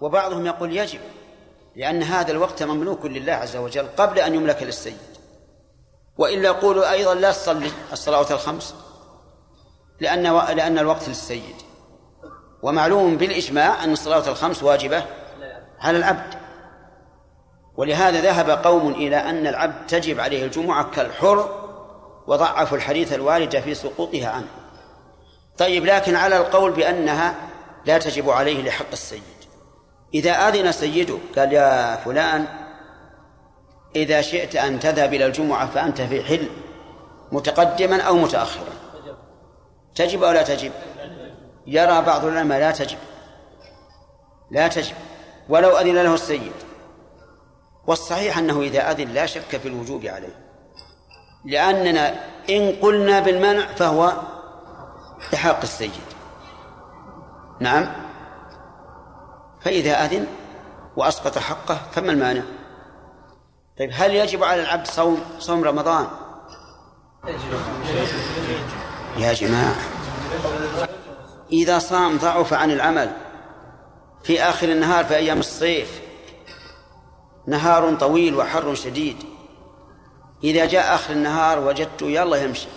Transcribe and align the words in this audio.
وبعضهم 0.00 0.46
يقول 0.46 0.76
يجب 0.76 1.00
لأن 1.76 2.02
هذا 2.02 2.32
الوقت 2.32 2.62
مملوك 2.62 3.06
لله 3.06 3.32
عز 3.32 3.56
وجل 3.56 3.86
قبل 3.96 4.18
أن 4.18 4.34
يملك 4.34 4.62
للسيد. 4.62 4.98
وإلا 6.18 6.48
يقولوا 6.48 6.90
أيضا 6.92 7.14
لا 7.14 7.32
تصلي 7.32 7.70
الصلوات 7.92 8.32
الخمس 8.32 8.74
لأن 10.00 10.22
لأن 10.56 10.78
الوقت 10.78 11.08
للسيد. 11.08 11.54
ومعلوم 12.62 13.16
بالإجماع 13.16 13.84
أن 13.84 13.92
الصلوات 13.92 14.28
الخمس 14.28 14.62
واجبة 14.62 15.04
على 15.80 15.98
العبد. 15.98 16.34
ولهذا 17.76 18.20
ذهب 18.20 18.50
قوم 18.50 18.92
إلى 18.92 19.16
أن 19.16 19.46
العبد 19.46 19.86
تجب 19.86 20.20
عليه 20.20 20.44
الجمعة 20.44 20.90
كالحر 20.90 21.66
وضعفوا 22.26 22.76
الحديث 22.76 23.12
الوارد 23.12 23.60
في 23.60 23.74
سقوطها 23.74 24.28
عنه. 24.28 24.48
طيب 25.58 25.86
لكن 25.86 26.16
على 26.16 26.36
القول 26.36 26.72
بأنها 26.72 27.34
لا 27.84 27.98
تجب 27.98 28.30
عليه 28.30 28.62
لحق 28.62 28.92
السيد. 28.92 29.35
إذا 30.14 30.30
أذن 30.30 30.72
سيده 30.72 31.18
قال 31.36 31.52
يا 31.52 31.96
فلان 31.96 32.46
إذا 33.96 34.20
شئت 34.20 34.56
أن 34.56 34.80
تذهب 34.80 35.14
إلى 35.14 35.26
الجمعة 35.26 35.66
فأنت 35.66 36.00
في 36.00 36.24
حل 36.24 36.48
متقدما 37.32 38.02
أو 38.02 38.16
متأخرا. 38.16 38.72
تجب 39.94 40.22
أو 40.22 40.32
لا 40.32 40.42
تجب؟ 40.42 40.72
يرى 41.66 42.02
بعض 42.02 42.24
العلماء 42.24 42.58
لا 42.58 42.70
تجب. 42.70 42.98
لا 44.50 44.68
تجب. 44.68 44.94
ولو 45.48 45.76
أذن 45.76 45.94
له 45.94 46.14
السيد. 46.14 46.52
والصحيح 47.86 48.38
أنه 48.38 48.60
إذا 48.60 48.90
أذن 48.90 49.08
لا 49.08 49.26
شك 49.26 49.56
في 49.56 49.68
الوجوب 49.68 50.06
عليه. 50.06 50.46
لأننا 51.44 52.14
إن 52.50 52.76
قلنا 52.82 53.20
بالمنع 53.20 53.66
فهو 53.66 54.12
لحق 55.32 55.62
السيد. 55.62 55.90
نعم؟ 57.60 58.05
فإذا 59.60 60.04
أذن 60.04 60.26
وأسقط 60.96 61.38
حقه 61.38 61.78
فما 61.92 62.12
المانع؟ 62.12 62.42
طيب 63.78 63.90
هل 63.92 64.14
يجب 64.14 64.44
على 64.44 64.62
العبد 64.62 64.86
صوم 64.86 65.20
صوم 65.38 65.64
رمضان؟ 65.64 66.06
يا 69.18 69.32
جماعة 69.32 69.76
إذا 71.52 71.78
صام 71.78 72.16
ضعف 72.16 72.52
عن 72.52 72.70
العمل 72.70 73.10
في 74.24 74.42
آخر 74.42 74.68
النهار 74.68 75.04
في 75.04 75.16
أيام 75.16 75.38
الصيف 75.38 76.00
نهار 77.46 77.94
طويل 77.94 78.34
وحر 78.34 78.74
شديد 78.74 79.16
إذا 80.44 80.66
جاء 80.66 80.94
آخر 80.94 81.12
النهار 81.12 81.58
وجدته 81.60 82.06
يلا 82.06 82.36
يمشي. 82.36 82.68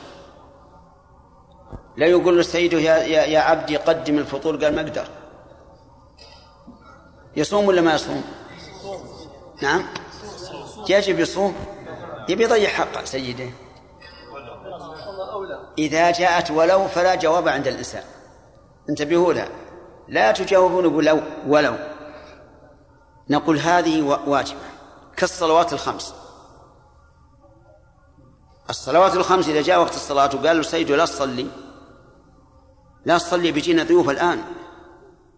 لا 1.97 2.05
يقول 2.05 2.37
له 2.37 2.43
سيده 2.43 2.79
يا, 2.79 2.97
يا, 2.97 3.25
يا 3.25 3.39
عبدي 3.39 3.77
قدم 3.77 4.17
الفطور 4.17 4.63
قال 4.63 4.75
ما 4.75 4.81
أقدر. 4.81 5.07
يصوم 7.35 7.67
ولا 7.67 7.81
ما 7.81 7.95
يصوم؟ 7.95 8.23
نعم. 9.61 9.83
يجب 10.89 11.19
يصوم؟ 11.19 11.55
يبي 12.29 12.43
يضيع 12.43 12.69
حق 12.69 13.05
سيده. 13.05 13.49
إذا 15.77 16.11
جاءت 16.11 16.51
ولو 16.51 16.87
فلا 16.87 17.15
جواب 17.15 17.47
عند 17.47 17.67
الإنسان. 17.67 18.03
انتبهوا 18.89 19.33
لها 19.33 19.49
لا 20.07 20.31
تجاوبون 20.31 20.85
ولو 20.85 21.21
ولو. 21.47 21.75
نقول 23.29 23.59
هذه 23.59 24.01
واجبة. 24.27 24.59
كالصلوات 25.17 25.73
الخمس. 25.73 26.13
الصلوات 28.69 29.15
الخمس 29.15 29.47
إذا 29.47 29.61
جاء 29.61 29.79
وقت 29.79 29.95
الصلاة 29.95 30.29
وقال 30.35 30.61
له 30.73 30.95
لا 30.95 31.05
تصلي. 31.05 31.47
لا 33.05 33.17
تصلي 33.17 33.51
بيجينا 33.51 33.83
ضيوف 33.83 34.09
الآن. 34.09 34.43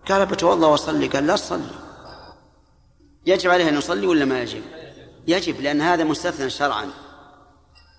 قال 0.09 0.25
بتوضأ 0.25 0.67
وصلي 0.67 1.07
قال 1.07 1.27
لا 1.27 1.35
تصلي. 1.35 1.71
يجب 3.25 3.49
عليه 3.49 3.69
أن 3.69 3.77
يصلي 3.77 4.07
ولا 4.07 4.25
ما 4.25 4.41
يجب؟ 4.41 4.63
يجب 5.27 5.61
لأن 5.61 5.81
هذا 5.81 6.03
مستثنى 6.03 6.49
شرعا. 6.49 6.91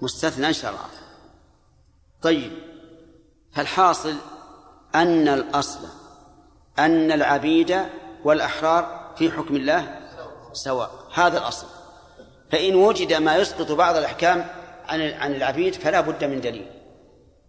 مستثنى 0.03 0.53
شرعا. 0.53 0.89
طيب 2.23 2.53
فالحاصل 3.53 4.15
أن 4.95 5.29
الأصل 5.29 5.89
أن 6.79 7.13
العبيد 7.13 7.83
والأحرار 8.25 9.13
في 9.17 9.31
حكم 9.31 9.57
الله 9.57 10.01
سواء. 10.53 10.91
هذا 11.15 11.39
الأصل. 11.39 11.67
فإن 12.53 12.75
وجد 12.75 13.13
ما 13.13 13.37
يسقط 13.37 13.73
بعض 13.73 13.97
الأحكام 13.97 14.47
عن 14.87 15.01
عن 15.01 15.35
العبيد 15.35 15.75
فلا 15.75 16.01
بد 16.01 16.25
من 16.25 16.41
دليل. 16.41 16.71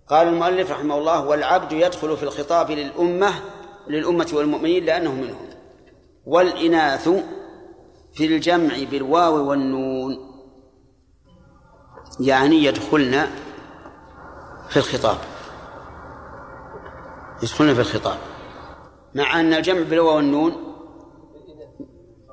قال 0.08 0.28
المؤلف 0.28 0.72
رحمه 0.72 0.98
الله 0.98 1.26
والعبد 1.26 1.72
يدخل 1.72 2.18
في 2.18 2.24
الخطاب 2.24 2.72
للأمة 2.72 3.34
للأمة 3.88 4.30
والمؤمنين 4.34 4.86
لأنه 4.86 5.14
منهم. 5.14 5.50
والإناث 6.26 7.10
في 8.14 8.26
الجمع 8.26 8.74
بالواو 8.92 9.50
والنون 9.50 10.34
يعني 12.20 12.64
يدخلن 12.64 13.28
في 14.70 14.78
الخطاب. 14.78 15.18
يدخلن 17.44 17.74
في 17.74 17.80
الخطاب. 17.80 18.18
مع 19.16 19.40
أن 19.40 19.54
الجمع 19.54 19.82
بالواو 19.82 20.16
والنون 20.16 20.54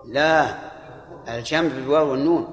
لا 0.06 0.58
الجمع 1.28 1.68
بالواو 1.68 2.10
والنون. 2.10 2.46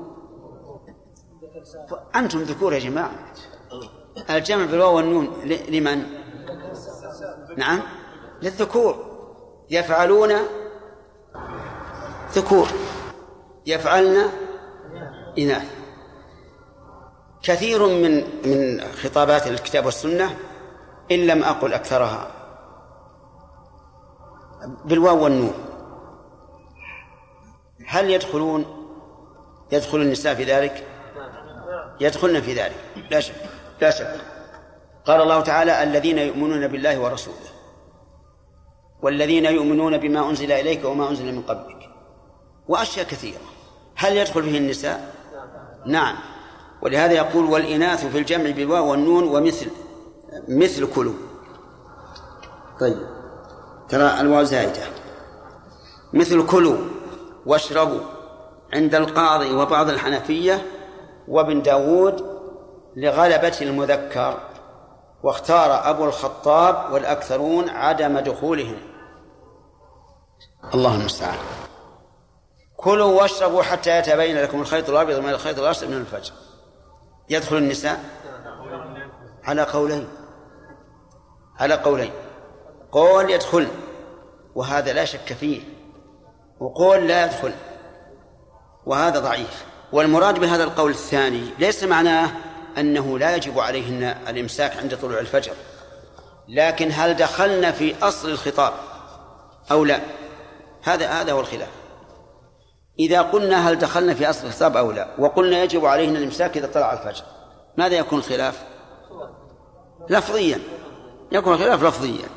أنتم 2.16 2.40
ذكور 2.40 2.74
يا 2.74 2.80
جماعة. 2.80 3.34
الجمع 4.30 4.66
بالواو 4.66 4.96
والنون 4.96 5.28
لمن؟ 5.70 6.04
نعم. 7.58 7.82
للذكور. 8.42 9.18
يفعلون 9.70 10.34
ذكور. 12.32 12.68
يفعلن 13.66 14.30
إناث. 15.40 15.78
كثير 17.44 17.88
من 17.88 18.24
من 18.46 18.82
خطابات 18.82 19.48
الكتاب 19.48 19.86
والسنة 19.86 20.38
إن 21.12 21.28
لم 21.28 21.44
أقل 21.44 21.74
أكثرها. 21.74 22.32
بالواو 24.86 25.24
والنون. 25.24 25.54
هل 27.88 28.10
يدخلون 28.10 28.66
يدخل 29.72 29.98
النساء 29.98 30.36
في 30.36 30.44
ذلك؟ 30.44 30.88
يدخلن 32.00 32.42
في 32.42 32.54
ذلك. 32.54 32.84
لا 33.12 33.20
شك. 33.20 33.36
لا 33.82 33.90
شك. 33.92 34.16
قال 35.06 35.22
الله 35.22 35.42
تعالى 35.42 35.84
الذين 35.84 36.18
يؤمنون 36.18 36.68
بالله 36.68 37.00
ورسوله. 37.00 37.57
والذين 39.02 39.46
يؤمنون 39.46 39.98
بما 39.98 40.30
أنزل 40.30 40.52
إليك 40.52 40.86
وما 40.86 41.10
أنزل 41.10 41.36
من 41.36 41.42
قبلك. 41.42 41.90
وأشياء 42.68 43.06
كثيرة. 43.06 43.40
هل 43.96 44.18
يدخل 44.18 44.44
فيه 44.44 44.58
النساء؟ 44.58 45.16
نعم. 45.86 46.16
ولهذا 46.82 47.14
يقول 47.14 47.46
والإناث 47.46 48.06
في 48.06 48.18
الجمع 48.18 48.50
بالواو 48.50 48.92
والنون 48.92 49.24
ومثل 49.24 49.72
مثل 50.48 50.94
كلوا. 50.94 51.14
طيب. 52.80 52.98
ترى 53.90 54.20
الواو 54.20 54.44
زائدة. 54.44 54.82
مثل 56.14 56.46
كلوا 56.46 56.78
واشربوا 57.46 58.00
عند 58.74 58.96
القاضي 58.96 59.56
وبعض 59.56 59.90
الحنفية 59.90 60.66
وابن 61.28 61.62
داود 61.62 62.38
لغلبة 62.96 63.58
المذكر 63.62 64.38
واختار 65.24 65.90
أبو 65.90 66.06
الخطاب 66.06 66.94
والأكثرون 66.94 67.70
عدم 67.70 68.20
دخولهم. 68.20 68.78
الله 70.74 70.96
المستعان. 70.96 71.40
كلوا 72.78 73.22
واشربوا 73.22 73.64
حتى 73.64 73.98
يتبين 73.98 74.38
لكم 74.38 74.62
الخيط 74.62 74.90
الأبيض 74.90 75.20
من 75.20 75.30
الخيط 75.30 75.60
الأسود 75.60 75.90
من 75.90 75.98
الفجر. 75.98 76.34
يدخل 77.30 77.58
النساء 77.58 78.04
على 79.44 79.62
قولين. 79.62 80.08
على 81.60 81.74
قولين. 81.74 82.12
قول 82.92 83.30
يدخل 83.30 83.68
وهذا 84.56 84.94
لا 84.94 85.06
شك 85.06 85.34
فيه. 85.34 85.62
وقول 86.60 87.08
لا 87.08 87.26
يدخل 87.26 87.54
وهذا 88.86 89.20
ضعيف. 89.20 89.66
والمراد 89.92 90.40
بهذا 90.40 90.64
القول 90.64 90.92
الثاني 90.92 91.50
ليس 91.60 91.84
معناه 91.84 92.32
أنه 92.78 93.20
لا 93.20 93.36
يجب 93.36 93.60
عليهن 93.60 94.04
الإمساك 94.04 94.78
عند 94.78 94.98
طلوع 94.98 95.20
الفجر 95.20 95.54
لكن 96.48 96.90
هل 96.92 97.14
دخلنا 97.14 97.72
في 97.72 97.96
أصل 98.02 98.30
الخطاب 98.30 98.74
أو 99.72 99.86
لا؟ 99.86 100.00
هذا 100.84 101.08
هذا 101.08 101.32
هو 101.32 101.40
الخلاف. 101.40 101.70
إذا 103.00 103.22
قلنا 103.22 103.70
هل 103.70 103.76
دخلنا 103.76 104.14
في 104.14 104.30
أصل 104.30 104.48
الخطاب 104.48 104.78
أو 104.78 104.92
لا 104.92 105.08
وقلنا 105.20 105.64
يجب 105.64 105.86
عليهن 105.86 106.16
الإمساك 106.16 106.58
إذا 106.58 106.68
طلع 106.68 106.94
الفجر 106.94 107.24
ماذا 107.78 107.96
يكون 107.96 108.20
الخلاف؟ 108.20 108.64
لفظيا. 110.10 110.60
يكون 111.32 111.54
الخلاف 111.54 111.84
لفظيا. 111.84 112.28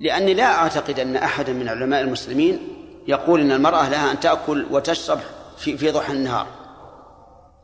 لأني 0.00 0.34
لا 0.34 0.44
أعتقد 0.44 1.00
أن 1.00 1.16
أحدا 1.16 1.52
من 1.52 1.68
علماء 1.68 2.00
المسلمين 2.00 2.68
يقول 3.08 3.40
إن 3.40 3.52
المرأة 3.52 3.88
لها 3.88 4.12
أن 4.12 4.20
تأكل 4.20 4.66
وتشرب 4.70 5.18
في 5.56 5.78
في 5.78 5.90
ضحى 5.90 6.12
النهار. 6.12 6.46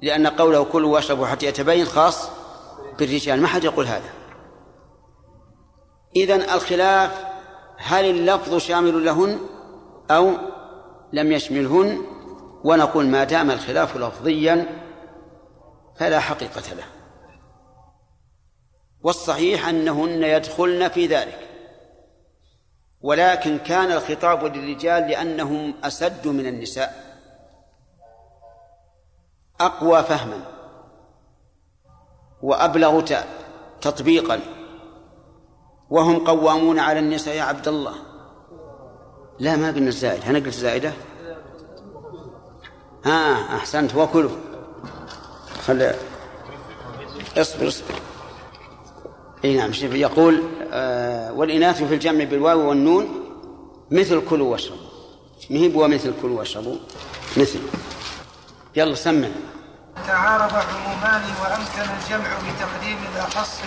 لأن 0.02 0.26
قوله 0.26 0.64
كلوا 0.64 0.94
واشربوا 0.94 1.26
حتى 1.26 1.46
يتبين 1.46 1.84
خاص 1.84 2.28
بالرجال 2.98 3.40
ما 3.40 3.48
حد 3.48 3.64
يقول 3.64 3.86
هذا. 3.86 4.10
إذن 6.16 6.42
الخلاف 6.42 7.31
هل 7.84 8.04
اللفظ 8.04 8.56
شامل 8.56 9.04
لهن 9.04 9.38
أو 10.10 10.32
لم 11.12 11.32
يشملهن؟ 11.32 11.98
ونقول 12.64 13.06
ما 13.06 13.24
دام 13.24 13.50
الخلاف 13.50 13.96
لفظيا 13.96 14.82
فلا 15.96 16.20
حقيقة 16.20 16.74
له. 16.74 16.84
والصحيح 19.02 19.68
أنهن 19.68 20.22
يدخلن 20.22 20.88
في 20.88 21.06
ذلك. 21.06 21.48
ولكن 23.00 23.58
كان 23.58 23.92
الخطاب 23.92 24.44
للرجال 24.44 25.02
لأنهم 25.02 25.74
أسد 25.84 26.28
من 26.28 26.46
النساء. 26.46 27.18
أقوى 29.60 30.02
فهما. 30.02 30.46
وأبلغ 32.42 33.04
تطبيقا. 33.80 34.40
وهم 35.92 36.24
قوامون 36.24 36.78
على 36.78 36.98
النساء 36.98 37.34
يا 37.34 37.42
عبد 37.42 37.68
الله. 37.68 37.94
لا 39.38 39.56
ما 39.56 39.70
قلنا 39.70 39.88
الزائد. 39.88 40.24
أنا 40.24 40.38
قلت 40.38 40.54
زائدة 40.54 40.92
ها 43.04 43.56
أحسنت. 43.56 43.94
وكلوا. 43.94 44.30
خل 45.66 45.92
اصبر 47.36 47.68
اصبر. 47.68 47.94
إي 49.44 49.56
نعم 49.56 49.70
يقول 49.82 50.42
آه 50.72 51.32
والإناث 51.32 51.82
في 51.82 51.94
الجمع 51.94 52.24
بالواو 52.24 52.68
والنون 52.68 53.08
مثل 53.90 54.22
كلوا 54.30 54.52
واشربوا. 54.52 54.86
مهب 55.50 55.74
ومثل 55.74 56.12
كلوا 56.22 56.38
واشربوا؟ 56.38 56.76
مثل. 57.36 57.60
يلا 58.76 58.94
سمع. 58.94 59.28
تعارض 60.06 60.52
عمومان 60.54 61.22
وأمكن 61.42 61.92
الجمع 61.92 62.28
بتقديم 62.38 62.98
الأخص 63.14 63.60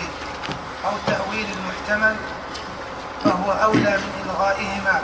أو 0.86 0.92
تأويل 1.06 1.46
المحتمل 1.56 2.16
فهو 3.24 3.52
أولى 3.52 3.96
من 3.98 4.12
إلغائهما 4.24 5.02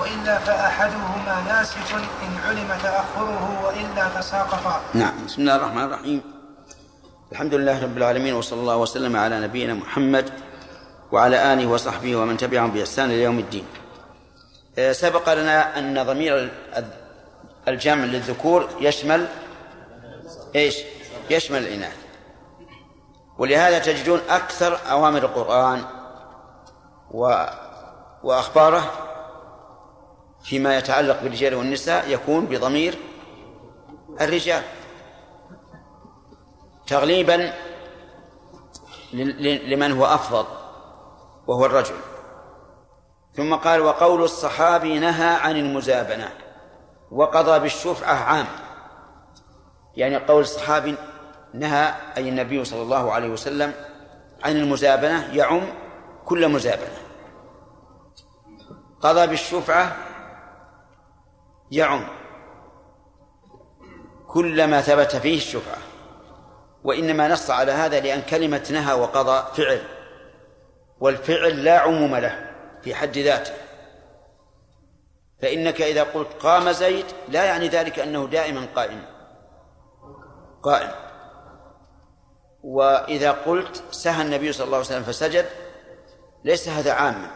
وإلا 0.00 0.38
فأحدهما 0.38 1.44
ناسخ 1.48 1.94
إن 1.94 2.32
علم 2.48 2.68
تأخره 2.82 3.64
وإلا 3.64 4.20
تساقطا. 4.20 4.80
نعم 4.94 5.26
بسم 5.26 5.40
الله 5.40 5.56
الرحمن 5.56 5.84
الرحيم. 5.84 6.22
الحمد 7.32 7.54
لله 7.54 7.82
رب 7.82 7.96
العالمين 7.96 8.34
وصلى 8.34 8.60
الله 8.60 8.76
وسلم 8.76 9.16
على 9.16 9.40
نبينا 9.40 9.74
محمد 9.74 10.30
وعلى 11.12 11.52
آله 11.52 11.66
وصحبه 11.66 12.16
ومن 12.16 12.36
تبعهم 12.36 12.70
بإحسان 12.70 13.10
إلى 13.10 13.22
يوم 13.22 13.38
الدين. 13.38 13.66
آه، 14.78 14.92
سبق 14.92 15.34
لنا 15.34 15.78
أن 15.78 16.02
ضمير 16.02 16.50
الجمع 17.68 18.04
للذكور 18.04 18.68
يشمل 18.80 19.26
إيش؟ 20.56 20.76
يشمل 21.30 21.58
الإناث. 21.58 22.01
ولهذا 23.42 23.78
تجدون 23.78 24.20
أكثر 24.28 24.78
أوامر 24.90 25.18
القرآن 25.18 25.84
و 27.10 27.44
وأخباره 28.22 28.90
فيما 30.44 30.76
يتعلق 30.78 31.22
بالرجال 31.22 31.54
والنساء 31.54 32.08
يكون 32.08 32.46
بضمير 32.46 32.98
الرجال. 34.20 34.62
تغليبا 36.86 37.52
لمن 39.42 39.92
هو 39.92 40.04
أفضل 40.06 40.44
وهو 41.46 41.66
الرجل. 41.66 41.96
ثم 43.34 43.54
قال 43.54 43.80
وقول 43.80 44.22
الصحابي 44.22 44.98
نهى 44.98 45.34
عن 45.34 45.56
المزابنة 45.56 46.28
وقضى 47.10 47.58
بالشفعة 47.58 48.14
عام. 48.14 48.46
يعني 49.96 50.16
قول 50.16 50.40
الصحابي 50.40 50.94
نهى 51.54 51.94
أي 52.16 52.28
النبي 52.28 52.64
صلى 52.64 52.82
الله 52.82 53.12
عليه 53.12 53.28
وسلم 53.28 53.72
عن 54.44 54.56
المزابنة 54.56 55.34
يعم 55.34 55.62
كل 56.24 56.48
مزابنة. 56.48 56.98
قضى 59.00 59.26
بالشفعة 59.26 59.96
يعم 61.70 62.08
كل 64.26 64.64
ما 64.66 64.80
ثبت 64.80 65.16
فيه 65.16 65.36
الشفعة. 65.36 65.78
وإنما 66.84 67.28
نص 67.28 67.50
على 67.50 67.72
هذا 67.72 68.00
لأن 68.00 68.22
كلمة 68.22 68.68
نهى 68.70 68.94
وقضى 68.94 69.62
فعل. 69.62 69.82
والفعل 71.00 71.64
لا 71.64 71.78
عموم 71.78 72.16
له 72.16 72.50
في 72.82 72.94
حد 72.94 73.18
ذاته. 73.18 73.54
فإنك 75.42 75.82
إذا 75.82 76.02
قلت 76.02 76.32
قام 76.32 76.72
زيد 76.72 77.06
لا 77.28 77.44
يعني 77.44 77.68
ذلك 77.68 77.98
أنه 77.98 78.26
دائما 78.26 78.66
قائم. 78.74 79.04
قائم. 80.62 81.01
وإذا 82.62 83.30
قلت 83.30 83.84
سهى 83.90 84.22
النبي 84.22 84.52
صلى 84.52 84.64
الله 84.64 84.76
عليه 84.76 84.86
وسلم 84.86 85.02
فسجد 85.02 85.46
ليس 86.44 86.68
هذا 86.68 86.92
عاما. 86.92 87.30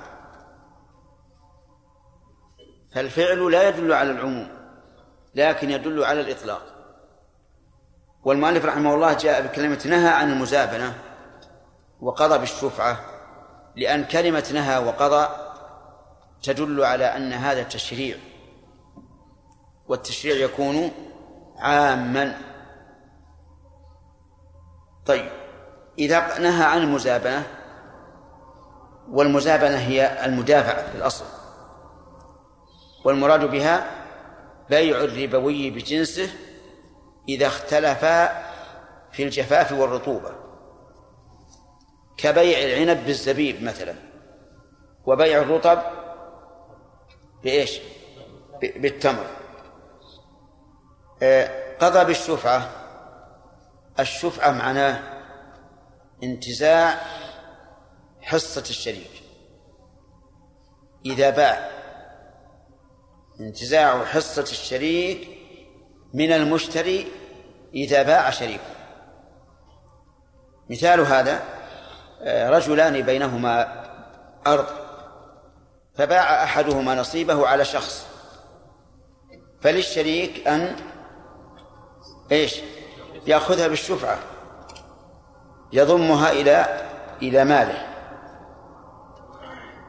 فالفعل 2.93 3.53
لا 3.53 3.69
يدل 3.69 3.93
على 3.93 4.11
العموم 4.11 4.49
لكن 5.35 5.71
يدل 5.71 6.05
على 6.05 6.21
الإطلاق. 6.21 6.63
والمؤلف 8.25 8.65
رحمه 8.65 8.95
الله 8.95 9.13
جاء 9.13 9.47
بكلمة 9.47 9.83
نهى 9.87 10.09
عن 10.09 10.33
المزابنة 10.33 10.95
وقضى 12.01 12.39
بالشفعة 12.39 13.01
لأن 13.77 14.05
كلمة 14.05 14.51
نهى 14.55 14.79
وقضى 14.79 15.29
تدل 16.43 16.85
على 16.85 17.05
أن 17.05 17.33
هذا 17.33 17.61
التشريع 17.61 18.17
والتشريع 19.89 20.37
يكون 20.37 20.91
عاما. 21.59 22.39
طيب 25.07 25.29
إذا 25.99 26.39
نهى 26.39 26.65
عن 26.65 26.79
المزابنة 26.79 27.47
والمزابنة 29.11 29.77
هي 29.77 30.25
المدافعة 30.25 30.91
في 30.91 30.99
الأصل 30.99 31.25
والمراد 33.05 33.51
بها 33.51 33.91
بيع 34.71 35.01
الربوي 35.01 35.71
بجنسه 35.71 36.31
إذا 37.29 37.47
اختلفا 37.47 38.27
في 39.13 39.23
الجفاف 39.23 39.73
والرطوبة 39.73 40.33
كبيع 42.17 42.59
العنب 42.59 43.07
بالزبيب 43.07 43.63
مثلا 43.63 43.95
وبيع 45.07 45.39
الرطب 45.39 45.79
بإيش؟ 47.45 47.81
بالتمر. 48.77 49.27
آه، 51.23 51.77
قضى 51.79 52.05
بالشفعة 52.05 52.86
الشفعة 54.01 54.51
معناه 54.51 55.03
انتزاع 56.23 57.01
حصة 58.23 58.61
الشريك 58.61 59.23
إذا 61.07 61.31
باع 61.31 61.71
انتزاع 63.41 64.05
حصة 64.05 64.43
الشريك 64.43 65.29
من 66.15 66.33
المشتري 66.33 67.07
إذا 67.75 68.03
باع 68.03 68.31
شريكه 68.31 68.77
مثال 70.71 71.01
هذا 71.01 71.43
آه، 72.23 72.51
رجلان 72.51 73.03
بينهما 73.03 73.85
أرض 74.47 74.67
فباع 75.95 76.45
أحدهما 76.45 76.95
نصيبه 76.95 77.47
على 77.47 77.65
شخص 77.65 78.07
فللشريك 79.61 80.49
أن 80.49 80.77
إيش؟ 82.33 82.61
يأخذها 83.27 83.69
بالشفعة 83.69 84.19
يضمها 85.73 86.33
إلى 86.33 86.81
إلى 87.23 87.45
ماله. 87.45 87.87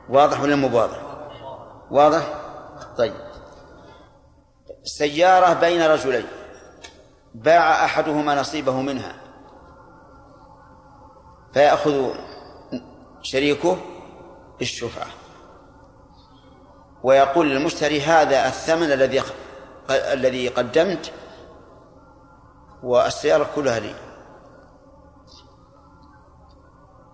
واضح 0.10 0.42
ولا 0.42 0.56
مو 0.56 0.78
واضح؟ 0.78 0.98
واضح؟ 1.92 2.24
طيب. 2.98 3.14
سيارة 4.84 5.54
بين 5.54 5.82
رجلين. 5.82 6.26
باع 7.36 7.86
أحدهما 7.86 8.36
نصيبه 8.36 8.82
منها. 8.82 9.16
فيأخذ 11.54 12.14
شريكه 13.22 13.78
بالشفعة. 14.60 15.08
ويقول 17.04 17.50
للمشتري 17.50 18.02
هذا 18.02 18.48
الثمن 18.48 18.92
الذي 18.92 19.22
الذي 19.90 20.48
قدمت 20.48 21.12
والسيارة 22.84 23.50
كلها 23.56 23.80
لي. 23.80 23.96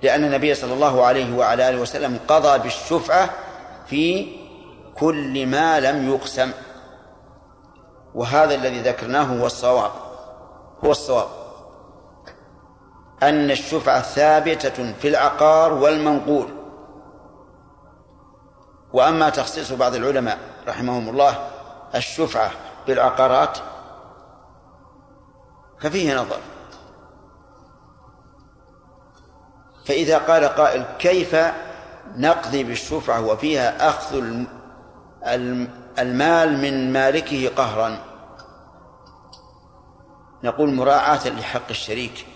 لأن 0.01 0.23
النبي 0.23 0.55
صلى 0.55 0.73
الله 0.73 1.05
عليه 1.05 1.37
وعلى 1.37 1.69
آله 1.69 1.81
وسلم 1.81 2.19
قضى 2.27 2.59
بالشفعة 2.59 3.29
في 3.87 4.35
كل 4.95 5.47
ما 5.47 5.79
لم 5.79 6.09
يقسم. 6.09 6.51
وهذا 8.15 8.55
الذي 8.55 8.81
ذكرناه 8.81 9.23
هو 9.23 9.45
الصواب. 9.45 9.91
هو 10.85 10.91
الصواب. 10.91 11.27
أن 13.23 13.51
الشفعة 13.51 14.01
ثابتة 14.01 14.93
في 14.93 15.07
العقار 15.07 15.73
والمنقول. 15.73 16.47
وأما 18.93 19.29
تخصيص 19.29 19.71
بعض 19.71 19.95
العلماء 19.95 20.37
رحمهم 20.67 21.09
الله 21.09 21.47
الشفعة 21.95 22.51
بالعقارات 22.87 23.57
ففيه 25.83 26.15
نظر. 26.15 26.39
فإذا 29.85 30.17
قال 30.17 30.45
قائل 30.45 30.85
كيف 30.99 31.35
نقضي 32.15 32.63
بالشفعة 32.63 33.25
وفيها 33.25 33.89
أخذ 33.89 34.15
المال 35.99 36.57
من 36.57 36.93
مالكه 36.93 37.49
قهرا؟ 37.55 37.97
نقول 40.43 40.73
مراعاة 40.73 41.27
لحق 41.29 41.69
الشريك. 41.69 42.27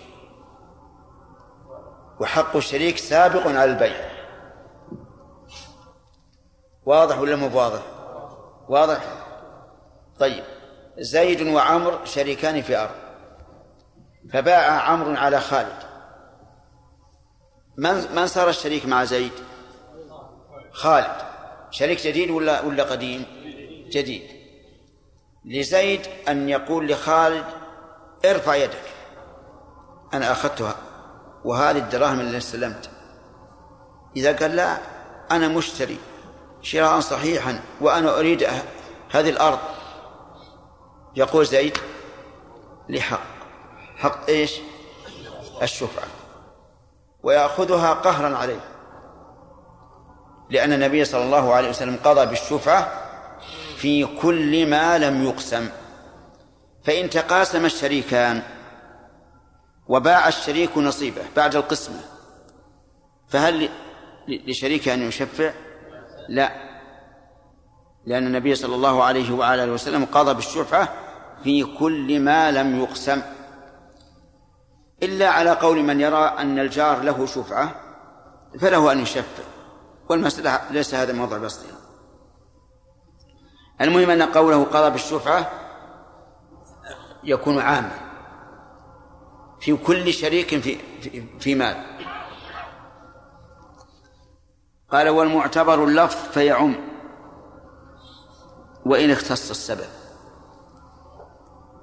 وحق 2.20 2.56
الشريك 2.56 2.98
سابق 2.98 3.46
على 3.46 3.64
البيع. 3.64 4.10
واضح 6.86 7.18
ولا 7.18 7.36
مو 7.36 7.58
واضح؟ 7.58 7.82
واضح؟ 8.68 9.04
طيب. 10.18 10.44
زيد 10.98 11.42
وعمر 11.42 12.04
شريكان 12.04 12.62
في 12.62 12.76
أرض. 12.76 13.07
فباع 14.32 14.90
عمرو 14.90 15.14
على 15.14 15.40
خالد. 15.40 15.88
من 17.76 18.14
من 18.14 18.26
صار 18.26 18.48
الشريك 18.48 18.86
مع 18.86 19.04
زيد؟ 19.04 19.32
خالد. 20.72 21.16
شريك 21.70 22.00
جديد 22.06 22.30
ولا 22.30 22.60
ولا 22.60 22.82
قديم؟ 22.82 23.24
جديد. 23.90 24.22
لزيد 25.44 26.00
أن 26.28 26.48
يقول 26.48 26.88
لخالد 26.88 27.44
ارفع 28.24 28.54
يدك. 28.54 28.82
أنا 30.14 30.32
أخذتها. 30.32 30.76
وهذه 31.44 31.78
الدراهم 31.78 32.20
اللي 32.20 32.38
استلمت. 32.38 32.90
إذا 34.16 34.36
قال 34.36 34.56
لا 34.56 34.78
أنا 35.30 35.48
مشتري 35.48 35.98
شراء 36.62 37.00
صحيحا 37.00 37.60
وأنا 37.80 38.18
أريد 38.18 38.42
هذه 39.10 39.30
الأرض. 39.30 39.58
يقول 41.16 41.46
زيد 41.46 41.78
لحق. 42.88 43.37
حق 43.98 44.28
إيش؟ 44.28 44.60
الشفعة. 45.62 46.06
ويأخذها 47.22 47.92
قهرا 47.92 48.36
عليه. 48.36 48.60
لأن 50.50 50.72
النبي 50.72 51.04
صلى 51.04 51.24
الله 51.24 51.54
عليه 51.54 51.68
وسلم 51.68 51.96
قضى 52.04 52.26
بالشفعة 52.26 52.92
في 53.76 54.06
كل 54.22 54.66
ما 54.70 54.98
لم 54.98 55.24
يقسم. 55.24 55.68
فإن 56.84 57.10
تقاسم 57.10 57.64
الشريكان 57.64 58.42
وباع 59.88 60.28
الشريك 60.28 60.78
نصيبه 60.78 61.22
بعد 61.36 61.56
القسمة 61.56 62.00
فهل 63.28 63.68
لشريك 64.28 64.88
أن 64.88 65.02
يشفع؟ 65.02 65.52
لا. 66.28 66.52
لأن 68.06 68.26
النبي 68.26 68.54
صلى 68.54 68.74
الله 68.74 69.04
عليه 69.04 69.34
وعلى 69.34 69.64
وسلم 69.64 70.04
قضى 70.04 70.34
بالشفعة 70.34 70.88
في 71.44 71.64
كل 71.64 72.20
ما 72.20 72.50
لم 72.50 72.82
يقسم. 72.82 73.22
إلا 75.02 75.28
على 75.28 75.50
قول 75.50 75.82
من 75.82 76.00
يرى 76.00 76.24
أن 76.38 76.58
الجار 76.58 77.02
له 77.02 77.26
شفعة 77.26 77.74
فله 78.60 78.92
أن 78.92 78.98
يشفع. 78.98 79.42
والمسألة 80.08 80.60
ليس 80.70 80.94
هذا 80.94 81.12
موضع 81.12 81.38
بسطها 81.38 81.76
المهم 83.80 84.10
أن 84.10 84.22
قوله 84.22 84.64
قضى 84.64 84.90
بالشفعة 84.90 85.50
يكون 87.24 87.58
عاما. 87.58 87.98
في 89.60 89.76
كل 89.76 90.12
شريك 90.12 90.60
في 90.60 90.78
في, 91.00 91.38
في 91.40 91.54
مال. 91.54 91.84
قال 94.90 95.08
والمعتبر 95.08 95.84
اللفظ 95.84 96.32
فيعم. 96.32 96.74
وإن 98.86 99.10
اختص 99.10 99.50
السبب. 99.50 99.88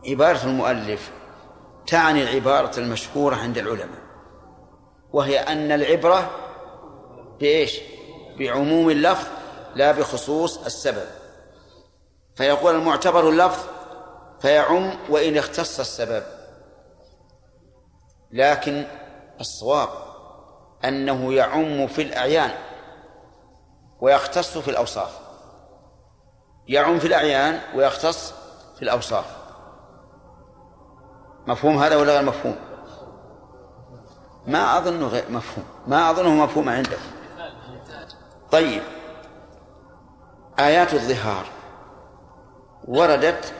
عبارة 0.07 0.43
المؤلف 0.43 1.11
تعني 1.87 2.23
العبارة 2.23 2.79
المشهورة 2.79 3.35
عند 3.35 3.57
العلماء 3.57 4.05
وهي 5.13 5.39
أن 5.39 5.71
العبرة 5.71 6.29
بإيش؟ 7.39 7.79
بعموم 8.39 8.89
اللفظ 8.89 9.27
لا 9.75 9.91
بخصوص 9.91 10.65
السبب. 10.65 11.07
فيقول 12.35 12.75
المعتبر 12.75 13.29
اللفظ 13.29 13.63
فيعم 14.41 14.97
وإن 15.09 15.37
اختص 15.37 15.79
السبب. 15.79 16.23
لكن 18.31 18.87
الصواب 19.39 19.89
أنه 20.85 21.33
يعم 21.33 21.87
في 21.87 22.01
الأعيان 22.01 22.51
ويختص 24.01 24.57
في 24.57 24.71
الأوصاف. 24.71 25.19
يعم 26.67 26.99
في 26.99 27.07
الأعيان 27.07 27.61
ويختص 27.75 28.33
في 28.75 28.81
الأوصاف. 28.81 29.44
مفهوم 31.47 31.77
هذا 31.77 31.95
ولا 31.95 32.13
غير 32.13 32.23
مفهوم؟ 32.23 32.55
ما 34.47 34.77
أظنه 34.77 35.07
غير 35.07 35.23
مفهوم. 35.29 35.65
ما 35.87 36.09
أظنه 36.09 36.29
مفهوم 36.29 36.69
عندكم 36.69 37.01
طيب. 38.51 38.81
آيات 40.59 40.93
الظهار 40.93 41.45
وردت 42.87 43.53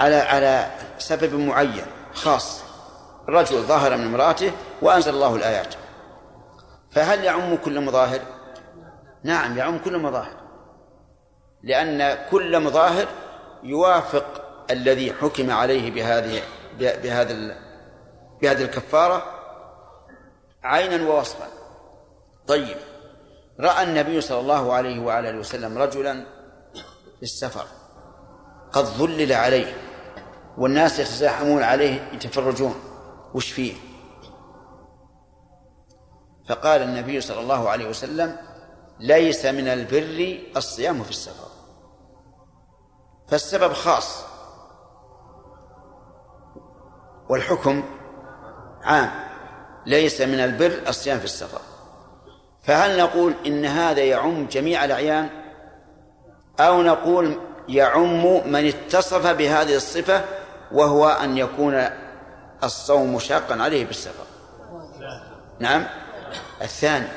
على 0.00 0.16
على 0.16 0.70
سبب 0.98 1.34
معين 1.34 1.86
خاص. 2.14 2.62
رجل 3.28 3.62
ظاهر 3.62 3.96
من 3.96 4.04
امرأته 4.04 4.52
وأنزل 4.82 5.14
الله 5.14 5.36
الآيات. 5.36 5.74
فهل 6.90 7.24
يعم 7.24 7.56
كل 7.56 7.80
مظاهر؟ 7.80 8.20
نعم 9.24 9.58
يعم 9.58 9.78
كل 9.78 9.98
مظاهر. 9.98 10.36
لأن 11.62 12.18
كل 12.30 12.60
مظاهر 12.60 13.06
يوافق 13.62 14.24
الذي 14.70 15.12
حكم 15.12 15.50
عليه 15.50 15.90
بهذه 15.90 16.42
بهذا 16.78 17.56
بهذه 18.42 18.62
الكفارة 18.62 19.22
عينا 20.62 21.10
ووصفا. 21.10 21.48
طيب 22.46 22.76
رأى 23.60 23.82
النبي 23.82 24.20
صلى 24.20 24.40
الله 24.40 24.72
عليه 24.72 25.00
وعلى 25.00 25.38
وسلم 25.38 25.78
رجلا 25.78 26.26
في 27.16 27.22
السفر 27.22 27.66
قد 28.72 28.84
ظلل 28.84 29.32
عليه 29.32 29.74
والناس 30.58 30.98
يتزاحمون 30.98 31.62
عليه 31.62 32.10
يتفرجون 32.12 32.74
وش 33.34 33.50
فيه؟ 33.50 33.74
فقال 36.48 36.82
النبي 36.82 37.20
صلى 37.20 37.40
الله 37.40 37.68
عليه 37.68 37.88
وسلم 37.88 38.36
ليس 39.00 39.46
من 39.46 39.68
البر 39.68 40.38
الصيام 40.56 41.02
في 41.02 41.10
السفر. 41.10 41.48
فالسبب 43.28 43.72
خاص 43.72 44.24
والحكم 47.28 47.84
عام 48.82 49.10
ليس 49.86 50.20
من 50.20 50.40
البر 50.40 50.80
الصيام 50.88 51.18
في 51.18 51.24
السفر. 51.24 51.60
فهل 52.62 52.98
نقول 52.98 53.34
إن 53.46 53.64
هذا 53.64 54.00
يعم 54.00 54.46
جميع 54.46 54.84
الأعيان؟ 54.84 55.28
أو 56.60 56.82
نقول 56.82 57.38
يعم 57.68 58.50
من 58.52 58.68
اتصف 58.68 59.26
بهذه 59.26 59.76
الصفة 59.76 60.24
وهو 60.72 61.08
أن 61.08 61.38
يكون 61.38 61.84
الصوم 62.64 63.18
شاقا 63.18 63.62
عليه 63.62 63.86
بالسفر 63.86 64.24
نعم. 65.60 65.86
الثاني 66.62 67.08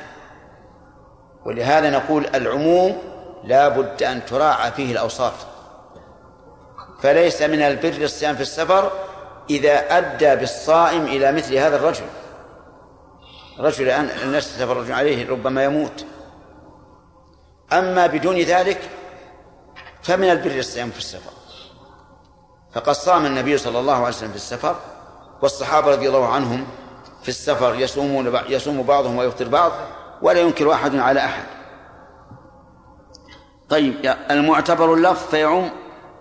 ولهذا 1.44 1.90
نقول 1.90 2.26
العموم 2.34 2.98
لا 3.44 3.68
بد 3.68 4.02
أن 4.02 4.24
تراعى 4.24 4.72
فيه 4.72 4.92
الأوصاف. 4.92 5.46
فليس 7.02 7.42
من 7.42 7.62
البر 7.62 8.04
الصيام 8.04 8.34
في 8.34 8.40
السفر 8.40 8.92
إذا 9.50 9.98
أدى 9.98 10.36
بالصائم 10.36 11.04
إلى 11.04 11.32
مثل 11.32 11.54
هذا 11.54 11.76
الرجل. 11.76 12.04
رجل 13.58 13.88
الناس 13.90 14.56
تتفرج 14.56 14.90
عليه 14.90 15.30
ربما 15.30 15.64
يموت. 15.64 16.04
أما 17.72 18.06
بدون 18.06 18.36
ذلك 18.36 18.80
فمن 20.02 20.30
البر 20.30 20.58
الصيام 20.58 20.90
في 20.90 20.98
السفر. 20.98 21.30
فقد 22.74 22.92
صام 22.92 23.26
النبي 23.26 23.58
صلى 23.58 23.78
الله 23.78 23.94
عليه 23.94 24.08
وسلم 24.08 24.30
في 24.30 24.36
السفر 24.36 24.76
والصحابة 25.42 25.90
رضي 25.90 26.08
الله 26.08 26.28
عنهم 26.28 26.66
في 27.22 27.28
السفر 27.28 27.74
يصومون 27.74 28.40
يصوم 28.48 28.82
بعضهم 28.82 29.16
ويفطر 29.16 29.48
بعض 29.48 29.72
ولا 30.22 30.40
ينكر 30.40 30.72
أحد 30.72 30.96
على 30.96 31.20
أحد. 31.20 31.44
طيب 33.68 34.14
المعتبر 34.30 34.94
اللفظ 34.94 35.30
فيعم 35.30 35.70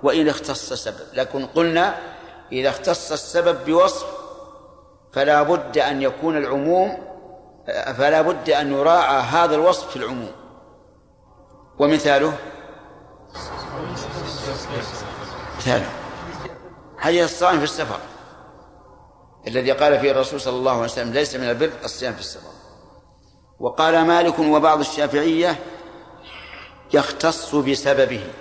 وإن 0.03 0.29
اختص 0.29 0.71
السبب 0.71 1.05
لكن 1.13 1.45
قلنا 1.45 1.95
إذا 2.51 2.69
اختص 2.69 3.11
السبب 3.11 3.65
بوصف 3.65 4.05
فلا 5.13 5.43
بد 5.43 5.77
أن 5.77 6.01
يكون 6.01 6.37
العموم 6.37 6.97
فلا 7.97 8.21
بد 8.21 8.49
أن 8.49 8.71
يراعى 8.71 9.21
هذا 9.21 9.55
الوصف 9.55 9.89
في 9.89 9.95
العموم. 9.95 10.31
ومثاله؟ 11.79 12.33
مثاله. 15.57 15.89
حديث 16.97 17.23
الصائم 17.23 17.57
في 17.57 17.63
السفر 17.63 17.99
الذي 19.47 19.71
قال 19.71 19.99
فيه 19.99 20.11
الرسول 20.11 20.41
صلى 20.41 20.55
الله 20.55 20.71
عليه 20.71 20.83
وسلم 20.83 21.13
ليس 21.13 21.35
من 21.35 21.49
البر 21.49 21.71
الصيام 21.83 22.13
في 22.13 22.19
السفر. 22.19 22.49
وقال 23.59 24.05
مالك 24.05 24.39
وبعض 24.39 24.79
الشافعية 24.79 25.59
يختص 26.93 27.55
بسببه. 27.55 28.31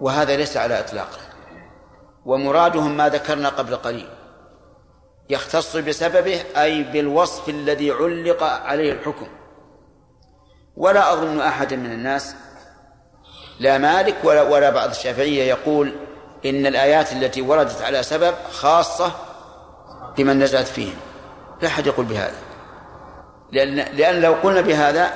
وهذا 0.00 0.36
ليس 0.36 0.56
على 0.56 0.80
إطلاقه. 0.80 1.29
ومرادهم 2.24 2.96
ما 2.96 3.08
ذكرنا 3.08 3.48
قبل 3.48 3.76
قليل. 3.76 4.08
يختص 5.30 5.76
بسببه 5.76 6.42
أي 6.56 6.82
بالوصف 6.82 7.48
الذي 7.48 7.90
علق 7.90 8.42
عليه 8.42 8.92
الحكم. 8.92 9.28
ولا 10.76 11.12
أظن 11.12 11.40
أحدا 11.40 11.76
من 11.76 11.92
الناس 11.92 12.34
لا 13.60 13.78
مالك 13.78 14.16
ولا, 14.24 14.42
ولا 14.42 14.70
بعض 14.70 14.90
الشافعية 14.90 15.42
يقول 15.42 15.92
إن 16.44 16.66
الآيات 16.66 17.12
التي 17.12 17.42
وردت 17.42 17.82
على 17.82 18.02
سبب 18.02 18.34
خاصة 18.52 19.12
بمن 20.16 20.38
نزلت 20.38 20.66
فيهم. 20.66 20.96
لا 21.62 21.68
أحد 21.68 21.86
يقول 21.86 22.06
بهذا. 22.06 22.36
لأن, 23.52 23.76
لأن 23.76 24.20
لو 24.20 24.32
قلنا 24.32 24.60
بهذا 24.60 25.10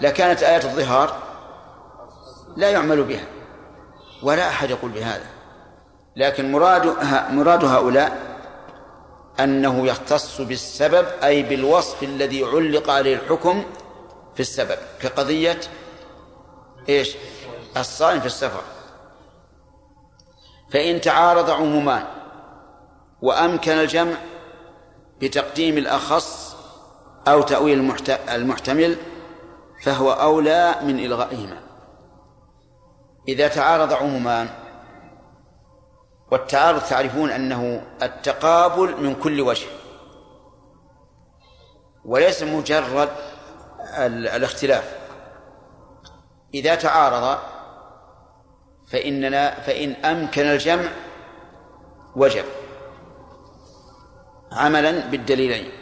لكانت 0.00 0.42
آيات 0.42 0.64
الظهار 0.64 1.16
لا 2.56 2.70
يعمل 2.70 3.04
بها. 3.04 3.24
ولا 4.22 4.48
أحد 4.48 4.70
يقول 4.70 4.90
بهذا. 4.90 5.37
لكن 6.18 6.52
مراد 6.52 6.86
مراد 7.32 7.64
هؤلاء 7.64 8.18
أنه 9.40 9.86
يختص 9.86 10.40
بالسبب 10.40 11.06
أي 11.22 11.42
بالوصف 11.42 12.02
الذي 12.02 12.44
علق 12.44 12.90
عليه 12.90 13.16
الحكم 13.16 13.64
في 14.34 14.40
السبب 14.40 14.78
كقضية 15.00 15.60
إيش؟ 16.88 17.16
الصائم 17.76 18.20
في 18.20 18.26
السفر 18.26 18.62
فإن 20.70 21.00
تعارض 21.00 21.50
عمومان 21.50 22.04
وأمكن 23.22 23.72
الجمع 23.72 24.14
بتقديم 25.20 25.78
الأخص 25.78 26.56
أو 27.28 27.42
تأويل 27.42 27.92
المحتمل 28.28 28.96
فهو 29.82 30.12
أولى 30.12 30.74
من 30.82 30.98
إلغائهما 30.98 31.60
إذا 33.28 33.48
تعارض 33.48 33.92
عمومان 33.92 34.48
والتعارض 36.30 36.80
تعرفون 36.80 37.30
أنه 37.30 37.86
التقابل 38.02 39.02
من 39.02 39.14
كل 39.14 39.40
وجه 39.40 39.66
وليس 42.04 42.42
مجرد 42.42 43.08
الاختلاف. 43.98 44.98
إذا 46.54 46.74
تعارض 46.74 47.38
فإننا 48.86 49.60
فإن 49.60 49.92
أمكن 49.92 50.42
الجمع 50.42 50.88
وجب 52.16 52.44
عملا 54.52 55.06
بالدليلين. 55.06 55.72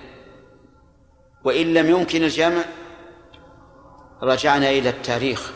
وإن 1.45 1.75
لم 1.75 1.91
يمكن 1.91 2.23
الجمع 2.23 2.63
رجعنا 4.23 4.71
إلى 4.71 4.89
التاريخ. 4.89 5.53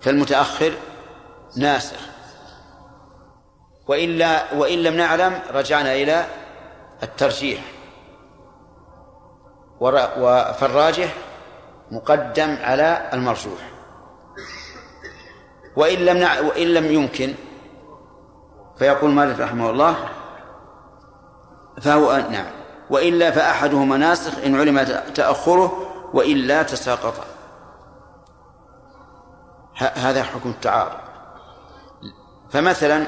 فالمتأخر 0.00 0.72
ناسخ. 1.56 2.13
وإلا 3.86 4.54
وإن 4.54 4.78
لم 4.78 4.94
نعلم 4.94 5.40
رجعنا 5.54 5.94
إلى 5.94 6.26
الترجيح. 7.02 7.60
فالراجح 10.60 11.14
مقدم 11.90 12.56
على 12.62 13.10
المرجوح. 13.12 13.70
وإن 15.76 15.98
لم 15.98 16.16
نع... 16.16 16.40
وإن 16.40 16.66
لم 16.66 16.84
يمكن 16.84 17.34
فيقول 18.78 19.10
مالك 19.10 19.40
رحمه 19.40 19.70
الله 19.70 19.96
فهو 21.80 22.16
نعم. 22.30 22.50
وإلا 22.90 23.30
فأحدهما 23.30 23.96
ناسخ 23.96 24.38
إن 24.38 24.60
علم 24.60 24.82
تأخره 25.14 25.90
وإلا 26.12 26.62
تساقط. 26.62 27.14
هذا 29.76 30.22
حكم 30.22 30.50
التعارض. 30.50 30.98
فمثلا 32.50 33.06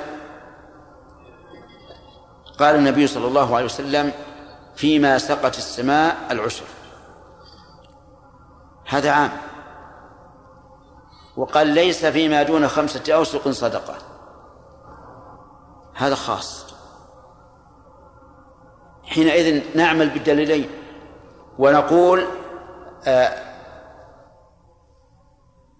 قال 2.58 2.74
النبي 2.74 3.06
صلى 3.06 3.26
الله 3.26 3.56
عليه 3.56 3.64
وسلم 3.64 4.12
فيما 4.76 5.18
سقت 5.18 5.58
السماء 5.58 6.16
العشر 6.30 6.64
هذا 8.86 9.10
عام. 9.10 9.30
وقال 11.36 11.66
ليس 11.66 12.06
فيما 12.06 12.42
دون 12.42 12.68
خمسة 12.68 13.14
أوسق 13.14 13.48
صدقة. 13.48 13.94
هذا 15.94 16.14
خاص. 16.14 16.74
حينئذ 19.04 19.76
نعمل 19.76 20.10
بالدليلين. 20.10 20.70
ونقول 21.58 22.26
آه 23.06 23.46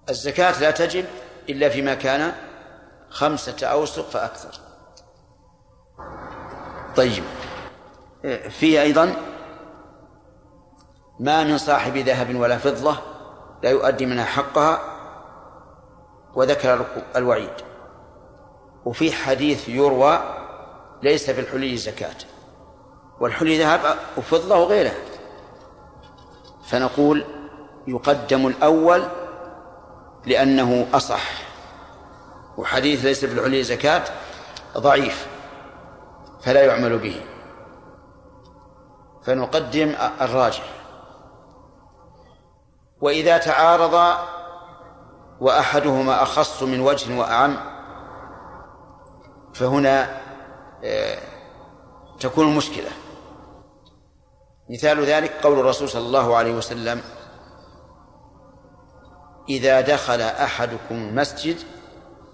الزكاة 0.09 0.61
لا 0.61 0.71
تجب 0.71 1.05
إلا 1.49 1.69
فيما 1.69 1.95
كان 1.95 2.33
خمسة 3.11 3.67
أوسق 3.67 4.11
فأكثر. 4.11 4.66
طيب. 6.97 7.25
في 8.51 8.83
أيضا 8.83 9.15
ما 11.21 11.45
من 11.45 11.59
صاحب 11.59 11.97
ذهب 11.97 12.37
ولا 12.37 12.59
فضة 12.59 12.97
لا 13.63 13.71
يؤدي 13.71 14.07
منها 14.07 14.25
حقها 14.25 14.81
وذكر 16.35 16.87
الوعيد. 17.17 17.53
وفي 18.85 19.13
حديث 19.13 19.69
يروى 19.69 20.21
ليس 21.03 21.31
في 21.31 21.41
الحلي 21.41 21.77
زكاة 21.77 22.17
والحلي 23.21 23.59
ذهب 23.59 23.97
وفضة 24.17 24.57
وغيره 24.59 24.93
فنقول 26.65 27.25
يقدم 27.87 28.47
الأول 28.47 29.03
لأنه 30.27 30.87
أصح. 30.95 31.31
وحديث 32.57 33.05
ليس 33.05 33.25
في 33.25 33.33
الحلي 33.33 33.63
زكاة 33.63 34.05
ضعيف. 34.79 35.36
فلا 36.47 36.65
يعمل 36.65 36.99
به. 36.99 37.23
فنقدم 39.23 39.95
الراجح. 40.21 40.77
وإذا 43.01 43.39
تعارض 43.39 44.19
وأحدهما 45.41 46.23
أخص 46.23 46.63
من 46.63 46.81
وجه 46.81 47.19
وأعم 47.19 47.57
فهنا 49.55 50.21
آه، 50.85 51.19
تكون 52.21 52.49
المشكلة 52.49 52.91
مثال 54.71 55.05
ذلك 55.05 55.33
قول 55.43 55.59
الرسول 55.61 55.89
صلى 55.89 56.07
الله 56.07 56.37
عليه 56.37 56.55
وسلم 56.55 57.01
إذا 59.49 59.81
دخل 59.81 60.21
أحدكم 60.21 60.95
المسجد 60.95 61.57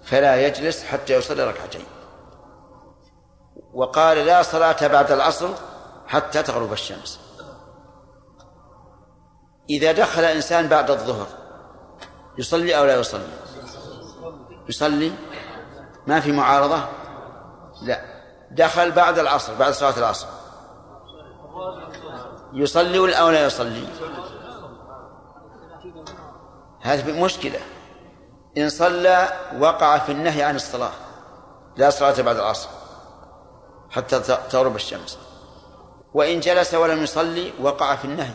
فلا 0.03 0.47
يجلس 0.47 0.83
حتى 0.83 1.13
يصلي 1.13 1.43
ركعتين. 1.43 1.85
وقال 3.73 4.17
لا 4.17 4.41
صلاة 4.41 4.87
بعد 4.87 5.11
العصر 5.11 5.49
حتى 6.07 6.43
تغرب 6.43 6.73
الشمس. 6.73 7.19
إذا 9.69 9.91
دخل 9.91 10.23
إنسان 10.23 10.67
بعد 10.67 10.91
الظهر 10.91 11.27
يصلي 12.37 12.77
أو 12.77 12.85
لا 12.85 12.95
يصلي؟ 12.95 13.27
يصلي؟ 14.69 15.11
ما 16.07 16.19
في 16.19 16.31
معارضة؟ 16.31 16.83
لا. 17.81 18.01
دخل 18.51 18.91
بعد 18.91 19.19
العصر 19.19 19.53
بعد 19.53 19.73
صلاة 19.73 19.97
العصر. 19.97 20.27
يصلي 22.53 23.19
أو 23.19 23.29
لا 23.29 23.45
يصلي؟ 23.45 23.87
هذه 26.81 27.23
مشكلة. 27.23 27.59
إن 28.57 28.69
صلى 28.69 29.27
وقع 29.59 29.97
في 29.97 30.11
النهي 30.11 30.43
عن 30.43 30.55
الصلاة 30.55 30.91
لا 31.77 31.89
صلاة 31.89 32.21
بعد 32.21 32.35
العصر. 32.35 32.69
حتى 33.93 34.19
تغرب 34.49 34.75
الشمس. 34.75 35.19
وإن 36.13 36.39
جلس 36.39 36.73
ولم 36.73 37.03
يصلي 37.03 37.53
وقع 37.61 37.95
في 37.95 38.05
النهي. 38.05 38.33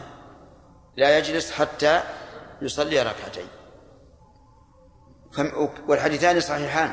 لا 0.96 1.18
يجلس 1.18 1.52
حتى 1.52 2.02
يصلي 2.62 3.02
ركعتين. 3.02 3.48
والحديثان 5.88 6.40
صحيحان. 6.40 6.92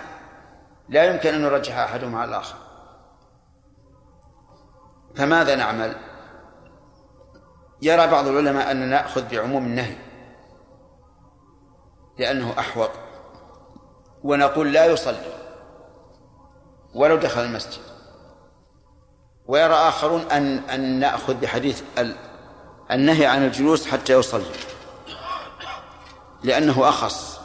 لا 0.89 1.04
يمكن 1.04 1.34
أن 1.34 1.41
نرجح 1.41 1.78
أحدهما 1.78 2.19
على 2.19 2.30
الآخر. 2.30 2.56
فماذا 5.15 5.56
نعمل؟ 5.56 5.95
يرى 7.82 8.08
بعض 8.08 8.28
العلماء 8.28 8.71
أن 8.71 8.89
نأخذ 8.89 9.30
بعموم 9.30 9.65
النهي. 9.65 9.97
لأنه 12.19 12.60
أحوط 12.60 12.91
ونقول 14.23 14.73
لا 14.73 14.86
يصلي. 14.86 15.34
ولو 16.95 17.15
دخل 17.15 17.41
المسجد. 17.41 17.95
ويرى 19.48 19.74
آخرون 19.74 20.22
أن 20.22 20.58
أن 20.58 21.00
نأخذ 21.00 21.34
بحديث 21.34 21.82
النهي 22.92 23.26
عن 23.26 23.46
الجلوس 23.46 23.88
حتى 23.88 24.14
يصلي. 24.14 24.46
لأنه 26.44 26.90
أخص. 26.90 27.40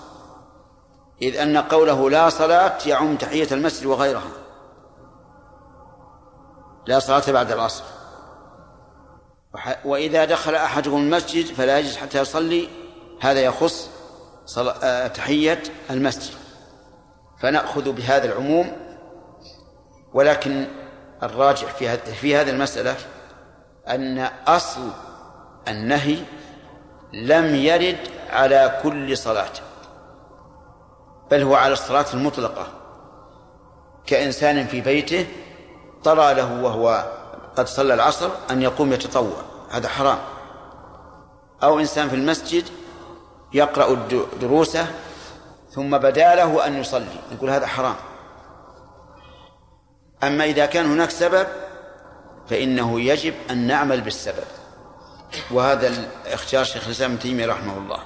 إذ 1.23 1.37
أن 1.37 1.57
قوله 1.57 2.11
لا 2.11 2.29
صلاة 2.29 2.79
يعم 2.87 3.17
تحية 3.17 3.49
المسجد 3.53 3.87
وغيرها. 3.87 4.31
لا 6.87 6.99
صلاة 6.99 7.33
بعد 7.33 7.53
العصر. 7.53 7.85
وإذا 9.85 10.25
دخل 10.25 10.55
أحدهم 10.55 11.03
المسجد 11.03 11.47
فلا 11.47 11.79
يجلس 11.79 11.97
حتى 11.97 12.21
يصلي. 12.21 12.69
هذا 13.21 13.41
يخص 13.41 13.91
آه، 14.59 15.07
تحية 15.07 15.63
المسجد. 15.91 16.35
فنأخذ 17.41 17.93
بهذا 17.93 18.25
العموم. 18.25 18.73
ولكن 20.15 20.80
الراجح 21.23 21.73
في 21.73 21.99
في 21.99 22.37
هذه 22.37 22.51
المسألة 22.51 22.97
أن 23.89 24.19
أصل 24.47 24.91
النهي 25.69 26.19
لم 27.13 27.55
يرد 27.55 27.99
على 28.31 28.81
كل 28.83 29.17
صلاة 29.17 29.53
بل 31.31 31.43
هو 31.43 31.55
على 31.55 31.73
الصلاة 31.73 32.07
المطلقة. 32.15 32.67
كإنسان 34.07 34.67
في 34.67 34.81
بيته 34.81 35.27
طرى 36.05 36.35
له 36.35 36.63
وهو 36.63 37.13
قد 37.57 37.67
صلى 37.67 37.95
العصر 37.95 38.31
أن 38.51 38.63
يقوم 38.63 38.93
يتطوع 38.93 39.43
هذا 39.71 39.89
حرام. 39.89 40.19
أو 41.63 41.79
إنسان 41.79 42.09
في 42.09 42.17
المسجد 42.17 42.65
يقرأ 43.53 44.09
دروسه 44.41 44.87
ثم 45.71 45.99
بدا 45.99 46.35
له 46.35 46.67
أن 46.67 46.81
يصلي 46.81 47.19
نقول 47.33 47.51
هذا 47.51 47.67
حرام. 47.67 47.95
أما 50.23 50.45
إذا 50.45 50.67
كان 50.67 50.87
هناك 50.87 51.11
سبب 51.11 51.47
فإنه 52.49 53.01
يجب 53.01 53.35
أن 53.51 53.67
نعمل 53.67 54.01
بالسبب. 54.01 54.45
وهذا 55.51 56.11
اختيار 56.27 56.65
شيخ 56.65 56.87
الإسلام 56.87 57.11
ابن 57.11 57.21
تيمية 57.21 57.47
رحمه 57.47 57.79
الله. 57.79 58.03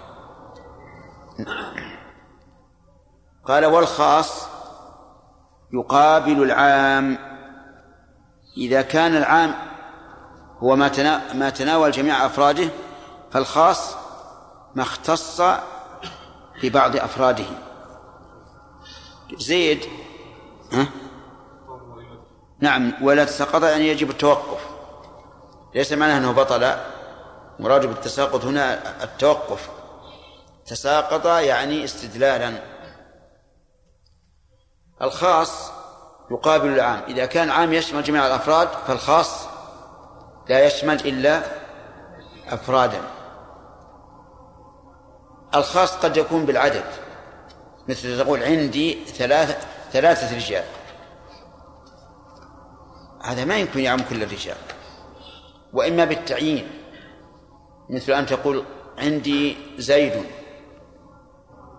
قال 3.45 3.67
والخاص 3.67 4.47
يقابل 5.73 6.43
العام. 6.43 7.19
إذا 8.57 8.83
كان 8.83 9.17
العام 9.17 9.55
هو 10.59 10.77
ما 10.77 11.21
ما 11.35 11.51
تناول 11.51 11.91
جميع 11.91 12.27
أفراده 12.27 12.69
فالخاص 13.33 13.97
ما 14.75 14.83
اختص 14.83 15.41
ببعض 16.63 16.97
أفراده. 16.97 17.45
زيد 19.39 19.85
ها؟ 20.73 20.87
نعم 22.65 22.93
ولا 23.03 23.25
تساقط 23.25 23.63
يعني 23.63 23.89
يجب 23.89 24.11
التوقف. 24.11 24.67
ليس 25.75 25.93
معناه 25.93 26.19
أنه 26.19 26.33
بطل. 26.33 26.77
مراد 27.59 27.87
بالتساقط 27.87 28.45
هنا 28.45 28.81
التوقف. 29.05 29.69
تساقط 30.67 31.27
يعني 31.27 31.85
استدلالا. 31.85 32.53
الخاص 35.03 35.71
يقابل 36.31 36.69
العام. 36.69 37.03
إذا 37.09 37.27
كان 37.27 37.49
العام 37.49 37.73
يشمل 37.73 38.03
جميع 38.03 38.27
الأفراد 38.27 38.69
فالخاص 38.87 39.47
لا 40.49 40.67
يشمل 40.67 40.95
إلا 40.95 41.43
أفرادا. 42.49 43.01
الخاص 45.55 45.97
قد 45.97 46.17
يكون 46.17 46.47
بالعدد. 46.47 46.85
مثل 47.89 48.19
تقول 48.25 48.43
عندي 48.43 49.05
ثلاثة 49.05 49.57
ثلاثة 49.93 50.37
رجال. 50.37 50.65
هذا 53.25 53.45
ما 53.45 53.57
يمكن 53.57 53.81
يعم 53.81 53.99
كل 54.11 54.23
الرجال. 54.23 54.57
وإما 55.73 56.05
بالتعيين 56.05 56.71
مثل 57.91 58.13
أن 58.13 58.27
تقول 58.27 58.65
عندي 58.99 59.57
زيد. 59.79 60.13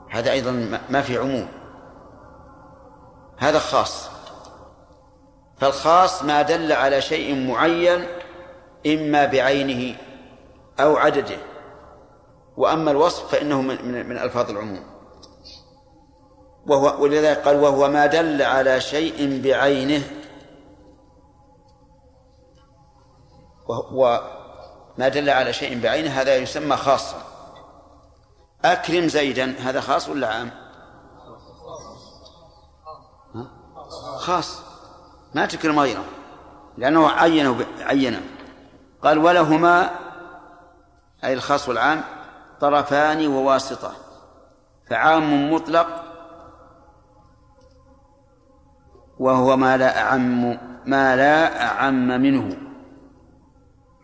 هذا 0.09 0.31
أيضا 0.31 0.79
ما 0.89 1.01
في 1.01 1.17
عموم. 1.17 1.47
هذا 3.37 3.59
خاص. 3.59 4.09
فالخاص 5.57 6.23
ما 6.23 6.41
دل 6.41 6.71
على 6.71 7.01
شيء 7.01 7.47
معين 7.47 8.07
إما 8.87 9.25
بعينه 9.25 9.97
أو 10.79 10.97
عدده. 10.97 11.37
وأما 12.57 12.91
الوصف 12.91 13.31
فإنه 13.31 13.61
من, 13.61 13.85
من, 13.85 14.09
من 14.09 14.17
ألفاظ 14.17 14.49
العموم. 14.49 14.83
وهو 16.67 17.03
ولذلك 17.03 17.37
قال 17.37 17.59
وهو 17.59 17.89
ما 17.89 18.05
دل 18.05 18.41
على 18.41 18.81
شيء 18.81 19.41
بعينه 19.43 20.03
وهو 23.67 24.21
ما 24.97 25.07
دل 25.07 25.29
على 25.29 25.53
شيء 25.53 25.81
بعينه 25.81 26.09
هذا 26.09 26.35
يسمى 26.35 26.75
خاصا. 26.77 27.17
أكرم 28.65 29.07
زيدا 29.07 29.55
هذا 29.59 29.81
خاص 29.81 30.09
ولا 30.09 30.27
عام؟ 30.27 30.51
خاص. 34.17 34.61
ما 35.33 35.45
تكرم 35.45 35.79
غيره 35.79 36.03
لأنه 36.77 37.09
عينه 37.09 37.65
عينه. 37.79 38.21
قال 39.03 39.17
ولهما 39.17 39.89
أي 41.23 41.33
الخاص 41.33 41.69
والعام 41.69 42.03
طرفان 42.61 43.27
وواسطة. 43.27 43.91
فعام 44.89 45.53
مطلق 45.53 45.87
وهو 49.19 49.57
ما 49.57 49.77
لا 49.77 50.01
أعم 50.01 50.59
ما 50.85 51.15
لا 51.15 51.65
أعم 51.65 52.07
منه. 52.07 52.64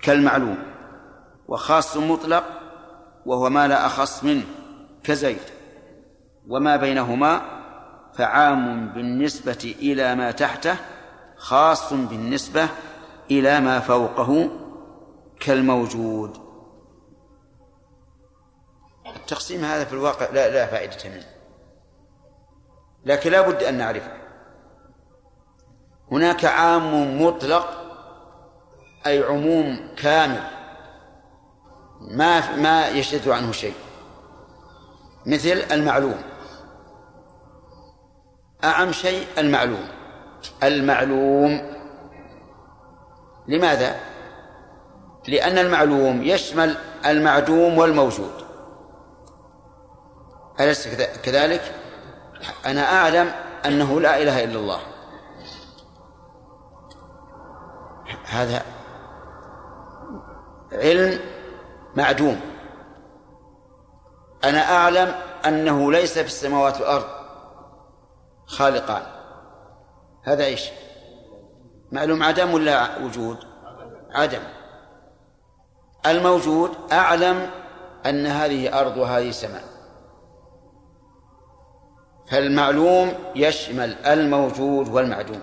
كالمعلوم 0.02 0.58
وخاص 1.48 1.98
مطلق 1.98 2.44
وهو 3.26 3.50
ما 3.50 3.68
لا 3.68 3.86
أخص 3.86 4.24
منه 4.24 4.44
كزيد. 5.04 5.42
وما 6.48 6.76
بينهما 6.76 7.42
فعام 8.14 8.94
بالنسبة 8.94 9.76
إلى 9.80 10.16
ما 10.16 10.32
تحته 10.32 10.76
خاص 11.38 11.94
بالنسبة 11.94 12.70
إلى 13.32 13.60
ما 13.60 13.80
فوقه 13.80 14.50
كالموجود. 15.40 16.38
التقسيم 19.16 19.66
هذا 19.66 19.86
في 19.86 19.94
الواقع 19.94 20.30
لا, 20.30 20.50
لا 20.50 20.66
فائدة 20.66 21.10
منه. 21.10 21.26
لكن 23.06 23.32
لا 23.32 23.42
بد 23.42 23.64
أن 23.64 23.78
نعرفه. 23.78 24.14
هناك 26.12 26.46
عام 26.46 27.22
مطلق 27.22 27.81
أي 29.06 29.24
عموم 29.24 29.88
كامل 29.98 30.44
ما 32.02 32.56
ما 32.56 32.88
يشذ 32.88 33.32
عنه 33.32 33.52
شيء. 33.52 33.74
مثل 35.26 35.64
المعلوم. 35.72 36.22
أعم 38.64 38.92
شيء 38.92 39.28
المعلوم. 39.38 39.88
المعلوم 40.64 41.76
لماذا؟ 43.48 44.00
لأن 45.28 45.58
المعلوم 45.58 46.24
يشمل 46.24 46.78
المعدوم 47.06 47.78
والموجود. 47.78 48.34
أليس 50.60 50.88
كذلك؟ 51.24 51.76
أنا 52.66 52.94
أعلم 52.94 53.32
أنه 53.66 54.00
لا 54.00 54.22
إله 54.22 54.44
إلا 54.44 54.60
الله. 54.60 54.80
هذا 58.26 58.81
علم 60.72 61.20
معدوم. 61.96 62.42
أنا 64.44 64.76
أعلم 64.76 65.16
أنه 65.46 65.92
ليس 65.92 66.14
في 66.14 66.26
السماوات 66.26 66.82
والأرض. 66.82 67.06
خالقان. 68.46 69.04
هذا 70.24 70.46
إيش؟ 70.46 70.70
معلوم 71.92 72.24
عدم 72.24 72.54
ولا 72.54 72.98
وجود؟ 72.98 73.38
عدم. 74.12 74.42
الموجود 76.06 76.72
أعلم 76.92 77.50
أن 78.06 78.28
هذه 78.28 78.80
أرض 78.80 78.98
وهذه 78.98 79.32
سماء. 79.32 79.64
فالمعلوم 82.28 83.14
يشمل 83.36 83.94
الموجود 84.06 84.90
والمعدوم. 84.90 85.42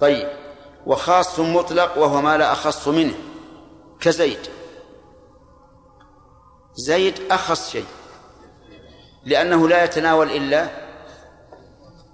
طيب. 0.00 0.28
وخاص 0.86 1.40
مطلق 1.40 1.98
وهو 1.98 2.20
ما 2.20 2.36
لا 2.36 2.52
أخص 2.52 2.88
منه. 2.88 3.14
كزيد. 4.00 4.38
زيد 6.74 7.14
أخص 7.30 7.70
شيء 7.70 7.86
لأنه 9.24 9.68
لا 9.68 9.84
يتناول 9.84 10.30
إلا 10.30 10.68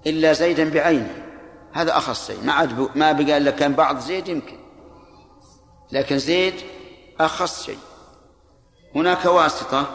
إلا 0.07 0.33
زيدا 0.33 0.71
بعينه. 0.71 1.27
هذا 1.73 1.97
أخص 1.97 2.27
شيء. 2.27 2.45
ما 2.45 2.53
عاد 2.53 2.89
ما 2.97 3.13
بقى 3.13 3.37
إلا 3.37 3.51
كان 3.51 3.75
بعض 3.75 3.99
زيد 3.99 4.29
يمكن. 4.29 4.59
لكن 5.93 6.19
زيد 6.19 6.55
أخص 7.21 7.67
شيء. 7.67 7.79
هناك 8.95 9.25
واسطة 9.25 9.87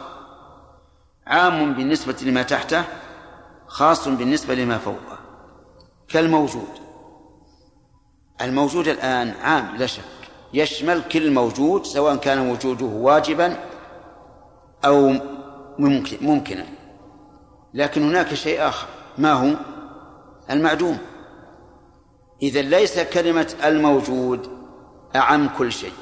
عام 1.27 1.73
بالنسبة 1.73 2.15
لما 2.21 2.43
تحته 2.43 2.83
خاص 3.67 4.07
بالنسبة 4.07 4.55
لما 4.55 4.77
فوقه. 4.77 5.19
كالموجود. 6.07 6.81
الموجود 8.41 8.87
الآن 8.87 9.29
عام 9.29 9.75
لا 9.75 9.85
شك. 9.85 10.20
يشمل 10.53 11.01
كل 11.03 11.31
موجود 11.31 11.85
سواء 11.85 12.15
كان 12.15 12.49
وجوده 12.51 12.85
واجبا 12.85 13.57
أو 14.85 15.13
ممكن 15.79 16.17
ممكنا. 16.21 16.65
لكن 17.73 18.03
هناك 18.03 18.33
شيء 18.33 18.67
آخر 18.67 18.87
ما 19.17 19.33
هو؟ 19.33 19.55
المعدوم. 20.49 20.97
إذا 22.41 22.61
ليس 22.61 22.99
كلمة 22.99 23.53
الموجود 23.63 24.47
أعم 25.15 25.49
كل 25.57 25.71
شيء 25.71 25.93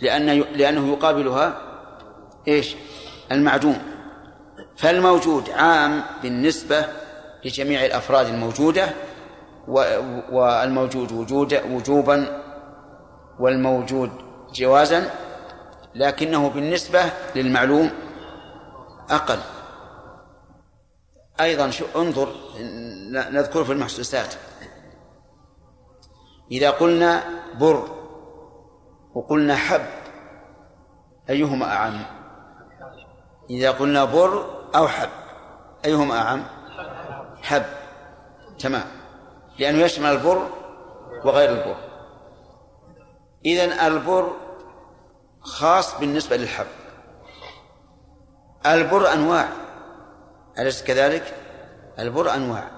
لأن 0.00 0.26
لأنه 0.40 0.92
يقابلها 0.92 1.62
إيش؟ 2.48 2.76
المعدوم. 3.32 3.78
فالموجود 4.76 5.50
عام 5.50 6.02
بالنسبة 6.22 6.86
لجميع 7.44 7.84
الأفراد 7.84 8.26
الموجودة 8.26 8.88
والموجود 10.32 11.12
وجود 11.12 11.60
وجوبا 11.70 12.42
والموجود 13.40 14.10
جوازا 14.52 15.10
لكنه 15.94 16.48
بالنسبة 16.48 17.00
للمعلوم 17.36 17.90
أقل. 19.10 19.38
أيضا 21.40 21.70
انظر 21.96 22.28
نذكر 23.12 23.64
في 23.64 23.72
المحسوسات. 23.72 24.34
إذا 26.50 26.70
قلنا 26.70 27.22
بر 27.54 27.88
وقلنا 29.14 29.56
حب 29.56 29.86
أيهما 31.30 31.72
أعم؟ 31.72 32.02
إذا 33.50 33.70
قلنا 33.70 34.04
بر 34.04 34.46
أو 34.76 34.88
حب 34.88 35.08
أيهما 35.84 36.18
أعم؟ 36.18 36.44
حب. 37.42 37.64
تمام. 38.58 38.84
لأنه 39.58 39.78
يشمل 39.78 40.10
البر 40.10 40.46
وغير 41.24 41.50
البر. 41.50 41.87
إذن 43.46 43.72
البر 43.72 44.32
خاص 45.40 45.98
بالنسبة 45.98 46.36
للحب. 46.36 46.66
البر 48.66 49.12
أنواع. 49.12 49.48
أليس 50.58 50.82
كذلك؟ 50.82 51.34
البر 51.98 52.34
أنواع. 52.34 52.70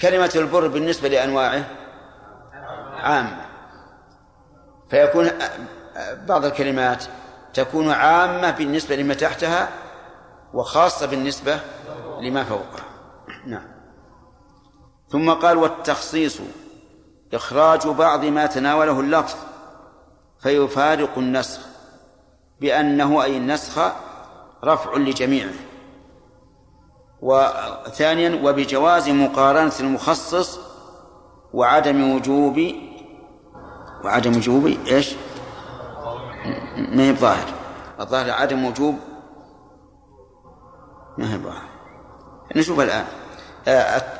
كلمة 0.00 0.32
البر 0.36 0.68
بالنسبة 0.68 1.08
لأنواعه 1.08 1.64
عامة 2.96 3.46
فيكون 4.90 5.30
بعض 6.12 6.44
الكلمات 6.44 7.04
تكون 7.54 7.90
عامة 7.90 8.50
بالنسبة 8.50 8.96
لما 8.96 9.14
تحتها 9.14 9.68
وخاصة 10.54 11.06
بالنسبة 11.06 11.60
لما 12.20 12.44
فوقها. 12.44 12.84
نعم. 13.46 13.72
ثم 15.08 15.30
قال 15.30 15.56
والتخصيص. 15.56 16.40
إخراج 17.34 17.88
بعض 17.88 18.24
ما 18.24 18.46
تناوله 18.46 19.00
اللفظ 19.00 19.36
فيفارق 20.38 21.18
النسخ 21.18 21.60
بأنه 22.60 23.22
أي 23.22 23.36
النسخ 23.36 23.92
رفع 24.64 24.96
لجميعه. 24.96 25.52
وثانيا 27.22 28.40
وبجواز 28.44 29.08
مقارنة 29.08 29.72
المخصص 29.80 30.58
وعدم 31.52 32.14
وجوب 32.14 32.60
وعدم 34.04 34.36
وجوب 34.36 34.66
إيش؟ 34.66 35.14
ما 36.76 37.02
هي 37.02 37.12
ظاهر 37.12 37.46
الظاهر 38.00 38.30
عدم 38.30 38.64
وجوب 38.64 38.98
ما 41.18 41.34
هي 41.34 41.38
ظاهر 41.38 41.68
نشوف 42.56 42.80
الآن. 42.80 43.04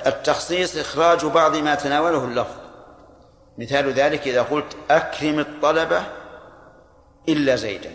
التخصيص 0.07 0.77
إخراج 0.77 1.27
بعض 1.27 1.57
ما 1.57 1.75
تناوله 1.75 2.25
اللفظ. 2.25 2.62
مثال 3.59 3.93
ذلك 3.93 4.29
إذا 4.29 4.43
قلت 4.43 4.77
أكرم 4.91 5.39
الطلبة 5.39 6.03
إلا 7.29 7.57
زيدا. 7.57 7.91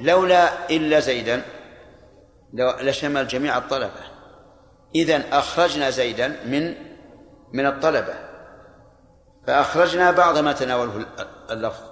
لولا 0.00 0.70
إلا 0.70 1.00
زيدا 1.00 1.42
لشمل 2.54 3.28
جميع 3.28 3.58
الطلبة. 3.58 4.00
إذن 4.94 5.20
أخرجنا 5.32 5.90
زيدا 5.90 6.28
من 6.28 6.74
من 7.52 7.66
الطلبة. 7.66 8.14
فأخرجنا 9.46 10.10
بعض 10.10 10.38
ما 10.38 10.52
تناوله 10.52 11.06
اللفظ. 11.50 11.82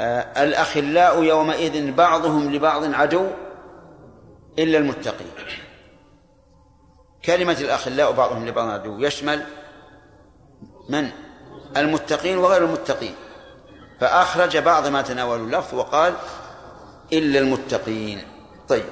آه 0.00 0.42
الأخلاء 0.42 1.22
يومئذ 1.22 1.92
بعضهم 1.92 2.54
لبعض 2.54 2.94
عدو 2.94 3.26
إلا 4.58 4.78
المتقين. 4.78 5.30
كلمة 7.24 7.56
الأخلاء 7.60 8.12
بعضهم 8.12 8.48
لبعض 8.48 8.68
عدو. 8.68 8.98
يشمل 8.98 9.46
من؟ 10.88 11.10
المتقين 11.76 12.38
وغير 12.38 12.64
المتقين. 12.64 13.14
فأخرج 14.00 14.56
بعض 14.56 14.86
ما 14.86 15.02
تناول 15.02 15.40
اللفظ 15.40 15.74
وقال 15.74 16.14
إلا 17.12 17.38
المتقين. 17.38 18.22
طيب. 18.68 18.84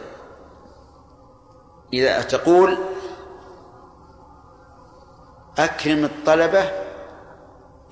إذا 1.93 2.23
تقول 2.23 2.79
أكرم 5.59 6.05
الطلبة 6.05 6.71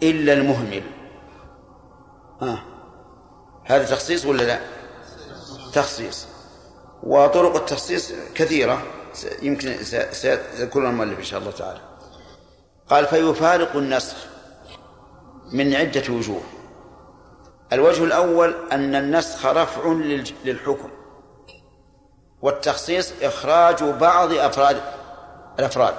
إلا 0.03 0.33
المهمل. 0.33 0.83
آه. 2.43 2.59
هذا 3.64 3.85
تخصيص 3.85 4.25
ولا 4.27 4.43
لا؟ 4.43 4.61
تخصيص. 5.73 6.27
وطرق 7.03 7.57
التخصيص 7.57 8.12
كثيرة. 8.35 8.83
يمكن 9.43 9.85
سيذكرها 10.12 10.90
المؤلف 10.90 11.19
إن 11.19 11.25
شاء 11.25 11.40
الله 11.40 11.51
تعالى. 11.51 11.93
قال 12.90 13.07
فيفارق 13.07 13.77
النسخ 13.77 14.16
من 15.53 15.75
عدة 15.75 16.12
وجوه. 16.12 16.40
الوجه 17.73 18.05
الأول 18.05 18.55
أن 18.73 18.94
النسخ 18.94 19.47
رفع 19.47 19.88
للحكم 20.44 20.90
والتخصيص 22.42 23.12
إخراج 23.23 23.85
بعض 23.85 24.33
أفراد 24.33 24.77
الأفراد. 25.59 25.94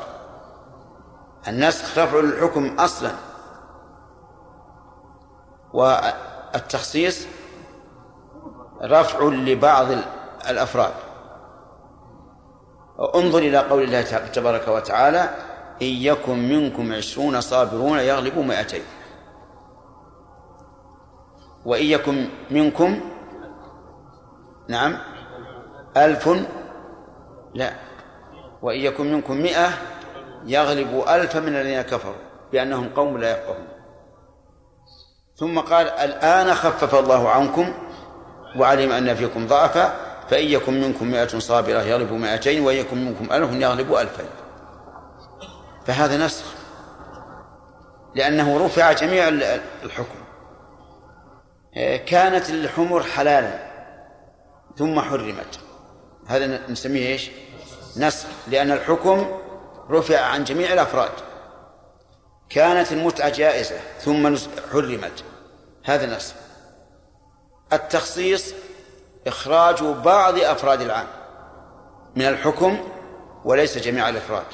النسخ 1.48 1.98
رفع 1.98 2.19
للحكم 2.19 2.80
أصلا 2.80 3.12
والتخصيص 5.74 7.28
رفع 8.84 9.24
لبعض 9.24 9.88
الأفراد. 10.50 10.93
انظر 13.15 13.39
إلى 13.39 13.58
قول 13.58 13.84
الله 13.84 14.02
تبارك 14.28 14.67
وتعالى 14.67 15.30
إن 15.81 15.88
يكن 15.88 16.49
منكم 16.49 16.93
عشرون 16.93 17.41
صابرون 17.41 17.99
يغلبوا 17.99 18.43
مائتين 18.43 18.83
وإن 21.65 21.85
يكن 21.85 22.29
منكم 22.51 22.99
نعم 24.67 24.97
ألف 25.97 26.29
لا. 27.53 27.73
وإن 28.61 28.79
يكن 28.79 29.13
منكم 29.13 29.38
مئة 29.38 29.69
يغلبوا 30.45 31.15
ألفا 31.15 31.39
من 31.39 31.55
الذين 31.55 31.81
كفروا 31.81 32.15
بأنهم 32.51 32.89
قوم 32.89 33.17
لا 33.17 33.31
يفقهون. 33.31 33.67
ثم 35.35 35.59
قال 35.59 35.89
الآن 35.89 36.53
خفف 36.53 36.95
الله 36.95 37.29
عنكم 37.29 37.73
وعلم 38.57 38.91
أن 38.91 39.15
فيكم 39.15 39.47
ضعفا 39.47 39.93
فإن 40.29 40.47
يكن 40.47 40.81
منكم 40.81 41.11
مئة 41.11 41.39
صابرة 41.39 41.81
يغلبوا 41.81 42.17
مئتين 42.17 42.63
وإن 42.63 42.77
يكن 42.77 43.05
منكم 43.05 43.33
ألف 43.33 43.53
يغلبوا 43.53 44.01
ألفين. 44.01 44.44
فهذا 45.86 46.26
نسخ. 46.26 46.45
لأنه 48.15 48.65
رفع 48.65 48.91
جميع 48.91 49.28
الحكم. 49.84 50.26
كانت 52.06 52.50
الحمر 52.50 53.04
حلالا 53.04 53.60
ثم 54.78 55.02
حرمت. 55.02 55.60
هذا 56.28 56.71
نسميه 56.71 57.08
إيش؟ 57.08 57.32
نسخ. 57.98 58.28
لأن 58.48 58.71
الحكم 58.71 59.39
رفع 59.89 60.19
عن 60.19 60.43
جميع 60.43 60.74
الأفراد. 60.74 61.12
كانت 62.50 62.91
المتعة 62.91 63.30
جائزة 63.30 63.80
ثم 64.00 64.38
حرمت. 64.71 65.24
هذا 65.86 66.15
نسخ. 66.15 66.36
التخصيص 67.74 68.54
إخراج 69.28 69.84
بعض 69.84 70.39
أفراد 70.39 70.82
العام 70.82 71.08
من 72.15 72.26
الحكم 72.26 72.78
وليس 73.45 73.78
جميع 73.78 74.10
الإفراد. 74.10 74.45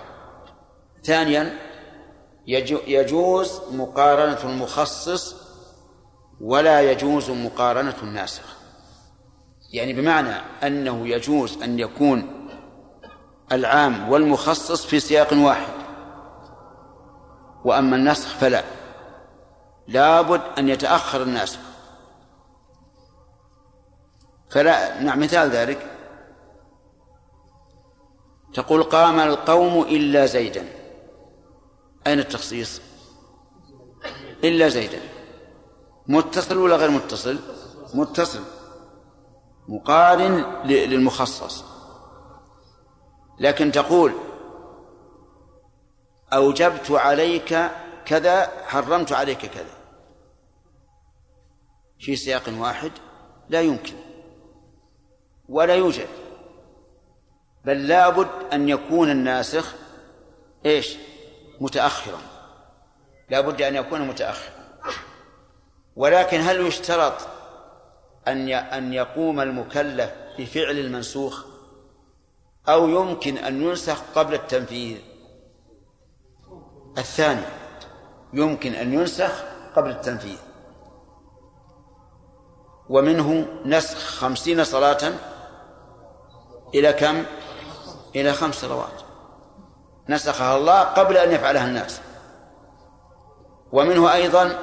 ثانيا 1.04 1.58
يجوز 2.88 3.62
مقارنة 3.72 4.44
المخصص 4.44 5.36
ولا 6.42 6.92
يجوز 6.92 7.30
مقارنة 7.30 7.96
الناسخ. 8.04 8.58
يعني 9.74 9.94
بمعنى 9.94 10.34
أنه 10.64 11.08
يجوز 11.08 11.64
أن 11.64 11.80
يكون 11.80 12.48
العام 13.52 14.10
والمخصص 14.10 14.86
في 14.86 15.00
سياق 15.00 15.34
واحد 15.34 15.74
وأما 17.66 17.96
النسخ 17.96 18.30
فلا. 18.30 18.64
لابد 19.88 20.42
أن 20.58 20.70
يتأخر 20.70 21.24
الناسخ. 21.24 21.60
فلا 24.50 25.02
نعم 25.02 25.20
مثال 25.20 25.50
ذلك 25.50 25.88
تقول 28.54 28.84
قام 28.84 29.20
القوم 29.20 29.82
إلا 29.82 30.26
زيدا. 30.26 30.81
أين 32.08 32.20
التخصيص؟ 32.20 32.82
إلا 34.44 34.70
زيدا. 34.70 35.00
متصل 36.08 36.58
ولا 36.58 36.76
غير 36.76 36.90
متصل؟ 36.92 37.40
متصل. 37.94 38.44
مقارن 39.68 40.66
للمخصص. 40.66 41.64
لكن 43.40 43.72
تقول 43.72 44.14
أوجبت 46.34 46.92
عليك 46.92 47.72
كذا 48.06 48.66
حرمت 48.66 49.12
عليك 49.12 49.46
كذا. 49.46 49.82
في 52.00 52.16
سياق 52.16 52.44
واحد 52.60 52.92
لا 53.50 53.62
يمكن 53.62 53.96
ولا 55.50 55.76
يوجد. 55.76 56.08
بل 57.66 57.88
لابد 57.88 58.30
أن 58.54 58.70
يكون 58.70 59.12
الناسخ 59.12 59.76
إيش؟ 60.66 60.98
متأخرا. 61.62 62.20
لابد 63.30 63.62
أن 63.62 63.76
يكون 63.76 64.02
متأخرا. 64.02 64.54
ولكن 65.96 66.42
هل 66.42 66.68
يشترط 66.68 67.14
أن 68.28 68.50
أن 68.50 68.94
يقوم 68.94 69.40
المكلف 69.40 70.12
بفعل 70.38 70.80
المنسوخ؟ 70.80 71.46
أو 72.70 72.88
يمكن 72.88 73.38
أن 73.38 73.62
ينسخ 73.62 74.02
قبل 74.16 74.34
التنفيذ؟ 74.34 74.98
الثاني 76.98 77.46
يمكن 78.34 78.74
أن 78.74 78.94
ينسخ 78.94 79.44
قبل 79.76 79.90
التنفيذ. 79.90 80.38
ومنه 82.90 83.48
نسخ 83.66 83.98
خمسين 83.98 84.64
صلاة 84.64 85.14
إلى 86.76 86.94
كم؟ 86.94 87.26
إلى 88.16 88.34
خمس 88.34 88.56
صلوات. 88.56 89.11
نسخها 90.14 90.58
الله 90.58 90.82
قبل 90.82 91.18
أن 91.18 91.32
يفعلها 91.32 91.66
الناس. 91.66 92.02
ومنه 93.72 94.14
أيضا 94.14 94.60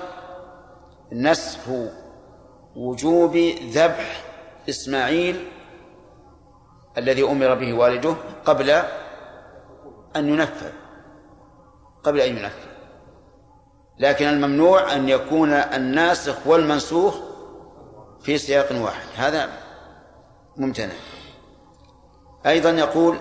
نسخ 1.13 1.61
وجوب 2.77 3.37
ذبح 3.73 4.25
إسماعيل 4.69 5.49
الذي 6.99 7.23
أمر 7.23 7.55
به 7.55 7.73
والده 7.73 8.15
قبل 8.45 8.71
أن 10.17 10.29
ينفذ 10.29 10.73
قبل 12.05 12.21
أن 12.21 12.37
ينفذ. 12.37 12.69
لكن 13.99 14.27
الممنوع 14.27 14.93
أن 14.93 15.09
يكون 15.09 15.53
الناسخ 15.53 16.47
والمنسوخ 16.47 17.15
في 18.21 18.39
سياق 18.39 18.83
واحد. 18.83 19.07
هذا 19.17 19.49
ممتنع. 20.57 20.95
أيضا 22.47 22.71
يقول 22.71 23.19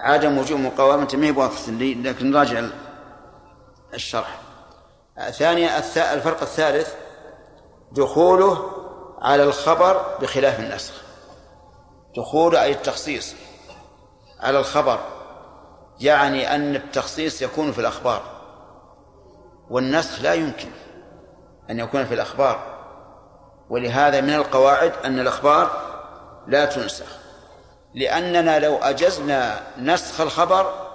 عدم 0.00 0.38
وجوب 0.38 0.60
مقاومة 0.60 1.08
ما 1.14 1.26
هي 1.26 1.32
بواضحة 1.32 1.70
لكن 1.70 2.30
نراجع 2.30 2.62
الشرح. 3.94 4.40
ثانيا 5.30 5.78
الفرق 5.96 6.42
الثالث 6.42 6.94
دخوله 7.92 8.70
على 9.22 9.42
الخبر 9.42 10.18
بخلاف 10.20 10.60
النسخ. 10.60 10.94
دخول 12.16 12.56
أي 12.56 12.72
التخصيص 12.72 13.34
على 14.40 14.58
الخبر 14.58 15.00
يعني 16.00 16.54
أن 16.54 16.76
التخصيص 16.76 17.42
يكون 17.42 17.72
في 17.72 17.80
الأخبار 17.80 18.22
والنسخ 19.70 20.22
لا 20.22 20.34
يمكن 20.34 20.68
أن 21.70 21.78
يكون 21.78 22.04
في 22.04 22.14
الأخبار. 22.14 22.80
ولهذا 23.70 24.20
من 24.20 24.34
القواعد 24.34 24.92
أن 25.04 25.20
الأخبار 25.20 25.70
لا 26.46 26.64
تنسخ. 26.64 27.19
لأننا 27.94 28.58
لو 28.58 28.76
أجزنا 28.76 29.60
نسخ 29.78 30.20
الخبر 30.20 30.90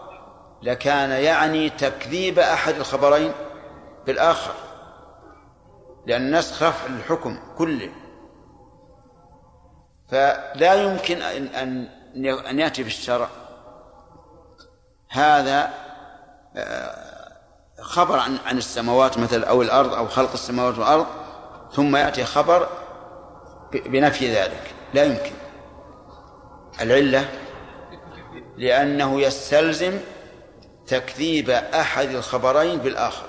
لكان 0.61 1.11
يعني 1.11 1.69
تكذيب 1.69 2.39
أحد 2.39 2.75
الخبرين 2.75 3.31
بالآخر 4.05 4.53
لأن 6.05 6.37
نسخ 6.37 6.63
الحكم 6.85 7.37
كله. 7.57 7.89
فلا 10.11 10.73
يمكن 10.73 11.21
أن 11.21 11.87
أن 12.49 12.59
يأتي 12.59 12.83
في 12.83 12.89
الشرع 12.89 13.27
هذا 15.09 15.69
آه، 16.55 17.15
خبر 17.81 18.19
عن 18.19 18.37
عن 18.45 18.57
السماوات 18.57 19.17
مثل 19.17 19.43
أو 19.43 19.61
الأرض 19.61 19.93
أو 19.93 20.07
خلق 20.07 20.31
السماوات 20.33 20.77
والأرض 20.77 21.05
ثم 21.71 21.95
يأتي 21.95 22.25
خبر 22.25 22.67
بنفي 23.73 24.35
ذلك. 24.35 24.73
لا 24.93 25.03
يمكن. 25.03 25.44
العلة 26.81 27.29
لأنه 28.57 29.21
يستلزم 29.21 29.99
تكذيب 30.87 31.49
أحد 31.49 32.09
الخبرين 32.09 32.79
بالآخر. 32.79 33.25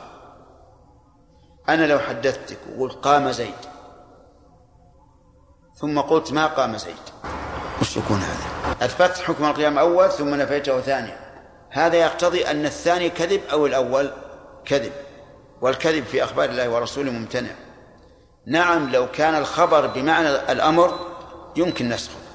أنا 1.68 1.86
لو 1.86 1.98
حدثتك 1.98 2.58
وقلت 2.76 2.94
قام 2.94 3.30
زيد 3.30 3.54
ثم 5.74 6.00
قلت 6.00 6.32
ما 6.32 6.46
قام 6.46 6.76
زيد. 6.76 6.94
وش 7.80 7.96
يكون 7.96 8.16
هذا؟ 8.16 8.76
أثبت 8.86 9.18
حكم 9.18 9.44
القيام 9.44 9.78
أول 9.78 10.10
ثم 10.10 10.34
نفيته 10.34 10.80
ثانيا. 10.80 11.26
هذا 11.70 11.96
يقتضي 11.96 12.50
أن 12.50 12.66
الثاني 12.66 13.10
كذب 13.10 13.40
أو 13.52 13.66
الأول 13.66 14.10
كذب 14.64 14.92
والكذب 15.60 16.04
في 16.04 16.24
أخبار 16.24 16.50
الله 16.50 16.68
ورسوله 16.68 17.10
ممتنع. 17.10 17.50
نعم 18.46 18.92
لو 18.92 19.10
كان 19.10 19.34
الخبر 19.34 19.86
بمعنى 19.86 20.28
الأمر 20.28 20.98
يمكن 21.56 21.88
نسخه. 21.88 22.25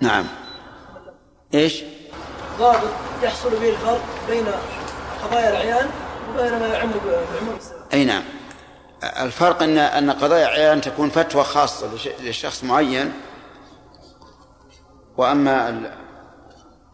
نعم. 0.00 0.24
إيش؟ 1.54 1.82
ضابط 2.58 2.90
يحصل 3.22 3.50
به 3.50 3.68
الفرق 3.68 4.00
بين 4.28 4.44
قضايا 5.22 5.50
العيان 5.50 5.90
وبين 6.30 6.58
ما 6.58 6.66
يعم 6.66 6.90
بعموم 6.90 7.58
أي 7.92 8.04
نعم. 8.04 8.22
الفرق 9.02 9.62
ان 9.62 9.78
أن 9.78 10.10
قضايا 10.10 10.48
العيان 10.48 10.80
تكون 10.80 11.10
فتوى 11.10 11.44
خاصة 11.44 11.90
لشخص 12.20 12.64
معين 12.64 13.12
وأما 15.16 15.82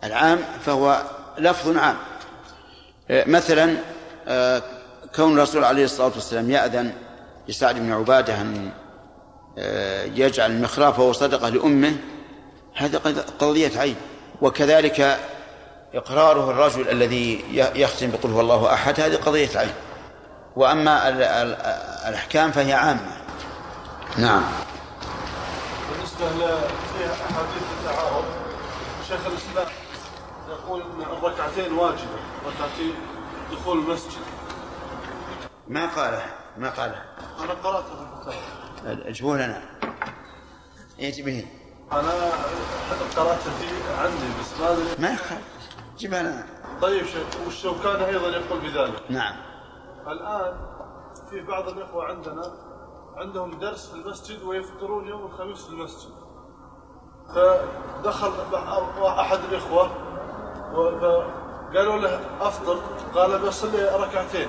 العام 0.05 0.39
فهو 0.67 1.03
لفظ 1.39 1.77
عام. 1.77 1.97
مثلا 3.11 3.77
كون 5.17 5.39
الرسول 5.39 5.65
عليه 5.65 5.85
الصلاة 5.85 6.13
والسلام 6.15 6.51
يأذن 6.51 6.93
لسعد 7.49 7.79
بن 7.79 7.93
عبادة 7.93 8.41
أن 8.41 8.71
يجعل 10.15 10.51
المخرافه 10.51 11.13
صدقة 11.13 11.49
لأمه 11.49 11.97
هذا 12.75 12.99
قضية 13.39 13.79
عين. 13.79 13.97
وكذلك 14.43 15.21
إقراره 15.95 16.51
الرجل 16.51 16.89
الذي 16.89 17.45
يختم 17.75 18.11
بقول 18.11 18.33
هو 18.33 18.41
الله 18.41 18.75
أحد 18.75 19.01
هذه 19.01 19.17
قضية 19.17 19.59
عين. 19.59 19.75
وأما 20.57 21.09
الأحكام 22.09 22.53
فهي 22.53 22.73
عامة. 22.73 23.17
نعم. 24.19 24.43
بالنسبة 25.91 26.47
لأحاديث 27.01 27.63
التعارض 27.81 28.25
شيخ 29.09 29.21
الإسلام 29.27 29.75
يقول 30.49 30.83
أن 30.83 31.03
الركعتين 31.03 31.73
واجبة 31.73 32.19
ركعتين 32.47 32.95
دخول 33.53 33.79
المسجد. 33.79 34.23
ما 35.69 35.87
قاله 35.87 36.23
ما 36.59 36.71
قاله. 36.71 37.03
أنا 37.41 37.53
قرأته 37.53 37.89
في 37.89 38.03
الكتاب 38.03 39.07
اجبوه 39.07 39.37
لنا 39.37 39.63
إيش 41.01 41.21
به 41.21 41.47
أنا 41.93 42.31
قرأت 43.17 43.39
فيه 43.39 43.95
عندي 43.99 44.41
بس 44.41 44.61
ما 44.61 44.73
أدري. 44.73 44.85
ما 44.99 45.09
يخالف. 45.15 45.45
جيبها 45.99 46.23
لنا 46.23 46.47
طيب 46.83 47.07
شيخ 47.07 47.27
والشوكاني 47.45 48.07
أيضا 48.07 48.29
يقول 48.29 48.61
بذلك. 48.61 49.03
نعم. 49.11 49.37
الآن 50.07 50.57
في 51.31 51.41
بعض 51.41 51.69
الإخوة 51.69 52.05
عندنا 52.05 52.53
عندهم 53.17 53.59
درس 53.59 53.91
في 53.91 53.95
المسجد 53.95 54.43
ويفطرون 54.43 55.09
يوم 55.09 55.27
الخميس 55.27 55.65
في 55.65 55.71
المسجد. 55.71 56.11
فدخل 57.35 58.33
أحد 59.07 59.39
الإخوة 59.51 59.91
فقالوا 60.73 61.97
له 61.97 62.21
أفطر 62.41 62.81
قال 63.15 63.39
بصلي 63.39 63.85
ركعتين. 63.85 64.49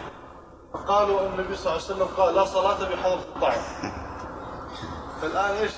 فقالوا 0.73 1.21
النبي 1.21 1.55
صلى 1.55 1.73
الله 1.73 1.85
عليه 1.85 1.95
وسلم 1.95 2.07
قال 2.17 2.35
لا 2.35 2.45
صلاة 2.45 2.89
بحضرة 2.89 3.19
الطعام 3.19 3.61
فالآن 5.21 5.51
إيش 5.51 5.71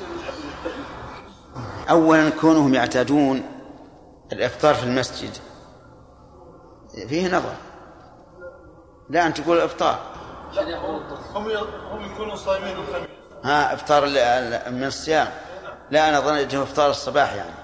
أولا 1.90 2.30
كونهم 2.30 2.74
يعتادون 2.74 3.44
الإفطار 4.32 4.76
في 4.76 4.84
المسجد. 4.84 5.32
فيه 7.08 7.28
نظر. 7.28 7.54
لا 9.10 9.28
أن 9.28 9.34
تقول 9.34 9.58
الإفطار 9.58 10.00
هم 11.36 11.52
هم 11.92 12.12
يكونوا 12.12 12.36
صايمين 12.36 12.76
الخميس. 12.76 13.08
ها 13.44 13.74
إفطار 13.74 14.02
من 14.72 14.84
الصيام. 14.84 15.28
لا 15.92 16.10
أنا 16.10 16.20
ظن 16.20 16.38
أنه 16.38 16.64
إفطار 16.64 16.90
الصباح 16.90 17.34
يعني. 17.34 17.56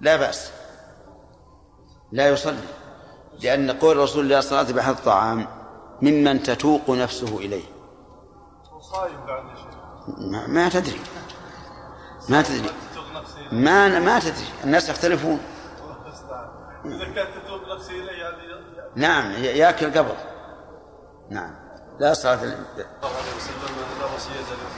لا 0.00 0.16
بأس. 0.16 0.50
لا 2.12 2.28
يصلي. 2.28 2.56
لأن 3.42 3.70
قول 3.70 3.96
رسول 3.96 4.24
الله 4.24 4.40
صلى 4.40 4.48
الله 4.48 4.58
عليه 4.58 4.68
وسلم 4.68 4.76
بحث 4.76 4.98
الطعام 4.98 5.46
ممن 6.02 6.42
تتوق 6.42 6.90
نفسه 6.90 7.38
إليه. 7.38 7.64
وصايم 8.78 9.26
بعد 9.26 9.42
ما 10.48 10.68
تدري. 10.68 11.00
ما 12.28 12.42
تدري. 12.42 12.70
ما 13.52 13.98
ما 13.98 14.18
تدري. 14.18 14.48
الناس 14.64 14.88
يختلفون. 14.88 15.40
نعم 18.96 19.32
ياكل 19.32 19.98
قبل 19.98 20.14
نعم. 21.30 21.54
لا 22.00 22.14
صلاة 22.14 22.38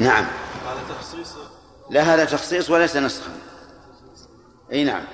نعم 0.01 0.24
هذا 0.66 0.80
تخصيص 0.88 1.36
لا 1.90 2.03
هذا 2.03 2.24
تخصيص 2.24 2.70
وليس 2.70 2.96
نسخا. 2.96 3.30
إي 4.72 4.84
نعم. 4.84 5.05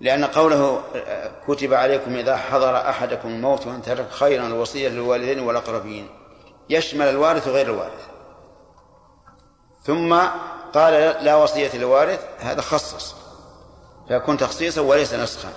لأن 0.00 0.24
قوله 0.24 0.82
كتب 1.48 1.74
عليكم 1.74 2.16
إذا 2.16 2.36
حضر 2.36 2.76
أحدكم 2.76 3.28
الموت 3.28 3.66
وأن 3.66 3.82
ترك 3.82 4.10
خيرا 4.10 4.46
الوصية 4.46 4.88
للوالدين 4.88 5.40
والأقربين. 5.40 6.08
يشمل 6.70 7.06
الوارث 7.06 7.48
وغير 7.48 7.66
الوارث. 7.66 8.06
ثم 9.82 10.20
قال 10.76 11.24
لا 11.24 11.34
وصية 11.34 11.78
لوارث 11.78 12.20
هذا 12.38 12.60
خصص. 12.60 13.14
فيكون 14.08 14.36
تخصيصا 14.36 14.80
وليس 14.80 15.14
نسخا. 15.14 15.48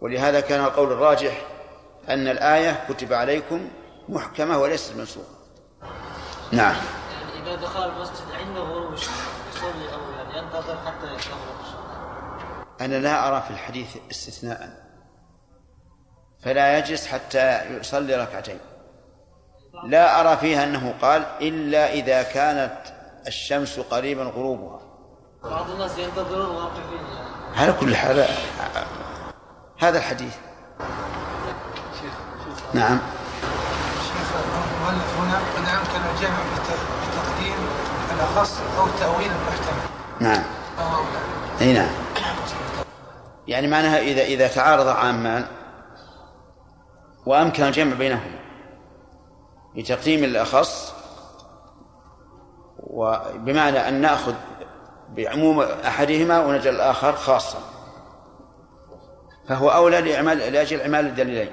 ولهذا 0.00 0.40
كان 0.40 0.64
القول 0.64 0.92
الراجح 0.92 1.42
أن 2.08 2.28
الآية 2.28 2.84
كتب 2.88 3.12
عليكم 3.12 3.68
محكمة 4.08 4.58
وليست 4.58 4.96
منسوخة 4.96 5.28
نعم. 6.52 6.74
يعني 7.12 7.42
إذا 7.42 7.54
دخل 7.54 7.88
المسجد 7.88 8.32
عنده 8.40 8.60
غروب 8.60 8.92
الشمس 8.92 9.10
يصلي 9.54 9.94
أو 9.94 10.10
يعني 10.10 10.38
ينتظر 10.38 10.76
حتى 10.86 11.14
يستغرق 11.14 11.62
أنا 12.80 12.94
لا 12.94 13.28
أرى 13.28 13.42
في 13.42 13.50
الحديث 13.50 13.96
استثناء. 14.10 14.82
فلا 16.44 16.78
يجلس 16.78 17.06
حتى 17.06 17.76
يصلي 17.76 18.16
ركعتين. 18.16 18.58
لا 19.84 20.20
أرى 20.20 20.36
فيها 20.36 20.64
أنه 20.64 20.94
قال 21.02 21.22
إلا 21.40 21.92
إذا 21.92 22.22
كانت 22.22 23.01
الشمس 23.26 23.80
قريبا 23.80 24.22
غروبها. 24.24 24.80
بعض 25.44 25.70
الناس 25.70 25.98
ينتظرون 25.98 26.56
واقفين 26.56 26.82
يعني. 27.14 27.56
على 27.60 27.72
كل 27.72 27.96
حال 27.96 28.26
هذا 29.78 29.98
الحديث. 29.98 30.34
نعم. 32.74 32.98
شيخ 34.02 34.28
المؤلف 34.36 35.14
هنا 35.18 35.38
قد 35.38 35.68
أمكن 35.68 36.08
الجمع 36.14 36.38
بت- 36.38 36.78
بتقديم 37.08 37.54
الاخص 38.16 38.60
أو 38.78 38.86
تأويل 39.00 39.26
المحتمل 39.32 39.82
نعم. 40.20 40.42
أي 41.60 41.72
نعم. 41.72 41.90
يعني 43.48 43.66
معناها 43.68 43.98
إذا 43.98 44.22
إذا 44.22 44.48
تعارض 44.48 44.86
عامان 44.88 45.46
وأمكن 47.26 47.62
الجمع 47.64 47.94
بينهما 47.94 48.38
بتقديم 49.76 50.24
الأخص 50.24 50.91
وبمعنى 52.82 53.88
أن 53.88 54.00
نأخذ 54.00 54.34
بعموم 55.16 55.60
أحدهما 55.60 56.40
ونجعل 56.46 56.74
الآخر 56.74 57.12
خاصا. 57.12 57.58
فهو 59.48 59.70
أولى 59.70 60.00
لاعمال 60.00 60.38
لأجل 60.38 60.80
إعمال 60.80 61.06
الدليلين. 61.06 61.52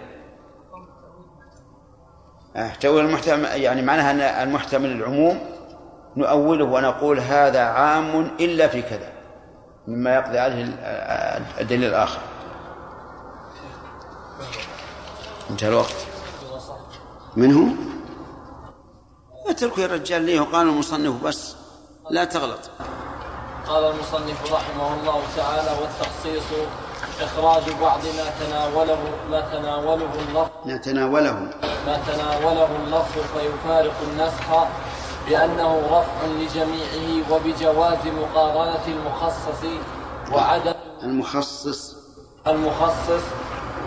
تأويل 2.80 3.06
المحتمل 3.06 3.46
يعني 3.46 3.82
معناها 3.82 4.12
أن 4.12 4.48
المحتمل 4.48 4.92
العموم 4.92 5.40
نؤوله 6.18 6.66
ونقول 6.66 7.20
هذا 7.20 7.62
عام 7.62 8.32
إلا 8.40 8.68
في 8.68 8.82
كذا 8.82 9.12
مما 9.88 10.16
يقضي 10.16 10.40
عليه 10.40 10.64
ال- 10.64 10.80
الدليل 11.62 11.84
الآخر. 11.90 12.20
انتهى 15.50 15.70
الوقت. 15.70 15.96
من 17.36 17.54
هو؟ 17.54 17.89
اتركوا 19.50 19.84
يا 19.84 19.88
رجال 19.88 20.22
ليه 20.22 20.42
قال 20.42 20.68
المصنف 20.68 21.24
بس. 21.24 21.56
لا 22.10 22.24
تغلط. 22.24 22.60
قال 23.68 23.84
المصنف 23.84 24.54
رحمه 24.54 24.94
الله 24.94 25.22
تعالى 25.38 25.72
والتخصيص 25.82 26.44
إخراج 27.22 27.64
بعض 27.82 28.00
ما 28.00 28.30
تناوله 28.40 29.00
ما 29.32 29.42
تناوله 29.42 30.10
اللفظ 30.20 30.50
نتناوله 30.66 31.34
ما 31.86 32.00
تناوله 32.08 32.70
اللفظ 32.76 33.20
فيفارق 33.34 33.94
النسخ 34.12 34.68
بأنه 35.28 35.82
رفع 35.92 36.26
لجميعه 36.26 37.32
وبجواز 37.34 38.08
مقارنة 38.08 38.86
المخصص 38.88 39.64
وعدم 40.32 40.74
المخصص. 41.04 41.96
المخصص 42.48 43.24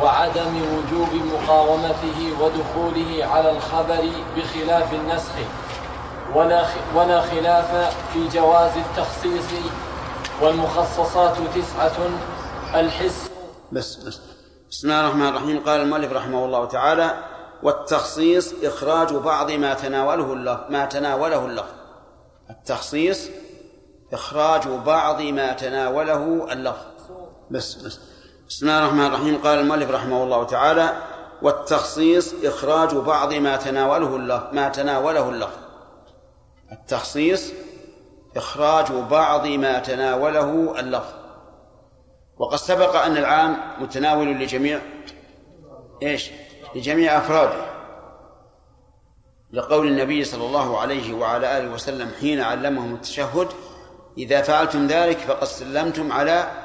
وعدم 0.01 0.57
وجوب 0.74 1.09
مقاومته 1.14 2.32
ودخوله 2.40 3.24
على 3.24 3.51
الخبر 3.51 4.11
بخلاف 4.36 4.93
النسخ 4.95 5.32
ولا 6.34 6.64
خ- 6.64 6.97
ولا 6.97 7.20
خلاف 7.20 7.95
في 8.12 8.28
جواز 8.28 8.76
التخصيص. 8.76 9.45
والمخصصات 10.43 11.36
تسعة 11.55 12.11
الحس 12.74 13.30
بس 13.72 13.97
بس. 13.97 14.20
بسم 14.70 14.88
الله 14.90 15.01
الرحمن 15.01 15.28
الرحيم. 15.28 15.59
قال 15.66 15.80
المؤلف 15.80 16.12
رحمه 16.12 16.45
الله 16.45 16.64
تعالى 16.66 17.24
والتخصيص 17.62 18.55
إخراج 18.64 19.12
بعض 19.14 19.51
ما 19.51 19.74
تناوله 19.74 20.32
اللفظ 20.32 20.70
ما 20.70 20.84
تناوله 20.86 21.47
اللفظ. 21.47 21.72
التخصيص 22.51 23.28
إخراج 24.12 24.68
بعض 24.68 25.22
ما 25.22 25.53
تناوله 25.53 26.53
اللفظ. 26.53 26.86
بس 27.51 27.74
بس. 27.74 28.01
بسم 28.53 28.68
الله 28.68 28.78
الرحمن 28.78 29.07
الرحيم. 29.07 29.42
قال 29.42 29.59
المؤلف 29.59 29.90
رحمه 29.90 30.24
الله 30.24 30.44
تعالى 30.44 30.92
والتخصيص 31.42 32.34
إخراج 32.44 32.94
بعض 32.94 33.34
ما 33.34 33.57
تناوله 33.57 34.16
اللفظ 34.16 34.55
ما 34.55 34.68
تناوله 34.68 35.28
اللفظ 35.28 35.59
التخصيص 36.72 37.53
إخراج 38.36 38.92
بعض 38.92 39.46
ما 39.46 39.78
تناوله 39.78 40.80
اللفظ 40.80 41.14
وقد 42.38 42.57
سبق 42.57 42.96
أن 42.96 43.16
العام 43.16 43.57
متناول 43.82 44.28
لجميع 44.28 44.80
إيش؟ 46.03 46.30
لجميع 46.74 47.18
أفراده. 47.18 47.64
لقول 49.53 49.86
النبي 49.86 50.24
صلى 50.24 50.46
الله 50.46 50.80
عليه 50.80 51.14
وعلى 51.14 51.59
آله 51.59 51.70
وسلم 51.74 52.11
حين 52.20 52.40
علمهم 52.40 52.94
التشهد 52.94 53.48
إذا 54.18 54.42
فعلتم 54.42 54.86
ذلك 54.86 55.18
فقد 55.18 55.44
سلمتم 55.44 56.12
على 56.12 56.61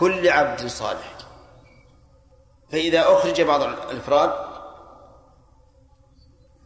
كل 0.00 0.28
عبد 0.28 0.66
صالح. 0.66 1.18
فإذا 2.72 3.00
أخرج 3.00 3.42
بعض 3.42 3.62
الأفراد 3.62 4.32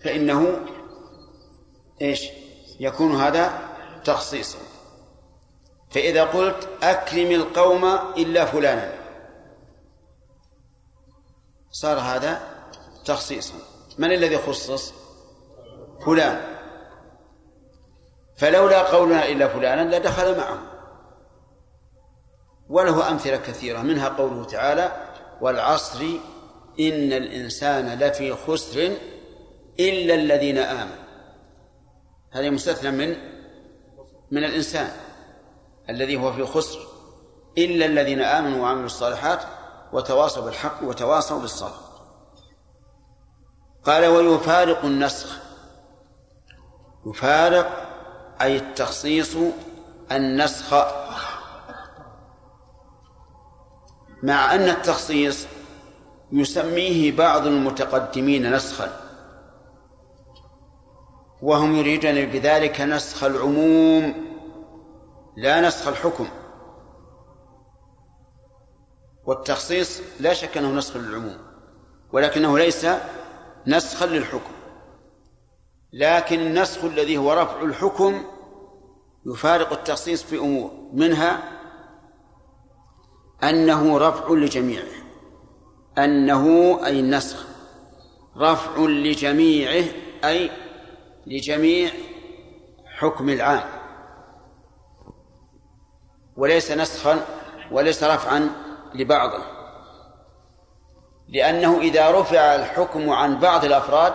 فإنه 0.05 0.67
إيش؟ 2.03 2.29
يكون 2.81 3.17
هذا 3.17 3.69
تخصيصا. 4.05 4.59
فإذا 5.91 6.25
قلت 6.25 6.69
أكرم 6.83 7.31
القوم 7.31 7.85
إلا 8.17 8.45
فلانا 8.45 8.93
صار 11.71 11.99
هذا 11.99 12.43
تخصيصا. 13.05 13.55
من 13.99 14.13
الذي 14.13 14.39
خصص؟ 14.39 14.93
فلان. 16.07 16.59
فلولا 18.37 18.83
قولنا 18.83 19.29
إلا 19.29 19.49
فلانا 19.49 19.97
لدخل 19.97 20.39
معه. 20.39 20.74
وله 22.69 23.11
أمثلة 23.11 23.37
كثيرة 23.37 23.79
منها 23.83 24.09
قوله 24.09 24.45
تعالى 24.45 24.93
والعصر 25.41 26.05
إن 26.81 27.13
الإنسان 27.13 27.99
لفي 27.99 28.33
خسر 28.33 28.97
إلا 29.81 30.15
الذين 30.15 30.59
آمنوا. 30.59 31.05
هذه 32.31 32.51
مستثنى 32.51 32.91
من 32.91 33.17
من 34.31 34.45
الإنسان 34.45 34.91
الذي 35.91 36.17
هو 36.17 36.33
في 36.33 36.45
خسر 36.45 36.79
إلا 37.59 37.87
الذين 37.87 38.21
آمنوا 38.21 38.63
وعملوا 38.63 38.87
الصالحات 38.87 39.43
وتواصوا 39.93 40.45
بالحق 40.45 40.83
وتواصوا 40.83 41.41
بالصبر 41.41 41.85
قال 43.85 44.07
ويفارق 44.07 44.85
النسخ. 44.85 45.39
يفارق 47.07 47.91
أي 48.41 48.57
التخصيص 48.57 49.37
النسخ. 50.13 50.75
مع 54.25 54.55
أن 54.55 54.69
التخصيص 54.69 55.47
يسميه 56.33 57.17
بعض 57.17 57.47
المتقدمين 57.47 58.55
نسخا. 58.55 59.01
وهم 61.43 61.77
يريدون 61.77 62.27
بذلك 62.27 62.81
نسخ 62.81 63.25
العموم 63.25 64.15
لا 65.37 65.61
نسخ 65.61 65.89
الحكم. 65.89 66.29
والتخصيص 69.27 70.01
لا 70.21 70.33
شك 70.33 70.57
أنه 70.57 70.73
نسخ 70.73 70.97
للعموم 70.97 71.39
ولكنه 72.13 72.59
ليس 72.59 72.87
نسخا 73.67 74.07
للحكم. 74.07 74.53
لكن 75.93 76.41
النسخ 76.41 76.85
الذي 76.85 77.17
هو 77.17 77.33
رفع 77.33 77.63
الحكم 77.63 78.25
يفارق 79.27 79.73
التخصيص 79.73 80.23
في 80.23 80.39
أمور 80.39 80.71
منها 80.93 81.54
أنه 83.51 83.99
رفع 83.99 84.35
لجميعه. 84.35 85.05
أنه 85.99 86.79
أي 86.87 87.01
النسخ 87.01 87.47
رفع 88.37 88.81
لجميعه 88.81 89.85
أي 90.25 90.51
لجميع 91.27 91.91
حكم 92.87 93.29
العام. 93.29 93.69
وليس 96.37 96.71
نسخا 96.73 97.25
وليس 97.71 98.05
رفعا 98.05 98.51
لبعضه. 98.95 99.43
لأنه 101.29 101.81
إذا 101.81 102.21
رفع 102.21 102.39
الحكم 102.39 103.11
عن 103.11 103.39
بعض 103.39 103.65
الأفراد 103.65 104.15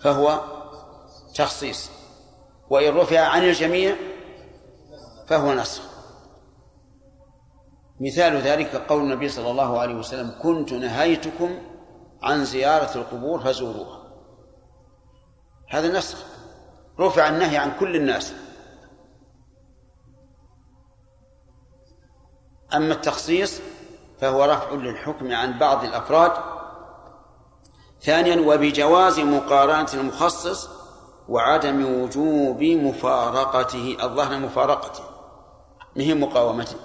فهو 0.00 0.40
تخصيص. 1.34 1.90
وإن 2.70 2.96
رفع 2.96 3.20
عن 3.20 3.42
الجميع 3.42 3.96
فهو 5.28 5.54
نسخ. 5.54 5.95
مثال 8.00 8.36
ذلك 8.36 8.74
قول 8.76 9.02
النبي 9.02 9.28
صلى 9.28 9.50
الله 9.50 9.80
عليه 9.80 9.94
وسلم 9.94 10.34
كنت 10.42 10.72
نهيتكم 10.72 11.58
عن 12.22 12.44
زيارة 12.44 12.98
القبور 12.98 13.40
فزوروها. 13.40 14.02
هذا 15.68 15.98
نسخ 15.98 16.24
رفع 17.00 17.28
النهي 17.28 17.56
عن 17.56 17.78
كل 17.80 17.96
الناس. 17.96 18.34
أما 22.74 22.94
التخصيص 22.94 23.60
فهو 24.20 24.44
رفع 24.44 24.72
للحكم 24.72 25.32
عن 25.32 25.58
بعض 25.58 25.84
الأفراد. 25.84 26.32
ثانيا 28.00 28.54
وبجواز 28.54 29.20
مقارنة 29.20 29.88
المخصص 29.94 30.68
وعدم 31.28 32.02
وجوب 32.02 32.62
مفارقته. 32.62 33.96
الظهر 34.02 34.38
مفارقته 34.38 35.04
هي 35.96 36.14
مقاومته 36.14 36.76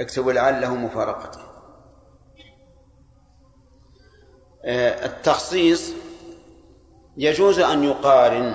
اكتبوا 0.00 0.32
لعله 0.32 0.74
مفارقته 0.74 1.40
آه، 4.64 5.06
التخصيص 5.06 5.92
يجوز 7.16 7.58
أن 7.58 7.84
يقارن 7.84 8.54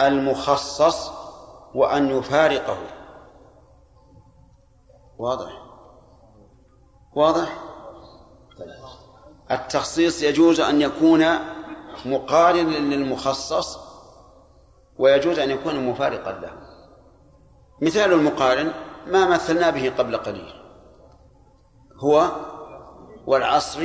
المخصص 0.00 1.10
وأن 1.74 2.10
يفارقه. 2.10 2.78
واضح؟ 5.18 5.62
واضح؟ 7.14 7.58
التخصيص 9.50 10.22
يجوز 10.22 10.60
أن 10.60 10.80
يكون 10.80 11.26
مقارنا 12.04 12.94
للمخصص 12.94 13.78
ويجوز 14.98 15.38
أن 15.38 15.50
يكون 15.50 15.86
مفارقا 15.86 16.32
له. 16.32 16.52
مثال 17.82 18.12
المقارن 18.12 18.72
ما 19.06 19.28
مثلنا 19.28 19.70
به 19.70 19.92
قبل 19.98 20.16
قليل. 20.16 20.52
هو 21.96 22.30
والعصر 23.26 23.80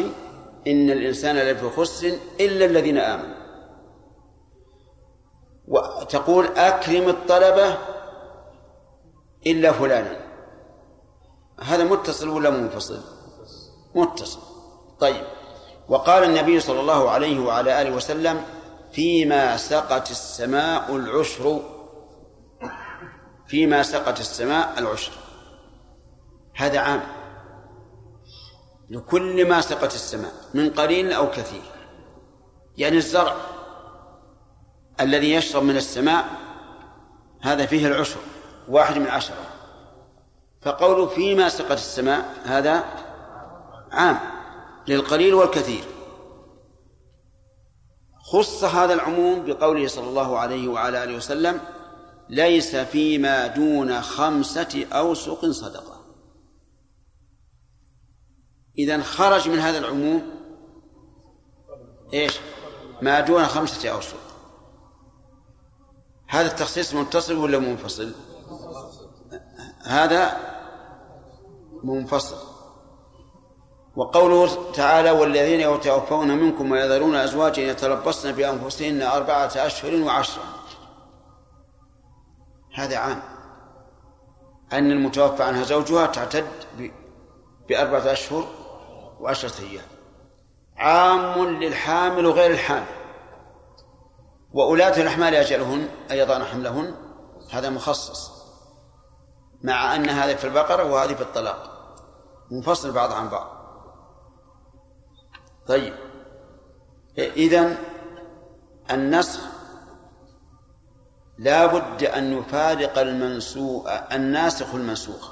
إن 0.67 0.89
الإنسان 0.89 1.35
لفي 1.35 1.69
خسر 1.69 2.13
إلا 2.39 2.65
الذين 2.65 2.97
آمنوا. 2.97 3.37
وتقول 5.67 6.45
أكرم 6.45 7.09
الطلبة 7.09 7.77
إلا 9.47 9.71
فلانا. 9.71 10.17
هذا 11.59 11.83
متصل 11.83 12.29
ولا 12.29 12.49
منفصل؟ 12.49 12.99
متصل. 13.95 14.39
طيب. 14.99 15.23
وقال 15.89 16.23
النبي 16.23 16.59
صلى 16.59 16.79
الله 16.79 17.09
عليه 17.09 17.39
وعلى 17.39 17.81
آله 17.81 17.95
وسلم 17.95 18.41
فيما 18.91 19.57
سقت 19.57 20.11
السماء 20.11 20.95
العشر 20.95 21.59
فيما 23.47 23.83
سقت 23.83 24.19
السماء 24.19 24.79
العشر. 24.79 25.11
هذا 26.55 26.79
عام. 26.79 27.03
لكل 28.89 29.49
ما 29.49 29.61
سقت 29.61 29.95
السماء 29.95 30.31
من 30.53 30.69
قليل 30.69 31.13
أو 31.13 31.31
كثير. 31.31 31.61
يعني 32.77 32.97
الزرع 32.97 33.35
الذي 34.99 35.31
يشرب 35.31 35.63
من 35.63 35.77
السماء 35.77 36.25
هذا 37.41 37.65
فيه 37.65 37.87
العشر 37.87 38.19
واحد 38.69 38.97
من 38.97 39.07
عشرة. 39.07 39.43
فقوله 40.61 41.07
فيما 41.07 41.49
سقت 41.49 41.71
السماء 41.71 42.33
هذا 42.45 42.83
عام 43.91 44.19
للقليل 44.87 45.33
والكثير. 45.33 45.83
خص 48.21 48.63
هذا 48.63 48.93
العموم 48.93 49.45
بقوله 49.45 49.87
صلى 49.87 50.07
الله 50.09 50.39
عليه 50.39 50.67
وعلى 50.67 51.03
آله 51.03 51.15
وسلم 51.15 51.59
ليس 52.29 52.75
فيما 52.75 53.47
دون 53.47 54.01
خمسة 54.01 54.85
أوسق 54.91 55.45
صدقة 55.45 55.97
إذا 58.77 59.01
خرج 59.01 59.49
من 59.49 59.59
هذا 59.59 59.77
العموم 59.77 60.21
إيش؟ 62.13 62.39
ما 63.01 63.19
دون 63.19 63.45
خمسة 63.45 63.89
أوسق 63.89 64.17
هذا 66.27 66.47
التخصيص 66.47 66.93
متصل 66.93 67.35
ولا 67.35 67.59
منفصل؟ 67.59 68.11
هذا 69.83 70.37
منفصل 71.83 72.57
وقوله 73.95 74.71
تعالى 74.71 75.11
والذين 75.11 75.59
يتوفون 75.59 76.27
منكم 76.27 76.71
ويذرون 76.71 77.15
أزواجا 77.15 77.61
يتربصن 77.61 78.31
بأنفسهن 78.31 79.01
أربعة 79.01 79.51
أشهر 79.55 79.95
وعشرا 79.95 80.56
هذا 82.77 82.97
عام. 82.97 83.21
أن 84.73 84.91
المتوفى 84.91 85.43
عنها 85.43 85.63
زوجها 85.63 86.05
تعتد 86.05 86.47
بأربعة 87.69 88.11
أشهر 88.11 88.47
وعشرة 89.19 89.61
أيام. 89.65 89.85
عام 90.77 91.47
للحامل 91.47 92.25
وغير 92.25 92.51
الحامل. 92.51 92.97
وأولاة 94.53 95.01
الأحمال 95.01 95.35
أجلهن 95.35 95.89
أن 96.11 96.17
يضعن 96.17 96.43
حملهن 96.43 96.95
هذا 97.51 97.69
مخصص. 97.69 98.31
مع 99.63 99.95
أن 99.95 100.09
هذا 100.09 100.35
في 100.35 100.47
البقرة 100.47 100.91
وهذه 100.91 101.13
في 101.13 101.21
الطلاق. 101.21 101.73
منفصل 102.51 102.91
بعض 102.91 103.11
عن 103.11 103.29
بعض. 103.29 103.57
طيب. 105.67 105.93
إذن 107.17 107.77
النسخ 108.91 109.56
لا 111.37 111.65
بد 111.65 112.03
أن 112.03 112.37
يفارق 112.39 112.99
المنسوخ 112.99 113.87
الناسخ 113.87 114.75
المنسوخ. 114.75 115.31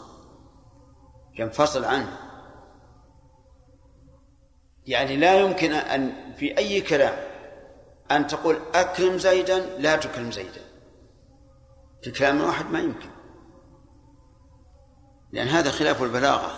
ينفصل 1.39 1.85
عنه. 1.85 2.17
يعني 4.87 5.17
لا 5.17 5.39
يمكن 5.39 5.71
أن 5.71 6.33
في 6.37 6.57
أي 6.57 6.81
كلام 6.81 7.17
أن 8.11 8.27
تقول 8.27 8.59
أكرم 8.73 9.17
زيدا 9.17 9.59
لا 9.79 9.95
تكرم 9.95 10.31
زيدا. 10.31 10.61
في 12.01 12.11
كلام 12.11 12.41
واحد 12.41 12.65
ما 12.65 12.79
يمكن. 12.79 13.09
لأن 15.31 15.47
هذا 15.47 15.71
خلاف 15.71 16.03
البلاغة 16.03 16.51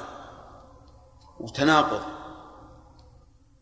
وتناقض. 1.40 2.02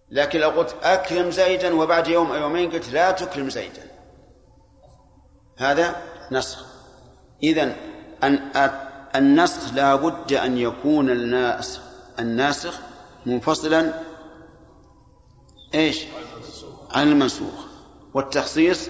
لكن 0.10 0.40
لو 0.40 0.50
قلت 0.50 0.76
أكرم 0.84 1.32
زيدا 1.32 1.76
وبعد 1.76 2.08
يوم 2.08 2.32
أو 2.32 2.36
يومين 2.36 2.72
قلت 2.72 2.90
لا 2.90 3.12
تكرم 3.12 3.50
زيدا. 3.50 3.95
هذا 5.58 6.02
نسخ. 6.32 6.66
إذن 7.44 7.76
النسخ 9.16 9.74
لا 9.74 9.96
بد 9.96 10.34
أن 10.34 10.58
يكون 10.58 11.10
الناسخ. 11.10 11.82
الناسخ 12.20 12.80
منفصلا 13.26 13.94
إيش؟ 15.76 16.06
عن 16.92 17.08
المنسوخ. 17.08 17.66
والتخصيص 18.14 18.90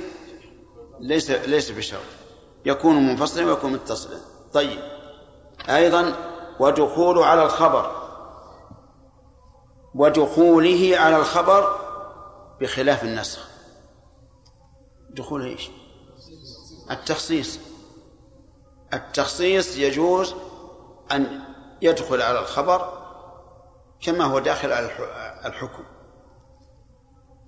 ليس 0.99 1.31
ليس 1.31 1.71
بشرط. 1.71 2.01
يكون 2.65 3.07
منفصلا 3.07 3.45
ويكون 3.45 3.73
متصلا. 3.73 4.17
طيب. 4.53 4.79
أيضا 5.69 6.13
ودخول 6.59 7.19
على 7.19 7.43
الخبر. 7.43 8.05
ودخوله 9.95 10.97
على 10.97 11.17
الخبر 11.17 11.79
بخلاف 12.61 13.03
النسخ. 13.03 13.47
دخول 15.09 15.45
إيش؟ 15.45 15.69
التخصيص. 16.91 17.59
التخصيص 18.93 19.77
يجوز 19.77 20.35
أن 21.11 21.39
يدخل 21.81 22.21
على 22.21 22.39
الخبر 22.39 23.05
كما 24.01 24.23
هو 24.23 24.39
داخل 24.39 24.71
على 24.71 24.89
الحكم. 25.45 25.83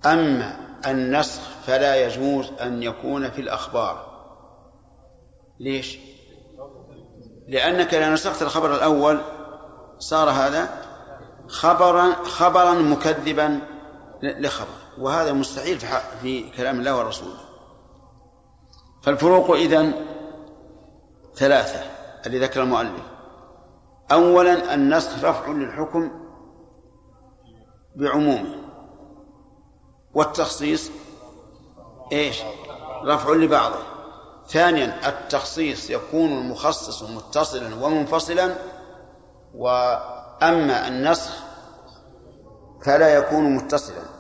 أما 0.05 0.59
النسخ 0.87 1.41
فلا 1.65 2.05
يجوز 2.05 2.51
أن 2.61 2.83
يكون 2.83 3.31
في 3.31 3.41
الأخبار. 3.41 4.17
ليش؟ 5.59 5.97
لأنك 7.47 7.93
إذا 7.93 8.09
نسخت 8.09 8.41
الخبر 8.41 8.75
الأول 8.75 9.21
صار 9.99 10.29
هذا 10.29 10.69
خبرا 11.47 12.13
خبرا 12.13 12.73
مكذبا 12.73 13.59
لخبر. 14.23 14.67
وهذا 14.97 15.33
مستحيل 15.33 15.79
في 16.21 16.49
كلام 16.49 16.79
الله 16.79 16.97
ورسوله. 16.97 17.46
فالفروق 19.07 19.51
إذن 19.51 19.93
ثلاثة 21.35 21.79
اللي 22.25 22.39
ذكر 22.39 22.63
المؤلف. 22.63 23.03
أولا 24.11 24.73
النسخ 24.73 25.23
رفع 25.23 25.51
للحكم 25.51 26.11
بعمومه 27.95 28.55
والتخصيص 30.13 30.91
إيش؟ 32.11 32.41
رفع 33.05 33.33
لبعضه. 33.33 33.79
ثانيا 34.47 35.09
التخصيص 35.09 35.89
يكون 35.89 36.37
المخصص 36.37 37.03
متصلا 37.03 37.85
ومنفصلا 37.85 38.55
وأما 39.55 40.87
النسخ 40.87 41.43
فلا 42.85 43.13
يكون 43.17 43.55
متصلا. 43.55 44.16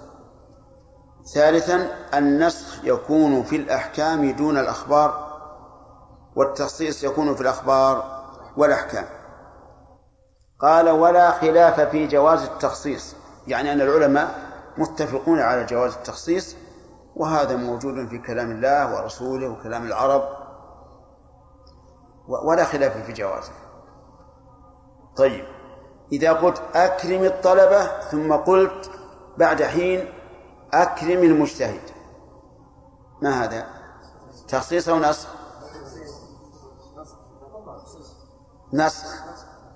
ثالثا 1.33 1.89
النسخ 2.13 2.83
يكون 2.83 3.43
في 3.43 3.55
الأحكام 3.55 4.31
دون 4.31 4.57
الأخبار 4.57 5.27
والتخصيص 6.35 7.03
يكون 7.03 7.35
في 7.35 7.41
الأخبار 7.41 8.23
والأحكام. 8.57 9.05
قال 10.59 10.89
ولا 10.89 11.31
خلاف 11.31 11.79
في 11.81 12.07
جواز 12.07 12.43
التخصيص. 12.43 13.15
يعني 13.47 13.73
أن 13.73 13.81
العلماء 13.81 14.39
متفقون 14.77 15.39
على 15.39 15.65
جواز 15.65 15.93
التخصيص 15.93 16.55
وهذا 17.15 17.55
موجود 17.55 18.07
في 18.07 18.17
كلام 18.17 18.51
الله 18.51 18.95
ورسوله 18.95 19.49
وكلام 19.49 19.85
العرب. 19.85 20.23
ولا 22.27 22.63
خلاف 22.63 22.97
في 23.05 23.13
جوازه. 23.13 23.51
طيب 25.17 25.45
إذا 26.11 26.33
قلت 26.33 26.61
أكرم 26.75 27.23
الطلبة 27.23 27.85
ثم 27.99 28.33
قلت 28.33 28.91
بعد 29.37 29.63
حين 29.63 30.16
أكرم 30.73 31.23
المجتهد. 31.23 31.81
ما 33.21 33.43
هذا؟ 33.43 33.67
تخصيص 34.47 34.89
أو 34.89 34.99
نسخ 34.99 35.27
نسخ 38.73 39.23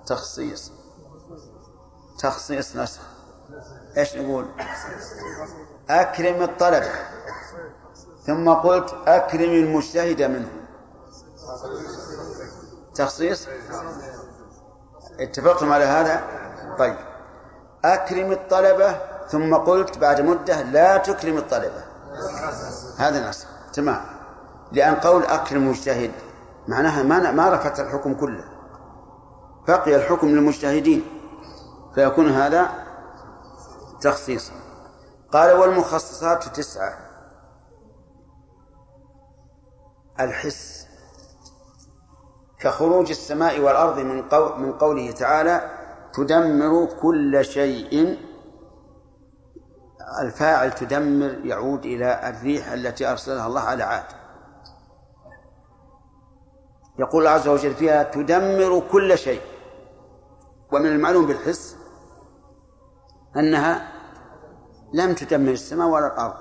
تخصيص. 0.06 0.72
تخصيص 2.18 2.76
نسخ 2.76 3.00
إيش 3.96 4.16
نقول؟ 4.16 4.46
أكرم 5.90 6.42
الطلب. 6.42 6.84
ثم 8.26 8.48
قلت 8.48 8.94
أكرم 9.06 9.50
المجتهد 9.50 10.22
منه. 10.22 10.48
تخصيص؟ 12.94 13.48
اتفقتم 15.20 15.72
على 15.72 15.84
هذا؟ 15.84 16.24
طيب. 16.78 16.96
أكرم 17.84 18.32
الطلبة 18.32 19.11
ثم 19.32 19.54
قلت 19.54 19.98
بعد 19.98 20.20
مدة 20.20 20.62
لا 20.62 20.96
تكرم 20.96 21.36
الطلبة. 21.36 21.84
هذا 22.98 23.28
نص 23.28 23.46
تمام. 23.72 24.00
لأن 24.72 24.94
قول 24.94 25.22
أكرم 25.22 25.62
المجتهد 25.62 26.10
معناها 26.68 27.02
ما 27.02 27.30
ما 27.30 27.54
رفعت 27.54 27.80
الحكم 27.80 28.14
كله. 28.14 28.44
بقي 29.68 29.96
الحكم 29.96 30.28
للمجتهدين. 30.28 31.04
فيكون 31.94 32.28
هذا 32.28 32.70
تخصيصا. 34.00 34.52
قال 35.32 35.52
والمخصصات 35.52 36.44
تسعة. 36.44 36.98
الحس. 40.20 40.86
كخروج 42.60 43.10
السماء 43.10 43.60
والأرض 43.60 43.98
من 44.58 44.72
قوله 44.72 45.10
تعالى 45.10 45.70
تدمر 46.14 46.88
كل 47.02 47.44
شيء 47.44 48.18
الفاعل 50.20 50.72
تدمر 50.72 51.38
يعود 51.44 51.84
إلى 51.84 52.28
الريح 52.28 52.68
التي 52.72 53.10
أرسلها 53.10 53.46
الله 53.46 53.60
على 53.60 53.82
عاد. 53.82 54.04
يقول 56.98 57.26
الله 57.26 57.30
عز 57.30 57.48
وجل 57.48 57.74
فيها 57.74 58.02
تدمر 58.02 58.82
كل 58.92 59.18
شيء. 59.18 59.40
ومن 60.72 60.86
المعلوم 60.86 61.26
بالحس 61.26 61.76
أنها 63.36 63.92
لم 64.94 65.14
تدمر 65.14 65.52
السماء 65.52 65.88
ولا 65.88 66.06
الأرض. 66.06 66.36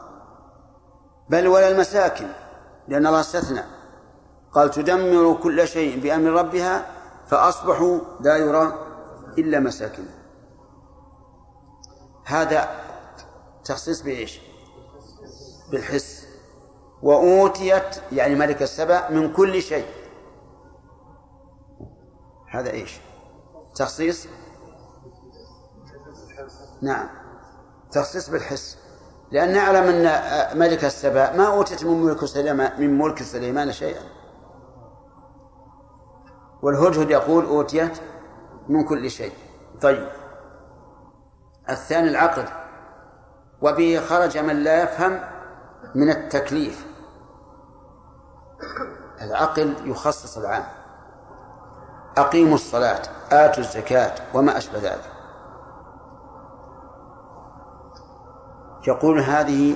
بل 1.30 1.48
ولا 1.48 1.68
المساكن 1.68 2.28
لأن 2.88 3.08
الله 3.08 3.20
استثنى. 3.20 3.64
قال 4.52 4.72
تدمر 4.72 5.34
كل 5.34 5.68
شيء 5.68 6.04
بأمر 6.04 6.30
ربها 6.30 6.86
فأصبحوا 7.28 8.00
لا 8.20 8.38
يرى 8.38 8.74
إلا 9.38 9.60
مساكن. 9.60 10.06
هذا 12.26 12.70
تخصيص 13.64 14.02
بإيش؟ 14.02 14.42
بالحس. 15.72 16.28
وأوتيت 17.02 18.02
يعني 18.12 18.36
ملك 18.36 18.62
السبع 18.62 19.10
من 19.10 19.34
كل 19.34 19.62
شيء. 19.62 19.86
هذا 22.52 22.72
إيش؟ 22.72 23.00
تخصيص؟ 23.76 24.28
نعم. 26.82 27.10
تخصيص 27.92 28.30
بالحس. 28.30 28.78
لأن 29.32 29.54
نعلم 29.54 29.84
أن 29.84 30.60
ملك 30.60 30.86
السبع 30.86 31.36
ما 31.36 31.48
أوتيت 31.48 31.84
من 31.84 32.04
ملك 32.04 32.26
سليمان 32.26 32.82
من 32.82 32.98
ملك 32.98 33.24
سليمان 33.24 33.72
شيئا. 33.72 34.04
والهدهد 36.62 37.10
يقول 37.10 37.46
أوتيت 37.46 38.02
من 38.70 38.84
كل 38.84 39.12
شيء. 39.12 39.34
طيب. 39.82 40.08
الثاني 41.70 42.10
العقل 42.10 42.61
وبه 43.62 44.02
خرج 44.10 44.38
من 44.38 44.64
لا 44.64 44.84
يفهم 44.84 45.20
من 45.96 46.10
التكليف. 46.10 46.86
العقل 49.22 49.76
يخصص 49.86 50.38
العام. 50.38 50.64
أقيموا 52.18 52.56
الصلاة 52.56 53.02
آتوا 53.32 53.64
الزكاة 53.64 54.16
وما 54.34 54.58
أشبه 54.58 54.80
ذلك. 54.80 55.12
يقول 58.88 59.20
هذه 59.20 59.76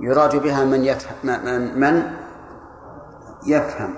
يراد 0.00 0.36
بها 0.36 0.64
من 0.64 0.84
يفهم 0.84 1.16
من, 1.44 1.80
من 1.80 2.16
يفهم. 3.46 3.94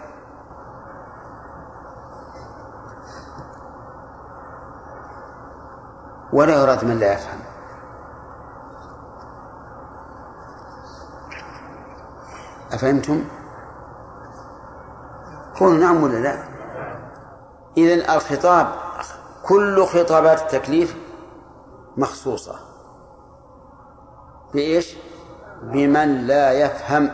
ولا 6.32 6.62
يراد 6.62 6.84
من 6.84 6.98
لا 6.98 7.12
يفهم. 7.12 7.51
أفهمتم؟ 12.72 13.24
قولوا 15.60 15.78
نعم 15.78 16.02
ولا 16.02 16.18
لا؟ 16.18 16.42
إذن 17.76 18.10
الخطاب 18.10 18.66
كل 19.46 19.86
خطابات 19.86 20.42
التكليف 20.42 20.96
مخصوصة 21.96 22.54
بإيش؟ 24.54 24.96
بمن 25.62 26.26
لا 26.26 26.52
يفهم 26.52 27.10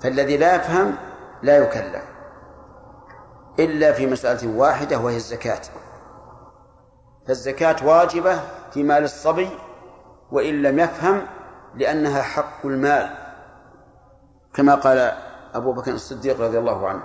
فالذي 0.00 0.36
لا 0.36 0.54
يفهم 0.54 0.94
لا 1.42 1.56
يكلف 1.56 2.02
إلا 3.58 3.92
في 3.92 4.06
مسألة 4.06 4.56
واحدة 4.56 4.98
وهي 4.98 5.16
الزكاة 5.16 5.60
فالزكاة 7.26 7.76
واجبة 7.86 8.40
في 8.70 8.82
مال 8.82 9.04
الصبي 9.04 9.48
وإن 10.32 10.62
لم 10.62 10.78
يفهم 10.78 11.26
لأنها 11.74 12.22
حق 12.22 12.66
المال 12.66 13.21
كما 14.54 14.74
قال 14.74 15.12
أبو 15.54 15.72
بكر 15.72 15.92
الصديق 15.92 16.40
رضي 16.40 16.58
الله 16.58 16.88
عنه. 16.88 17.02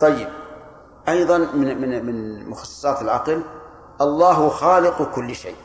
طيب 0.00 0.28
أيضا 1.08 1.38
من 1.38 1.80
من 1.80 2.06
من 2.06 2.48
مخصصات 2.50 3.02
العقل 3.02 3.42
الله 4.00 4.48
خالق 4.48 5.14
كل 5.14 5.34
شيء. 5.34 5.56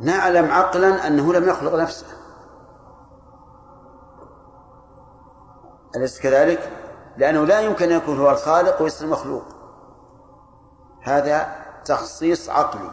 نعلم 0.00 0.50
عقلا 0.50 1.06
أنه 1.06 1.32
لم 1.32 1.48
يخلق 1.48 1.74
نفسه. 1.74 2.06
أليس 5.96 6.20
كذلك؟ 6.20 6.72
لأنه 7.16 7.44
لا 7.44 7.60
يمكن 7.60 7.84
أن 7.84 7.96
يكون 7.96 8.20
هو 8.20 8.30
الخالق 8.30 8.82
ويصير 8.82 9.08
مخلوق. 9.08 9.44
هذا 11.02 11.56
تخصيص 11.84 12.50
عقلي. 12.50 12.90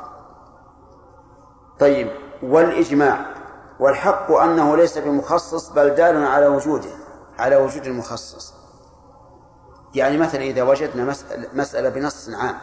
طيب 1.80 2.29
والإجماع 2.44 3.26
والحق 3.80 4.32
أنه 4.32 4.78
ليس 4.78 4.98
بمخصص 4.98 5.70
بل 5.70 5.90
دال 5.90 6.26
على 6.26 6.48
وجوده 6.48 6.90
على 7.40 7.56
وجود 7.56 7.86
المخصص. 7.86 8.54
يعني 9.96 10.18
مثلا 10.18 10.42
إذا 10.42 10.64
وجدنا 10.64 11.16
مسألة 11.54 11.90
بنص 11.90 12.30
عام 12.30 12.58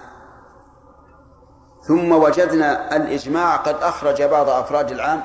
ثم 1.82 2.12
وجدنا 2.12 2.96
الإجماع 2.96 3.56
قد 3.56 3.74
أخرج 3.74 4.22
بعض 4.22 4.48
أفراد 4.48 4.90
العام 4.90 5.22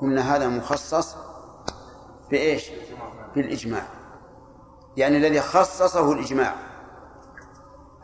قلنا 0.00 0.36
هذا 0.36 0.48
مخصص 0.48 1.16
بإيش؟ 2.30 2.70
بالإجماع. 3.34 3.82
يعني 4.96 5.16
الذي 5.16 5.40
خصصه 5.40 6.12
الإجماع. 6.12 6.54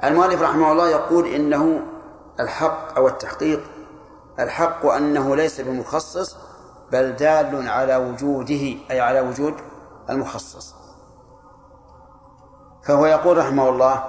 المؤلف 0.04 0.42
رحمه 0.42 0.72
الله 0.72 0.88
يقول 0.88 1.26
إنه 1.26 1.80
الحق 2.40 2.96
أو 2.96 3.08
التحقيق 3.08 3.73
الحق 4.38 4.86
أنه 4.86 5.36
ليس 5.36 5.60
بمخصص 5.60 6.36
بل 6.92 7.16
دال 7.16 7.68
على 7.68 7.96
وجوده 7.96 8.76
أي 8.90 9.00
على 9.00 9.20
وجود 9.20 9.54
المخصص. 10.10 10.74
فهو 12.84 13.06
يقول 13.06 13.36
رحمه 13.36 13.68
الله 13.68 14.04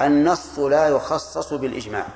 النص 0.00 0.58
لا 0.58 0.88
يخصص 0.88 1.52
بالإجماع 1.54 2.06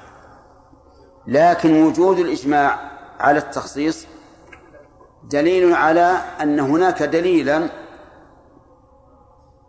لكن 1.27 1.83
وجود 1.83 2.19
الإجماع 2.19 2.91
على 3.21 3.39
التخصيص 3.39 4.07
دليل 5.25 5.75
على 5.75 6.19
أن 6.41 6.61
هناك 6.61 7.03
دليلا 7.03 7.69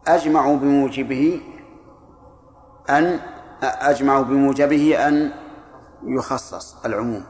أجمعوا 0.07 0.57
بموجبه 0.57 1.41
أن 2.89 3.19
أجمعوا 3.63 4.23
بموجبه 4.23 5.07
أن 5.07 5.31
يخصص 6.03 6.75
العموم. 6.85 7.23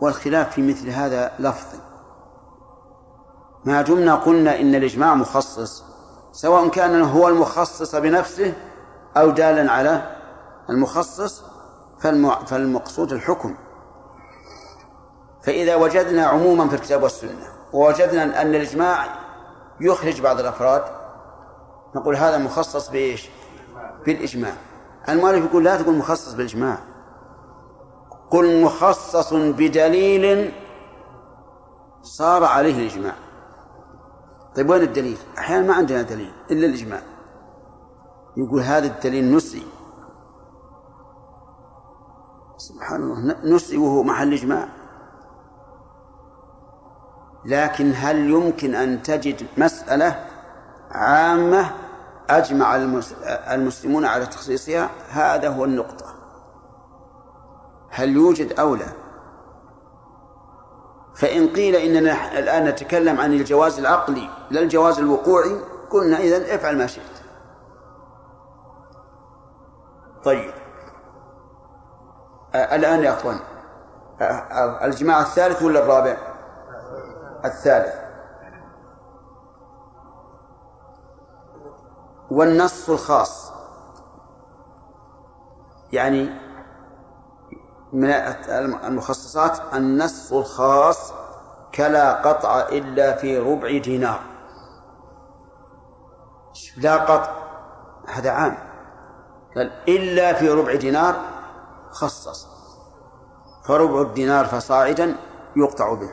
والخلاف 0.00 0.54
في 0.54 0.62
مثل 0.62 0.88
هذا 0.88 1.32
لفظ. 1.38 1.78
ما 3.64 3.82
دمنا 3.82 4.14
قلنا 4.14 4.60
إن 4.60 4.74
الإجماع 4.74 5.14
مخصص 5.14 5.84
سواء 6.32 6.68
كان 6.68 7.02
هو 7.02 7.28
المخصص 7.28 7.94
بنفسه 7.94 8.54
أو 9.16 9.30
دالا 9.30 9.72
على 9.72 10.16
المخصص 10.70 11.42
فالمقصود 12.46 13.12
الحكم. 13.12 13.54
فإذا 15.42 15.74
وجدنا 15.74 16.26
عموما 16.26 16.68
في 16.68 16.74
الكتاب 16.74 17.02
والسنة 17.02 17.48
ووجدنا 17.72 18.42
أن 18.42 18.54
الإجماع 18.54 19.06
يخرج 19.80 20.20
بعض 20.20 20.40
الأفراد 20.40 20.82
نقول 21.94 22.16
هذا 22.16 22.38
مخصص 22.38 22.88
بإيش؟ 22.88 23.28
بالإجماع. 24.06 24.52
المؤلف 25.08 25.44
يقول 25.44 25.64
لا 25.64 25.82
تقول 25.82 25.94
مخصص 25.94 26.32
بالإجماع. 26.32 26.78
قل 28.30 28.62
مخصص 28.62 29.34
بدليل 29.34 30.52
صار 32.02 32.44
عليه 32.44 32.78
الإجماع. 32.78 33.14
طيب 34.56 34.70
وين 34.70 34.82
الدليل؟ 34.82 35.18
أحيانا 35.38 35.66
ما 35.66 35.74
عندنا 35.74 36.02
دليل 36.02 36.32
إلا 36.50 36.66
الإجماع. 36.66 37.00
يقول 38.36 38.60
هذا 38.60 38.86
الدليل 38.86 39.36
نسي. 39.36 39.66
سبحان 42.56 43.02
الله 43.02 43.36
نسي 43.44 43.76
وهو 43.76 44.02
محل 44.02 44.32
إجماع. 44.32 44.68
لكن 47.44 47.92
هل 47.96 48.30
يمكن 48.30 48.74
أن 48.74 49.02
تجد 49.02 49.46
مسألة 49.56 50.24
عامة 50.90 51.70
أجمع 52.30 52.76
المسلمون 53.52 54.04
على 54.04 54.26
تخصيصها؟ 54.26 54.90
هذا 55.08 55.48
هو 55.48 55.64
النقطة. 55.64 56.17
هل 57.90 58.08
يوجد 58.08 58.60
أو 58.60 58.74
لا؟ 58.74 58.86
فإن 61.14 61.48
قيل 61.48 61.76
إننا 61.76 62.38
الآن 62.38 62.64
نتكلم 62.64 63.20
عن 63.20 63.32
الجواز 63.32 63.78
العقلي 63.78 64.30
لا 64.50 64.60
الجواز 64.60 64.98
الوقوعي 64.98 65.60
قلنا 65.90 66.18
إذا 66.18 66.54
افعل 66.54 66.78
ما 66.78 66.86
شئت. 66.86 67.02
طيب. 70.24 70.52
الآن 72.54 73.04
يا 73.04 73.12
أخوان. 73.12 73.40
الجماعة 74.82 75.20
الثالث 75.20 75.62
ولا 75.62 75.80
الرابع؟ 75.80 76.16
الثالث. 77.44 77.94
والنص 82.30 82.90
الخاص. 82.90 83.52
يعني 85.92 86.47
من 87.92 88.10
المخصصات 88.84 89.58
النص 89.74 90.32
الخاص 90.32 91.12
كلا 91.74 92.12
قطع 92.12 92.60
إلا 92.60 93.16
في 93.16 93.38
ربع 93.38 93.78
دينار. 93.78 94.20
لا 96.76 96.96
قطع 96.96 97.32
هذا 98.08 98.30
عام. 98.30 98.58
قال 99.56 99.70
إلا 99.88 100.32
في 100.32 100.48
ربع 100.48 100.74
دينار 100.74 101.14
خصص. 101.90 102.46
فربع 103.68 104.00
الدينار 104.00 104.44
فصاعدا 104.44 105.16
يقطع 105.56 105.94
به 105.94 106.10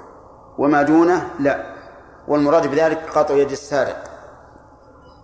وما 0.58 0.82
دونه 0.82 1.30
لا. 1.40 1.76
والمراد 2.28 2.68
بذلك 2.68 3.10
قطع 3.18 3.34
يد 3.34 3.52
السارق. 3.52 4.04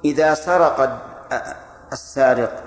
إذا 0.06 0.34
سرق 0.34 1.02
السارق 1.92 2.64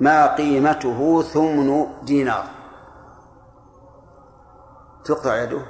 ما 0.00 0.34
قيمته 0.34 1.22
ثمن 1.22 1.86
دينار. 2.02 2.57
تقطع 5.08 5.36
يده. 5.36 5.62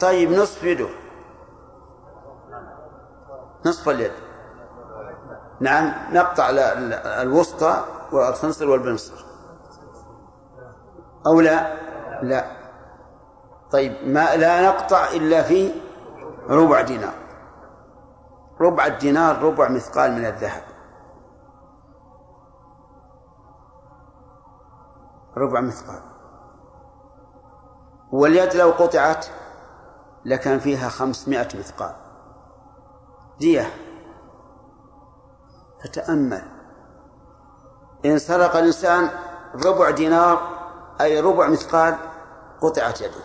طيب 0.00 0.30
نصف 0.30 0.64
يده. 0.64 0.88
نصف 3.66 3.88
اليد. 3.88 4.12
نعم 5.60 5.92
نقطع 6.12 6.48
الوسطى 7.22 7.84
والخنصر 8.12 8.70
والبنصر. 8.70 9.24
أو 11.26 11.40
لا؟ 11.40 11.74
لا. 12.22 12.44
طيب 13.70 14.08
ما 14.08 14.36
لا 14.36 14.68
نقطع 14.68 15.08
إلا 15.12 15.42
في 15.42 15.72
ربع 16.48 16.80
دينار. 16.80 17.14
ربع 18.60 18.86
الدينار 18.86 19.42
ربع 19.42 19.68
مثقال 19.68 20.12
من 20.12 20.26
الذهب. 20.26 20.62
ربع 25.36 25.60
مثقال. 25.60 26.00
واليد 28.12 28.54
لو 28.54 28.70
قطعت 28.70 29.26
لكان 30.24 30.58
فيها 30.58 30.88
خمسمائة 30.88 31.58
مثقال. 31.58 31.94
دية. 33.40 33.66
فتأمل. 35.84 36.42
إن 38.04 38.18
سرق 38.18 38.56
الإنسان 38.56 39.10
ربع 39.66 39.90
دينار 39.90 40.38
أي 41.00 41.20
ربع 41.20 41.48
مثقال 41.48 41.96
قطعت 42.60 43.00
يده. 43.00 43.24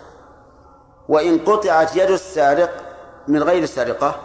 وإن 1.10 1.40
قطعت 1.40 1.96
يد 1.96 2.10
السارق 2.10 2.70
من 3.28 3.44
غير 3.44 3.66
سرقة 3.66 4.16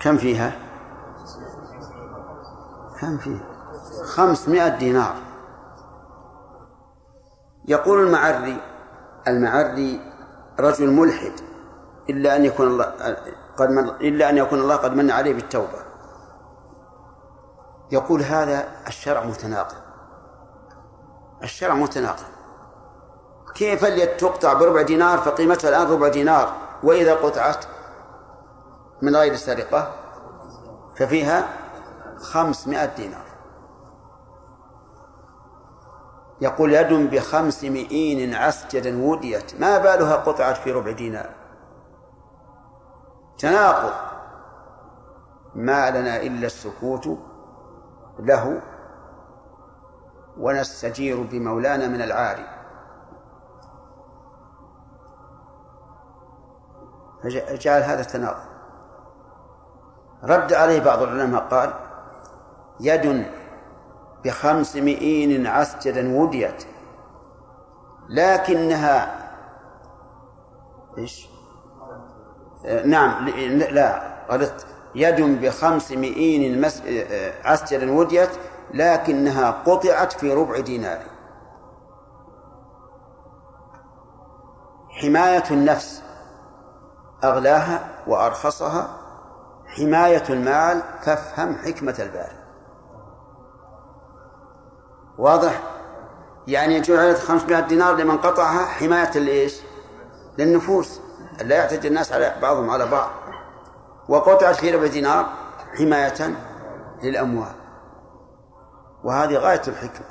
كم 0.00 0.16
فيها؟ 0.16 0.52
كم 3.00 3.18
فيها؟ 3.18 3.44
خمسمائة 4.04 4.68
دينار. 4.68 5.27
يقول 7.68 8.06
المعري 8.06 8.60
المعري 9.28 10.00
رجل 10.60 10.90
ملحد 10.90 11.32
إلا 12.10 12.36
أن 12.36 12.44
يكون 12.44 12.66
الله 12.66 12.84
قد 13.56 13.70
من 13.70 13.88
إلا 13.88 14.30
أن 14.30 14.36
يكون 14.36 14.58
الله 14.60 14.76
قد 14.76 14.96
من 14.96 15.10
عليه 15.10 15.34
بالتوبة. 15.34 15.78
يقول 17.90 18.22
هذا 18.22 18.68
الشرع 18.86 19.24
متناقض. 19.24 19.76
الشرع 21.42 21.74
متناقض. 21.74 22.24
كيف 23.54 23.84
تقطع 24.20 24.52
بربع 24.52 24.82
دينار 24.82 25.18
فقيمتها 25.18 25.68
الآن 25.68 25.92
ربع 25.92 26.08
دينار؟ 26.08 26.52
وإذا 26.82 27.14
قطعت 27.14 27.64
من 29.02 29.16
غير 29.16 29.36
سرقة 29.36 29.92
ففيها 30.96 31.48
خمسمائة 32.16 32.86
دينار. 32.96 33.27
يقول 36.40 36.72
يد 36.72 37.10
بخمس 37.10 37.64
مئين 37.64 38.34
عسجدا 38.34 39.02
وديت. 39.02 39.60
ما 39.60 39.78
بالها 39.78 40.16
قطعت 40.16 40.56
في 40.56 40.72
ربع 40.72 40.90
دينار. 40.90 41.30
تناقض. 43.38 43.92
ما 45.54 45.90
لنا 45.90 46.16
إلا 46.16 46.46
السكوت 46.46 47.18
له 48.18 48.62
ونستجير 50.38 51.22
بمولانا 51.22 51.88
من 51.88 52.02
العاري 52.02 52.46
فجعل 57.22 57.82
هذا 57.82 58.00
التناقض. 58.00 58.48
رد 60.22 60.52
عليه 60.52 60.84
بعض 60.84 61.02
العلماء 61.02 61.42
قال 61.42 61.74
يد 62.80 63.26
بخمس 64.28 64.76
مئين 64.76 65.46
عسجدا 65.46 66.16
وديت 66.16 66.64
لكنها 68.08 69.28
إيش؟ 70.98 71.28
نعم 72.84 73.28
لا 73.70 74.02
غلطت 74.30 74.66
يد 74.94 75.20
بخمس 75.44 75.92
مئين. 75.92 76.64
عسجدا 77.44 77.92
وديت 77.92 78.30
لكنها 78.74 79.50
قطعت 79.50 80.12
في 80.12 80.32
ربع 80.32 80.60
دينار 80.60 81.00
حماية 84.90 85.44
النفس 85.50 86.02
أغلاها 87.24 87.88
وأرخصها 88.06 88.96
حماية 89.66 90.24
المال 90.30 90.82
فافهم 91.02 91.54
حكمة 91.56 91.94
الباري 91.98 92.37
واضح؟ 95.18 95.62
يعني 96.46 96.80
جعلت 96.80 97.18
500 97.18 97.60
دينار 97.60 97.96
لمن 97.96 98.18
قطعها 98.18 98.66
حماية 98.66 99.18
لإيش؟ 99.18 99.60
للنفوس. 100.38 101.00
لا 101.40 101.56
يعتدي 101.56 101.88
الناس 101.88 102.12
على 102.12 102.34
بعضهم 102.42 102.70
على 102.70 102.86
بعض. 102.86 103.10
وقطعت 104.08 104.56
في 104.56 104.70
ربع 104.70 104.86
دينار 104.86 105.26
حماية 105.78 106.34
للأموال. 107.02 107.54
وهذه 109.04 109.36
غاية 109.36 109.62
الحكمة. 109.68 110.06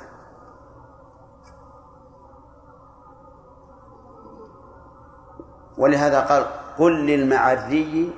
ولهذا 5.78 6.20
قال 6.20 6.46
قل 6.78 7.06
للمعري 7.06 8.12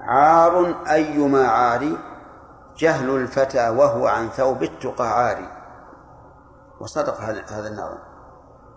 عار 0.00 0.74
أيما 0.90 1.48
عاري 1.48 1.98
جهل 2.76 3.10
الفتى 3.10 3.68
وهو 3.68 4.06
عن 4.06 4.28
ثوب 4.28 4.62
التقى 4.62 5.24
عاري. 5.24 5.61
وصدق 6.82 7.20
هذا 7.20 7.68
النظر. 7.68 7.98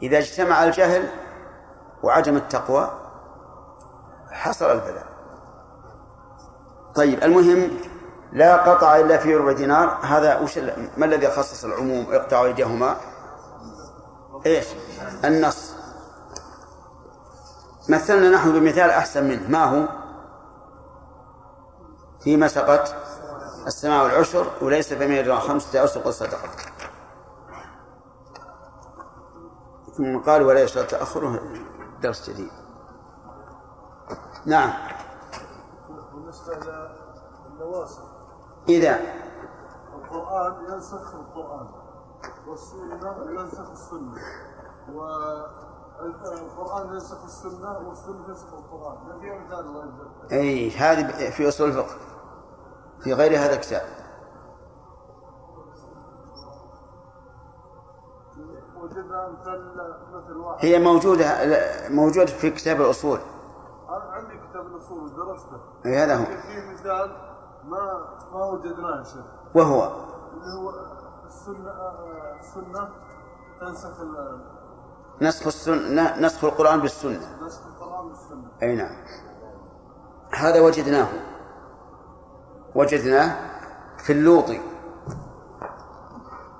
إذا 0.01 0.17
اجتمع 0.17 0.63
الجهل 0.63 1.09
وعدم 2.03 2.35
التقوى 2.35 2.91
حصل 4.31 4.65
البلاء. 4.65 5.05
طيب 6.95 7.23
المهم 7.23 7.69
لا 8.33 8.57
قطع 8.57 8.97
إلا 8.97 9.17
في 9.17 9.35
ربع 9.35 9.51
دينار. 9.51 9.99
هذا 10.01 10.39
وش 10.39 10.57
ما 10.97 11.05
الذي 11.05 11.27
خصص 11.27 11.63
العموم؟ 11.65 12.13
اقطع 12.13 12.43
أيديهما 12.43 12.95
إيش؟ 14.45 14.65
النص. 15.25 15.73
مثلنا 17.89 18.29
نحن 18.29 18.53
بمثال 18.53 18.89
أحسن 18.89 19.23
منه. 19.23 19.49
ما 19.49 19.63
هو؟ 19.63 19.87
فيما 22.23 22.47
سقط 22.47 22.95
السماء 23.67 24.03
والعشر 24.03 24.47
وليس 24.61 24.91
ميل 24.93 25.41
خمسة 25.41 25.79
أوسق 25.79 26.07
الصدقة 26.07 26.49
ثم 29.97 30.19
قال 30.19 30.41
ولا 30.41 30.63
يشترط 30.63 30.91
تأخره؟ 30.91 31.39
درس 32.01 32.29
جديد. 32.29 32.51
نعم. 34.45 34.73
بالنسبة 36.13 36.53
للنواسخ 36.55 38.01
إذا. 38.69 38.99
القرآن 39.95 40.73
ينسخ 40.73 41.15
القرآن 41.15 41.67
والسنة 42.47 43.41
ينسخ 43.41 43.71
السنة 43.71 44.21
والقرآن 45.99 46.93
ينسخ 46.93 47.23
السنة 47.23 47.77
والسنة 47.87 48.25
ينسخ 48.27 48.53
القرآن. 48.53 48.97
ما 49.07 49.19
في 49.19 49.39
مثال 49.39 49.59
الله 49.59 49.85
يجزاك. 49.85 50.31
أي 50.31 50.71
هذه 50.71 51.29
في 51.29 51.47
أصول 51.47 51.69
الفقه 51.69 51.95
في 52.99 53.13
غير 53.13 53.39
هذا 53.39 53.53
الكتاب. 53.53 54.04
هي 60.59 60.79
موجودة 60.79 61.25
موجودة 61.89 62.25
في 62.25 62.49
كتاب 62.49 62.81
الأصول. 62.81 63.19
عندي 63.89 64.33
كتاب 64.49 64.67
الأصول 64.67 65.03
ودرسته 65.03 65.57
أي 65.85 65.97
هذا 65.97 66.15
هو. 66.15 66.25
في 66.25 66.73
مثال 66.73 67.11
ما 67.67 68.05
ما 68.33 68.45
وجدناه 68.45 69.03
شيخ. 69.03 69.25
وهو. 69.55 69.91
اللي 70.33 70.53
هو 70.61 70.69
السنة 71.25 71.71
السنة 72.39 72.89
تنسخ 73.61 73.99
ال- 74.01 74.39
نسخ 75.21 75.47
السنة 75.47 76.19
نسخ 76.19 76.43
القرآن 76.43 76.79
بالسنة. 76.79 77.37
نسخ 77.45 77.61
القرآن 77.67 78.07
بالسنة. 78.07 78.47
أي 78.63 78.75
نعم. 78.75 78.95
هذا 80.33 80.61
وجدناه. 80.61 81.07
وجدناه 82.75 83.35
في 83.97 84.13
اللوطي. 84.13 84.61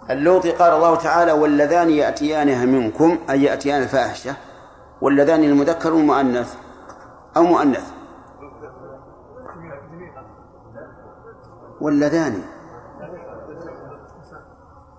اللوطي 0.10 0.52
قال 0.52 0.74
الله 0.74 0.96
تعالى 0.96 1.32
واللذان 1.32 1.90
يأتيانها 1.90 2.66
منكم 2.66 3.18
أي 3.30 3.44
يأتيان 3.44 3.82
الفاحشة 3.82 4.36
واللذان 5.02 5.44
المذكر 5.44 5.94
والمؤنث 5.94 6.56
أو 7.38 7.44
مؤنث. 7.44 7.92
واللذان. 11.82 12.44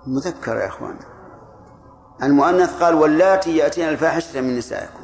مذكر 0.06 0.56
يا 0.56 0.66
إخوان. 0.66 0.96
المؤنث 2.22 2.82
قال 2.82 2.94
واللاتي 2.94 3.56
ياتين 3.56 3.88
الفاحشة 3.88 4.40
من 4.40 4.58
نسائكم. 4.58 5.02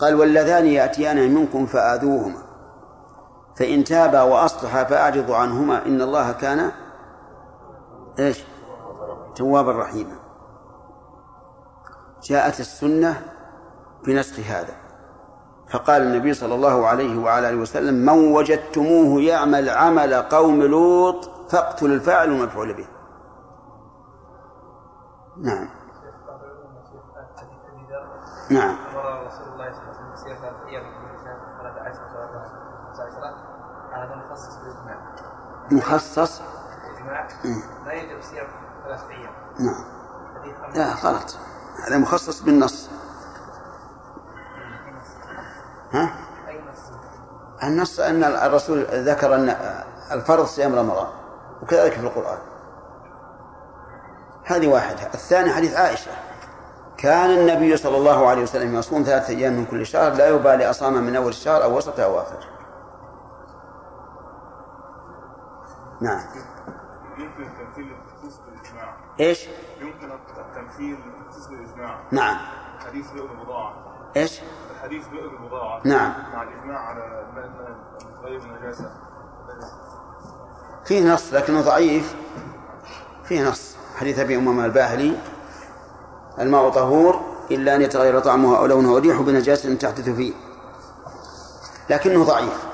قال 0.00 0.14
واللذان 0.14 0.66
يأتيان 0.66 1.34
منكم 1.34 1.66
فآذوهما. 1.66 2.42
فإن 3.56 3.84
تابا 3.84 4.22
وأصلحا 4.22 4.84
فأعرضوا 4.84 5.36
عنهما 5.36 5.86
إن 5.86 6.02
الله 6.02 6.32
كان 6.32 6.70
إيش؟ 8.18 8.44
توابا 9.36 9.72
رحيما. 9.72 10.16
جاءت 12.22 12.60
السنة 12.60 13.32
بنسخ 14.06 14.40
هذا. 14.40 14.74
فقال 15.72 16.02
النبي 16.02 16.34
صلى 16.34 16.54
الله 16.54 16.86
عليه 16.86 17.24
وعلى 17.24 17.48
آله 17.48 17.56
وسلم 17.56 17.94
من 17.94 18.32
وجدتموه 18.32 19.20
يعمل 19.20 19.68
عمل 19.68 20.14
قوم 20.14 20.62
لوط 20.62 21.30
فاقتلوا 21.50 21.94
الفاعل 21.94 22.30
والمفعول 22.30 22.74
به. 22.74 22.88
نعم. 25.36 25.68
نعم. 28.50 28.76
رسول 29.26 29.52
الله 29.52 29.52
صلى 29.52 29.52
الله 29.52 29.64
عليه 29.64 29.76
وسلم 29.76 30.12
خمس 32.84 33.00
عشرات 33.00 33.34
هذا 33.92 34.14
مخصص. 34.16 34.58
مخصص. 35.70 36.42
لا 37.86 37.92
يجب 37.92 38.20
أيام 38.32 38.46
نعم. 39.60 39.84
لا 40.74 40.94
غلط. 40.94 41.36
هذا 41.86 41.98
مخصص 41.98 42.42
بالنص. 42.42 42.88
ها؟ 45.92 46.14
النص 47.62 48.00
أن 48.00 48.24
الرسول 48.24 48.86
ذكر 48.90 49.34
أن 49.34 49.56
الفرض 50.12 50.44
صيام 50.44 50.74
رمضان 50.74 51.06
وكذلك 51.62 51.92
في 51.92 52.00
القرآن. 52.00 52.38
هذه 54.44 54.68
واحدة. 54.68 55.06
الثاني 55.14 55.52
حديث 55.52 55.76
عائشة. 55.76 56.10
كان 56.96 57.30
النبي 57.30 57.76
صلى 57.76 57.96
الله 57.96 58.28
عليه 58.28 58.42
وسلم 58.42 58.74
يصوم 58.74 59.02
ثلاثة 59.02 59.28
أيام 59.28 59.52
من 59.52 59.66
كل 59.66 59.86
شهر 59.86 60.12
لا 60.12 60.28
يبالي 60.28 60.70
أصام 60.70 60.94
من 60.94 61.16
أول 61.16 61.28
الشهر 61.28 61.62
أو 61.62 61.76
وسط 61.76 62.00
أو 62.00 62.20
آخر. 62.20 62.46
نعم. 66.00 66.20
إيش؟ 69.20 69.48
يمكن 69.80 70.10
التمثيل 70.38 70.96
الخصوص 71.26 71.46
بالإجماع 71.46 71.98
نعم. 72.10 72.36
حديث 72.86 73.10
بئر 73.10 73.30
البضاعة 73.30 73.74
إيش؟ 74.16 74.40
الحديث 74.76 75.08
بئر 75.08 75.30
البضاعة 75.30 75.80
نعم. 75.84 76.12
مع 76.32 76.42
الإجماع 76.42 76.78
على 76.78 77.24
المتغير 78.02 78.40
النجاسة 78.40 78.90
فيه 80.84 81.12
نص 81.12 81.34
لكنه 81.34 81.60
ضعيف. 81.60 82.14
فيه 83.24 83.48
نص. 83.48 83.76
حديث 83.96 84.18
أبي 84.18 84.36
أمامة 84.36 84.64
الباهلي. 84.64 85.16
الماء 86.38 86.70
طهور 86.70 87.20
إلا 87.50 87.76
أن 87.76 87.82
يتغير 87.82 88.20
طعمه 88.20 88.58
أو 88.58 88.66
لونه. 88.66 88.92
وريحه 88.92 89.22
بنجاسة 89.22 89.74
تحدث 89.74 90.08
فيه. 90.08 90.32
لكنه 91.90 92.24
ضعيف. 92.24 92.64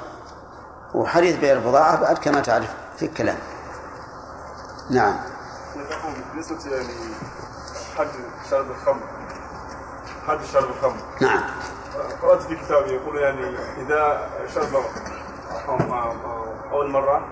وحديث 0.94 1.36
بيع 1.36 1.52
البضاعه 1.52 2.00
بعد 2.00 2.18
كما 2.18 2.40
تعرف 2.40 2.74
في 2.96 3.06
الكلام. 3.06 3.38
نعم. 4.90 5.35
يقول 6.36 6.48
بالنسبة 6.48 6.76
يعني 6.76 7.14
حد 7.98 8.08
شرب 8.50 8.70
الخمر. 8.70 9.02
حد 10.26 10.44
شرب 10.44 10.70
الخمر. 10.70 10.96
نعم. 11.20 11.42
قرأت 12.22 12.42
في 12.42 12.56
كتاب 12.56 12.86
يقول 12.86 13.16
يعني 13.16 13.56
إذا 13.76 14.30
شرب 14.54 14.68
أول 16.72 16.90
مرة 16.90 17.26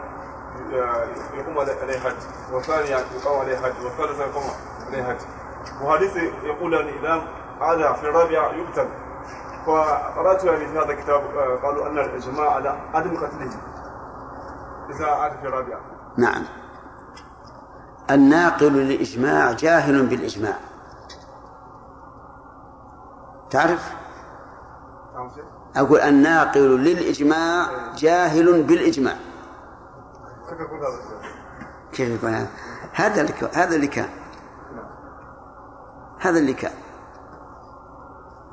يقوم 1.34 1.58
عليه 1.58 1.98
حج 1.98 2.16
والثاني 2.52 2.88
يقوم 2.90 3.40
عليه 3.40 3.56
حج 3.56 3.84
والثالث 3.84 4.20
يقوم 4.20 4.44
عليه 4.86 5.04
حج. 5.04 5.20
وحديث 5.82 6.16
يقول 6.42 6.74
يعني 6.74 7.00
إذا 7.00 7.22
عاد 7.60 7.94
في 7.94 8.08
الرابعة 8.08 8.52
يقتل. 8.52 8.88
فقرأت 9.66 10.44
يعني 10.44 10.66
في 10.66 10.78
هذا 10.78 10.92
الكتاب 10.92 11.22
قالوا 11.62 11.86
أن 11.86 11.98
الإجماع 11.98 12.50
على 12.50 12.78
عدم 12.94 13.16
قتله. 13.16 13.50
إذا 14.90 15.06
عاد 15.06 15.32
في 15.32 15.46
الرابعة 15.48 15.80
نعم. 16.16 16.44
الناقل 18.10 18.72
للإجماع 18.72 19.52
جاهل 19.52 20.06
بالإجماع. 20.06 20.56
تعرف؟ 23.50 23.94
أقول 25.76 26.00
الناقل 26.00 26.60
للإجماع 26.60 27.66
جاهل 27.96 28.62
بالإجماع. 28.62 29.16
كيف 31.92 32.08
يقول 32.08 32.30
هذا؟ 32.30 32.48
هذا؟ 32.92 33.20
اللي 33.20 33.32
هذا 33.54 33.76
اللي 33.76 33.86
كان. 33.86 34.08
هذا 36.20 36.38
اللي 36.38 36.52
كان. 36.54 36.72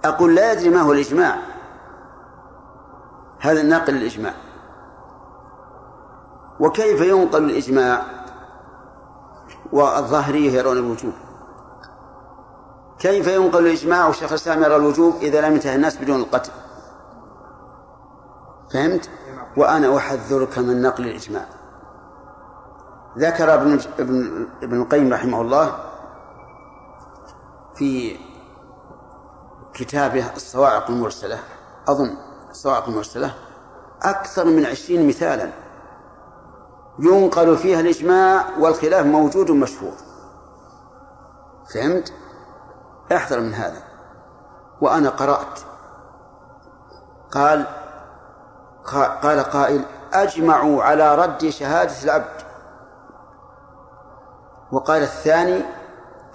أقول 0.06 0.36
لا 0.36 0.52
يدري 0.52 0.70
ما 0.70 0.82
هو 0.82 0.92
الإجماع. 0.92 1.36
هذا 3.40 3.62
الناقل 3.62 3.94
للإجماع. 3.94 4.34
وكيف 6.60 7.02
ينقل 7.02 7.44
الإجماع؟ 7.44 8.21
والظاهرية 9.72 10.52
يرون 10.52 10.78
الوجوب. 10.78 11.14
كيف 13.00 13.28
ينقل 13.28 13.60
الإجماع 13.60 14.08
والشيخ 14.08 14.30
الإسلام 14.30 14.64
يرى 14.64 14.76
الوجوب 14.76 15.16
إذا 15.22 15.42
لم 15.42 15.54
ينتهي 15.54 15.76
الناس 15.76 15.98
بدون 15.98 16.20
القتل؟ 16.20 16.52
فهمت؟ 18.74 19.10
وأنا 19.58 19.98
أحذرك 19.98 20.58
من 20.58 20.82
نقل 20.82 21.08
الإجماع. 21.08 21.46
ذكر 23.18 23.54
ابن 23.54 23.80
ابن 24.00 24.48
ابن 24.64 24.82
القيم 24.82 25.14
رحمه 25.14 25.42
الله 25.42 25.78
في 27.76 28.18
كتابه 29.74 30.34
الصواعق 30.36 30.90
المرسلة 30.90 31.40
أظن 31.88 32.18
الصواعق 32.50 32.88
المرسلة 32.88 33.34
أكثر 34.04 34.46
من 34.46 34.66
عشرين 34.66 35.08
مثالا. 35.08 35.52
ينقل 37.00 37.58
فيها 37.58 37.80
الإجماع 37.80 38.46
والخلاف 38.60 39.06
موجود 39.06 39.52
مشهور. 39.52 39.94
فهمت؟ 41.74 42.14
احذر 43.16 43.40
من 43.40 43.54
هذا. 43.54 43.84
وأنا 44.82 45.10
قرأت. 45.10 45.60
قال 47.32 47.66
قال 49.22 49.40
قائل 49.40 49.86
أجمعوا 50.14 50.84
على 50.84 51.16
رد 51.16 51.50
شهادة 51.50 52.04
العبد. 52.04 52.42
وقال 54.72 55.04
الثاني 55.04 55.66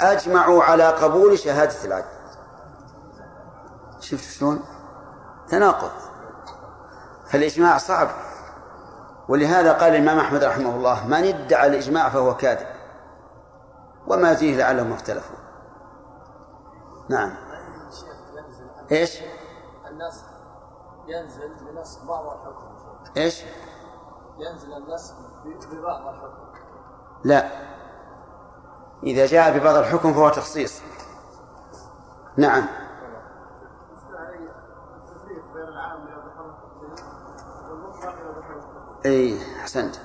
أجمعوا 0.00 0.62
على 0.62 0.88
قبول 0.88 1.38
شهادة 1.38 1.84
العبد. 1.84 2.16
شفت 4.00 4.38
شلون؟ 4.38 4.62
تناقض. 5.48 5.90
فالإجماع 7.30 7.78
صعب. 7.78 8.08
ولهذا 9.28 9.72
قال 9.72 9.92
الإمام 9.94 10.18
أحمد 10.18 10.44
رحمه 10.44 10.76
الله 10.76 11.06
من 11.06 11.24
ادعى 11.24 11.66
الإجماع 11.66 12.08
فهو 12.08 12.36
كاذب 12.36 12.66
وما 14.06 14.34
فيه 14.34 14.56
لعلهم 14.56 14.92
اختلفوا 14.92 15.36
نعم. 17.08 17.34
إيش؟ 18.92 19.20
النسخ 19.90 20.24
ينزل 21.06 21.54
بنسخ 21.60 22.04
بعض 22.04 22.24
الحكم. 22.26 22.66
إيش؟ 23.16 23.42
ينزل 24.38 24.72
النسخ 24.72 25.14
ببعض 25.72 26.06
الحكم. 26.14 26.46
لا. 27.24 27.48
إذا 29.02 29.26
جاء 29.26 29.58
ببعض 29.58 29.74
الحكم 29.74 30.12
فهو 30.12 30.28
تخصيص. 30.28 30.82
نعم. 32.36 32.66
إي 39.06 39.38
أحسنت. 39.60 39.96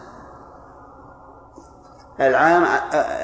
العام 2.19 2.63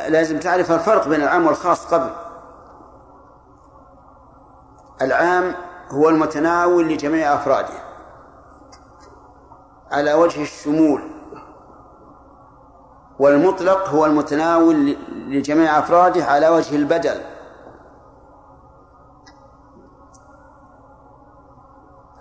لازم 0.08 0.40
تعرف 0.40 0.72
الفرق 0.72 1.08
بين 1.08 1.22
العام 1.22 1.48
والخاص 1.48 1.94
قبل. 1.94 2.10
العام 5.02 5.56
هو 5.92 6.10
المتناول 6.10 6.88
لجميع 6.88 7.34
أفراده. 7.34 7.74
على 9.92 10.14
وجه 10.14 10.42
الشمول. 10.42 11.02
والمطلق 13.20 13.90
هو 13.90 14.06
المتناول 14.06 14.98
لجميع 15.10 15.80
أفراده 15.80 16.26
على 16.26 16.50
وجه 16.50 16.76
البدل. 16.76 17.22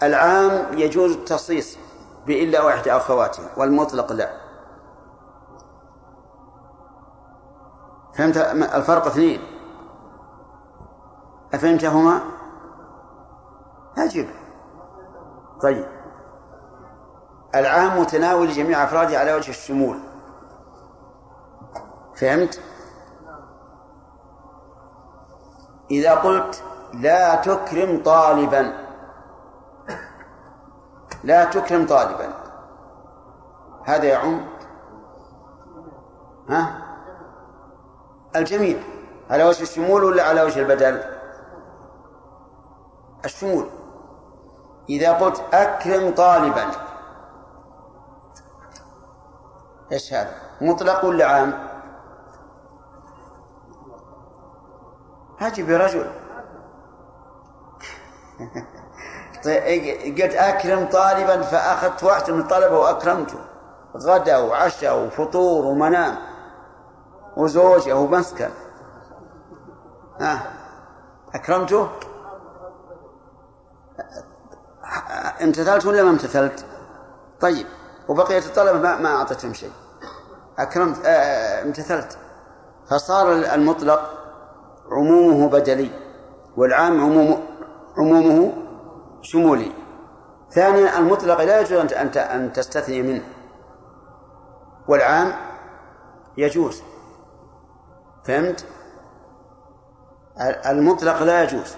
العام 0.03 0.79
يجوز 0.79 1.13
التخصيص 1.13 1.79
بإلا 2.27 2.63
واحد 2.63 2.89
أخواته 2.89 3.43
والمطلق 3.57 4.13
لا. 4.13 4.31
فهمت 8.15 8.37
الفرق 8.75 9.07
اثنين؟ 9.07 9.41
أفهمتهما؟ 11.55 12.21
أجب 13.99 14.29
طيب. 15.63 15.87
العام 17.55 18.01
متناول 18.01 18.49
جميع 18.49 18.85
أفراده 18.85 19.19
على 19.19 19.35
وجه 19.35 19.51
الشمول. 19.51 19.99
فهمت؟ 22.17 22.61
إذا 25.91 26.15
قلت 26.15 26.63
لا 26.95 27.35
تكرم 27.35 28.03
طالبا. 28.03 28.86
لا 31.27 31.45
تكرم 31.45 31.87
طالبا. 31.87 32.29
هذا 33.85 34.05
يعم. 34.05 34.47
ها؟ 36.49 36.83
الجميع 38.37 38.79
على 39.31 39.45
وجه 39.45 39.63
الشمول 39.63 40.05
ولا 40.05 40.23
على 40.23 40.43
وجه 40.43 40.61
البدل؟ 40.61 41.03
الشمول. 43.25 43.69
إذا 44.89 45.13
قلت 45.13 45.45
أكرم 45.55 46.15
طالبا. 46.15 46.71
إيش 49.93 50.15
هذا؟ 50.15 50.35
مطلق 50.61 51.05
ولا 51.05 51.27
عام؟ 51.27 51.69
هاجي 55.41 55.63
برجل. 55.63 56.11
طيب، 58.39 58.65
قلت 59.49 60.35
أكرم 60.35 60.89
طالبا 60.89 61.43
فأخذت 61.43 62.05
واحد 62.05 62.31
من 62.31 62.41
الطلبة 62.41 62.79
وأكرمته. 62.79 63.39
غدا 63.97 64.39
وعشاء 64.39 65.07
وفطور 65.07 65.65
ومنام 65.65 66.17
وزوجة 67.37 67.97
ومسكن. 67.97 68.51
ها 70.21 70.53
أكرمته؟ 71.35 71.89
امتثلت 75.43 75.87
ولا 75.87 76.03
ما 76.03 76.11
امتثلت؟ 76.11 76.65
طيب 77.41 77.67
وبقية 78.09 78.39
الطلبة 78.39 78.79
ما, 78.79 78.97
ما 78.97 79.17
أعطتهم 79.17 79.53
شيء. 79.55 79.73
أكرمت 80.59 81.07
آه 81.07 81.63
امتثلت. 81.63 82.19
فصار 82.91 83.33
المطلق 83.33 84.11
عمومه 84.91 85.49
بدلي 85.49 85.91
والعام 86.57 87.01
عموم 87.01 87.47
عمومه 87.99 88.53
شمولي. 89.23 89.73
ثانيا 90.51 90.99
المطلق 90.99 91.41
لا 91.41 91.61
يجوز 91.61 91.93
أن 91.93 92.09
أن 92.19 92.53
تستثني 92.53 93.03
منه. 93.03 93.25
والعام 94.89 95.33
يجوز. 96.37 96.83
فهمت؟ 98.25 98.67
المطلق 100.67 101.23
لا 101.23 101.43
يجوز. 101.43 101.77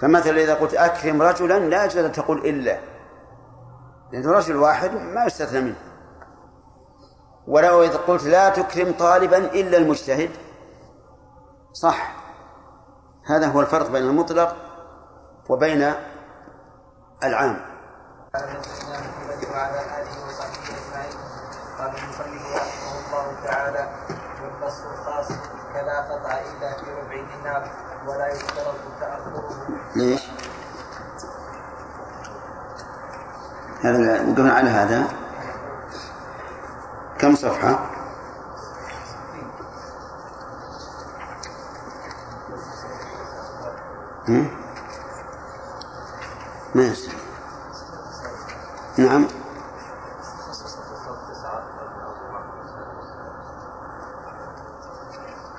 فمثلا 0.00 0.42
إذا 0.42 0.54
قلت 0.54 0.74
أكرم 0.74 1.22
رجلا 1.22 1.58
لا 1.58 1.84
يجوز 1.84 2.04
أن 2.04 2.12
تقول 2.12 2.38
إلا. 2.38 2.78
لأنه 4.12 4.32
رجل 4.32 4.56
واحد 4.56 4.94
ما 4.94 5.24
يستثنى 5.24 5.60
منه. 5.60 5.76
ولو 7.46 7.82
إذا 7.82 7.96
قلت 7.96 8.24
لا 8.24 8.48
تكرم 8.48 8.92
طالبا 8.92 9.38
إلا 9.38 9.78
المجتهد 9.78 10.30
صح. 11.72 12.16
هذا 13.26 13.46
هو 13.46 13.60
الفرق 13.60 13.90
بين 13.90 14.02
المطلق 14.02 14.56
وبين 15.48 15.92
العام 17.24 17.56
وعلى 19.52 19.80
اله 19.80 20.26
وصحبه 20.26 20.68
اجمعين 20.76 21.16
قال 21.78 21.90
رحمه 22.54 22.92
الله 23.06 23.26
تعالى 23.44 23.88
الخاص 24.92 25.32
قطع 25.98 26.32
الا 26.32 26.72
في 26.72 26.90
ربع 26.90 27.24
دينار 27.36 27.70
ولا 28.06 28.26
يشترط 28.32 28.74
تاخره 29.00 29.50
ليش؟ 29.96 30.22
هذا 33.82 34.22
وقفنا 34.28 34.52
على 34.52 34.70
هذا 34.70 35.04
كم 37.18 37.34
صفحة؟ 37.34 37.90
هم؟ 44.28 44.65
ماشي. 46.76 47.08
نعم. 48.98 49.26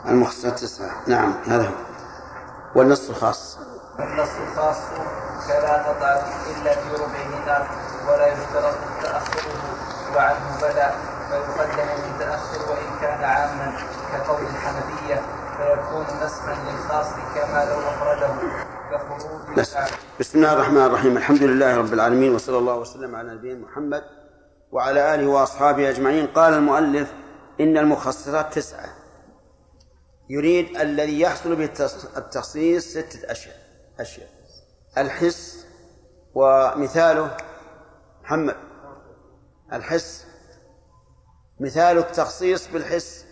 المختصرات 0.07 0.59
تسعة. 0.59 0.91
نعم 1.07 1.33
هذا 1.47 1.67
هو. 1.67 1.73
والنص 2.75 3.09
الخاص. 3.09 3.57
النص 3.99 4.29
الخاص 4.47 4.77
فلا 5.47 5.83
تطع 5.83 6.21
إلا 6.51 6.73
في 6.73 6.95
ربع 6.95 7.37
دينار 7.39 7.67
ولا 8.07 8.27
يشترط 8.27 8.75
تأخره 9.03 9.53
وعنه 10.15 10.57
بدا 10.61 10.91
فيقدم 11.29 11.89
المتأخر 12.03 12.71
وإن 12.71 12.99
كان 13.01 13.23
عاما 13.23 13.73
كقول 14.13 14.41
الحنفية 14.41 15.21
فيكون 15.57 16.05
نسخا 16.25 16.55
للخاص 16.67 17.07
كما 17.35 17.65
لو 17.65 17.79
أفرده. 17.79 18.76
بس. 19.57 19.77
بسم 20.19 20.37
الله 20.39 20.53
الرحمن 20.53 20.85
الرحيم. 20.85 21.17
الحمد 21.17 21.43
لله 21.43 21.77
رب 21.77 21.93
العالمين 21.93 22.35
وصلى 22.35 22.57
الله 22.57 22.75
وسلم 22.75 23.15
على 23.15 23.33
نبينا 23.33 23.59
محمد 23.59 24.03
وعلى 24.71 25.15
آله 25.15 25.27
وأصحابه 25.27 25.89
أجمعين. 25.89 26.27
قال 26.27 26.53
المؤلف 26.53 27.13
إن 27.61 27.77
المخصصات 27.77 28.53
تسعة. 28.53 28.89
يريد 30.29 30.77
الذي 30.77 31.19
يحصل 31.19 31.55
به 31.55 31.69
التخصيص 32.17 32.87
ستة 32.87 33.31
أشياء. 33.31 33.57
أشياء. 33.99 34.29
الحس 34.97 35.65
ومثاله 36.35 37.37
محمد. 38.23 38.55
الحس 39.73 40.25
مثال 41.59 41.97
التخصيص 41.97 42.67
بالحس. 42.67 43.25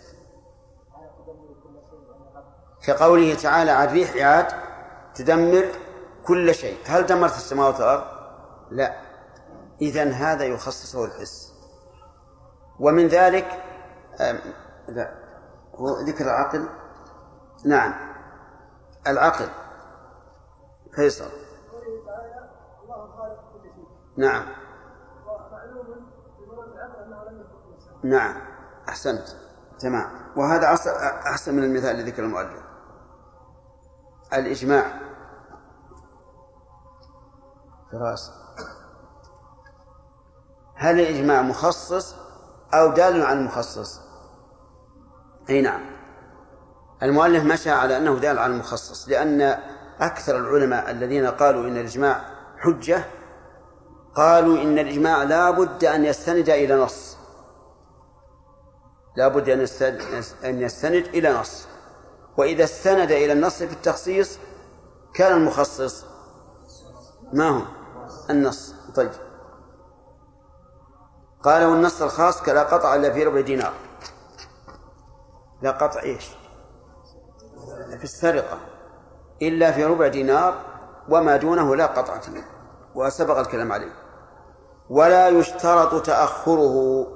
كقوله 2.86 3.34
تعالى 3.34 3.70
عن 3.70 3.88
ريح 3.88 4.26
عاد 4.26 4.65
تدمر 5.16 5.64
كل 6.26 6.54
شيء. 6.54 6.78
هل 6.86 7.06
دمرت 7.06 7.36
السماوات 7.36 7.74
والأرض؟ 7.74 8.04
لا. 8.70 9.00
إذن 9.82 10.12
هذا 10.12 10.44
يخصصه 10.44 11.04
الحس. 11.04 11.52
ومن 12.80 13.08
ذلك 13.08 13.62
لا. 14.88 15.14
هو 15.74 16.00
ذكر 16.00 16.24
العقل؟ 16.24 16.68
نعم. 17.64 17.94
العقل. 19.06 19.48
فيصل. 20.94 21.30
نعم. 24.16 24.46
نعم. 28.02 28.36
أحسنت. 28.88 29.28
تمام. 29.78 30.10
وهذا 30.36 30.74
أحسن 31.26 31.54
من 31.54 31.64
المثال 31.64 31.90
اللي 31.90 32.10
ذكر 32.10 32.22
المؤلف. 32.24 32.62
الإجماع. 34.32 35.05
فراس 37.92 38.30
هل 40.74 41.00
الإجماع 41.00 41.42
مخصص 41.42 42.14
أو 42.74 42.92
دال 42.92 43.22
على 43.22 43.38
المخصص؟ 43.38 44.00
أي 45.50 45.60
نعم. 45.62 45.80
المؤلف 47.02 47.44
مشى 47.44 47.70
على 47.70 47.96
أنه 47.96 48.18
دال 48.18 48.38
على 48.38 48.52
المخصص 48.52 49.08
لأن 49.08 49.58
أكثر 50.00 50.38
العلماء 50.38 50.90
الذين 50.90 51.26
قالوا 51.26 51.68
إن 51.68 51.76
الإجماع 51.76 52.24
حجة 52.58 53.04
قالوا 54.14 54.62
إن 54.62 54.78
الإجماع 54.78 55.22
لا 55.22 55.50
بد 55.50 55.84
أن 55.84 56.04
يستند 56.04 56.50
إلى 56.50 56.76
نص. 56.76 57.16
لا 59.16 59.28
بد 59.28 59.48
أن 60.44 60.60
يستند 60.60 61.06
إلى 61.06 61.32
نص. 61.32 61.66
وإذا 62.36 62.64
استند 62.64 63.12
إلى 63.12 63.32
النص 63.32 63.62
في 63.62 63.72
التخصيص 63.72 64.38
كان 65.14 65.36
المخصص 65.36 66.04
ما 67.32 67.48
هو؟ 67.48 67.62
النص. 68.30 68.74
طيب. 68.94 69.10
قال 71.42 71.64
والنص 71.64 72.02
الخاص 72.02 72.42
كلا 72.42 72.62
قطع 72.62 72.94
إلا 72.94 73.12
في 73.12 73.24
ربع 73.24 73.40
دينار. 73.40 73.72
لا 75.62 75.70
قطع 75.70 76.02
إيش؟ 76.02 76.28
في 77.98 78.04
السرقة. 78.04 78.58
إلا 79.42 79.72
في 79.72 79.84
ربع 79.84 80.08
دينار 80.08 80.54
وما 81.08 81.36
دونه 81.36 81.76
لا 81.76 81.86
قطع 81.86 82.18
فيه 82.18 82.44
وسبق 82.94 83.38
الكلام 83.38 83.72
عليه. 83.72 83.92
ولا 84.90 85.28
يشترط 85.28 86.06
تأخره. 86.06 87.06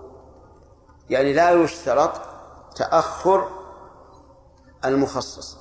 يعني 1.11 1.33
لا 1.33 1.51
يشترط 1.51 2.21
تأخر 2.77 3.49
المخصص. 4.85 5.59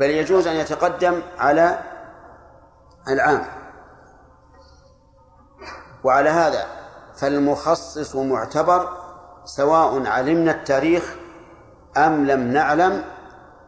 بل 0.00 0.10
يجوز 0.10 0.46
أن 0.46 0.56
يتقدم 0.56 1.22
على 1.38 1.89
العام 3.08 3.44
وعلى 6.04 6.28
هذا 6.28 6.66
فالمخصص 7.14 8.16
معتبر 8.16 8.88
سواء 9.44 10.06
علمنا 10.06 10.50
التاريخ 10.50 11.14
أم 11.96 12.26
لم 12.26 12.40
نعلم 12.40 13.04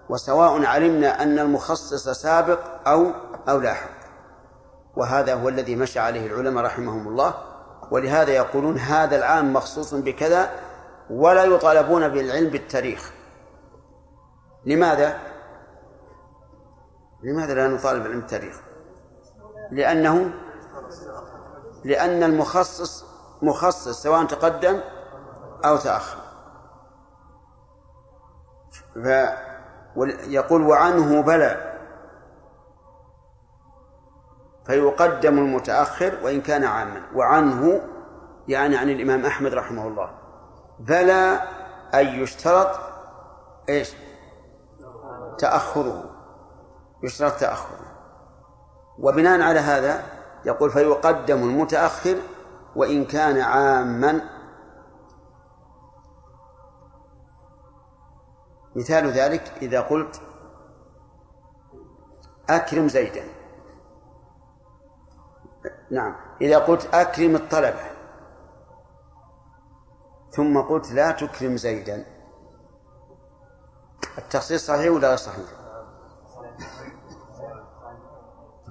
وسواء 0.09 0.65
علمنا 0.65 1.23
أن 1.23 1.39
المخصص 1.39 2.09
سابق 2.09 2.89
أو 2.89 3.11
أو 3.49 3.61
لاحق 3.61 3.91
وهذا 4.97 5.35
هو 5.35 5.49
الذي 5.49 5.77
مشى 5.77 5.99
عليه 5.99 6.27
العلماء 6.27 6.65
رحمهم 6.65 7.09
الله 7.09 7.35
ولهذا 7.91 8.31
يقولون 8.31 8.79
هذا 8.79 9.17
العام 9.17 9.53
مخصوص 9.53 9.95
بكذا 9.95 10.51
ولا 11.11 11.45
يطالبون 11.45 12.09
بالعلم 12.09 12.51
بالتاريخ 12.51 13.13
لماذا؟ 14.67 15.19
لماذا 17.23 17.55
لا 17.55 17.69
نطالب 17.69 18.03
بالعلم 18.03 18.21
بالتاريخ؟ 18.21 18.61
لأنه 19.73 20.33
لأن 21.85 22.23
المخصص 22.23 23.05
مخصص 23.43 24.03
سواء 24.03 24.25
تقدم 24.25 24.81
أو 25.65 25.77
تأخر. 25.77 26.19
يقول 30.27 30.63
وعنه 30.63 31.23
بلى. 31.23 31.73
فيقدم 34.67 35.39
المتأخر 35.39 36.19
وإن 36.25 36.41
كان 36.41 36.65
عاما. 36.65 37.03
وعنه 37.15 37.81
يعني 38.49 38.77
عن 38.77 38.91
الإمام 38.91 39.27
أحمد 39.27 39.55
رحمه 39.55 39.89
الله. 39.89 40.11
بلى 40.79 41.41
أن 41.95 42.07
يشترط 42.07 42.81
إيش؟ 43.69 43.93
تأخره. 45.39 46.05
يشترط 47.03 47.33
تأخره. 47.33 47.82
وبناء 49.03 49.41
على 49.41 49.61
هذا 49.61 50.05
يقول 50.45 50.71
فيقدم 50.71 51.43
المتأخر 51.43 52.17
وإن 52.77 53.05
كان 53.05 53.39
عاما 53.39 54.21
مثال 58.77 59.07
ذلك 59.07 59.53
إذا 59.63 59.81
قلت 59.81 60.21
أكرم 62.51 62.89
زيدا 62.89 63.25
نعم 65.91 66.17
إذا 66.41 66.59
قلت 66.59 66.95
أكرم 66.95 67.37
الطلبة 67.37 67.93
ثم 70.31 70.61
قلت 70.61 70.93
لا 70.93 71.11
تكرم 71.11 71.57
زيدا 71.57 72.05
التخصيص 74.19 74.67
صحيح 74.67 74.93
ولا 74.93 75.09
غير 75.09 75.17
صحيح؟ 75.17 75.62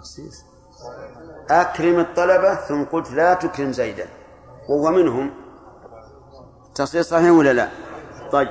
تخصيص. 0.01 0.45
أكرم 1.49 1.99
الطلبة 1.99 2.55
ثم 2.55 2.83
قلت 2.83 3.11
لا 3.11 3.33
تكرم 3.33 3.71
زيدا. 3.71 4.07
وهو 4.69 4.91
منهم. 4.91 5.31
تصحيح 6.75 7.01
صحيح 7.01 7.31
ولا 7.31 7.53
لا؟ 7.53 7.69
طيب. 8.31 8.49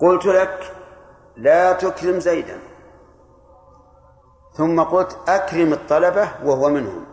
قلت 0.00 0.26
لك 0.26 0.72
لا 1.36 1.72
تكرم 1.72 2.20
زيدا. 2.20 2.58
ثم 4.52 4.82
قلت 4.82 5.18
أكرم 5.28 5.72
الطلبة 5.72 6.28
وهو 6.44 6.68
منهم. 6.68 7.04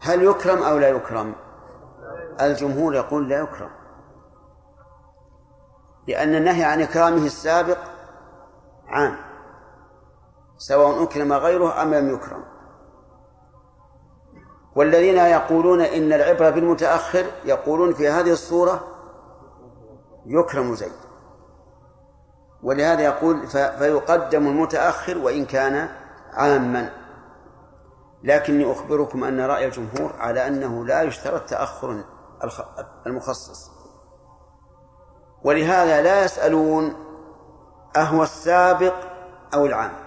هل 0.00 0.22
يكرم 0.22 0.62
أو 0.62 0.78
لا 0.78 0.88
يكرم؟ 0.88 1.34
الجمهور 2.40 2.94
يقول 2.94 3.28
لا 3.28 3.38
يكرم. 3.38 3.70
لأن 6.08 6.34
النهي 6.34 6.64
عن 6.64 6.82
إكرامه 6.82 7.26
السابق 7.26 7.78
عام. 8.88 9.31
سواء 10.68 11.02
أكرم 11.02 11.32
غيره 11.32 11.82
أم 11.82 11.94
لم 11.94 12.14
يكرم. 12.14 12.44
والذين 14.76 15.16
يقولون 15.16 15.80
إن 15.80 16.12
العبرة 16.12 16.50
بالمتأخر 16.50 17.24
يقولون 17.44 17.94
في 17.94 18.08
هذه 18.08 18.32
الصورة 18.32 18.80
يكرم 20.26 20.74
زيد. 20.74 20.92
ولهذا 22.62 23.02
يقول 23.02 23.46
فيقدم 23.48 24.46
المتأخر 24.46 25.18
وإن 25.18 25.46
كان 25.46 25.88
عاما. 26.32 26.92
لكني 28.22 28.72
أخبركم 28.72 29.24
أن 29.24 29.40
رأي 29.40 29.66
الجمهور 29.66 30.12
على 30.18 30.46
أنه 30.46 30.86
لا 30.86 31.02
يشترط 31.02 31.42
تأخر 31.48 32.04
المخصص. 33.06 33.70
ولهذا 35.44 36.02
لا 36.02 36.24
يسألون 36.24 36.94
أهو 37.96 38.22
السابق 38.22 38.94
أو 39.54 39.66
العام. 39.66 40.01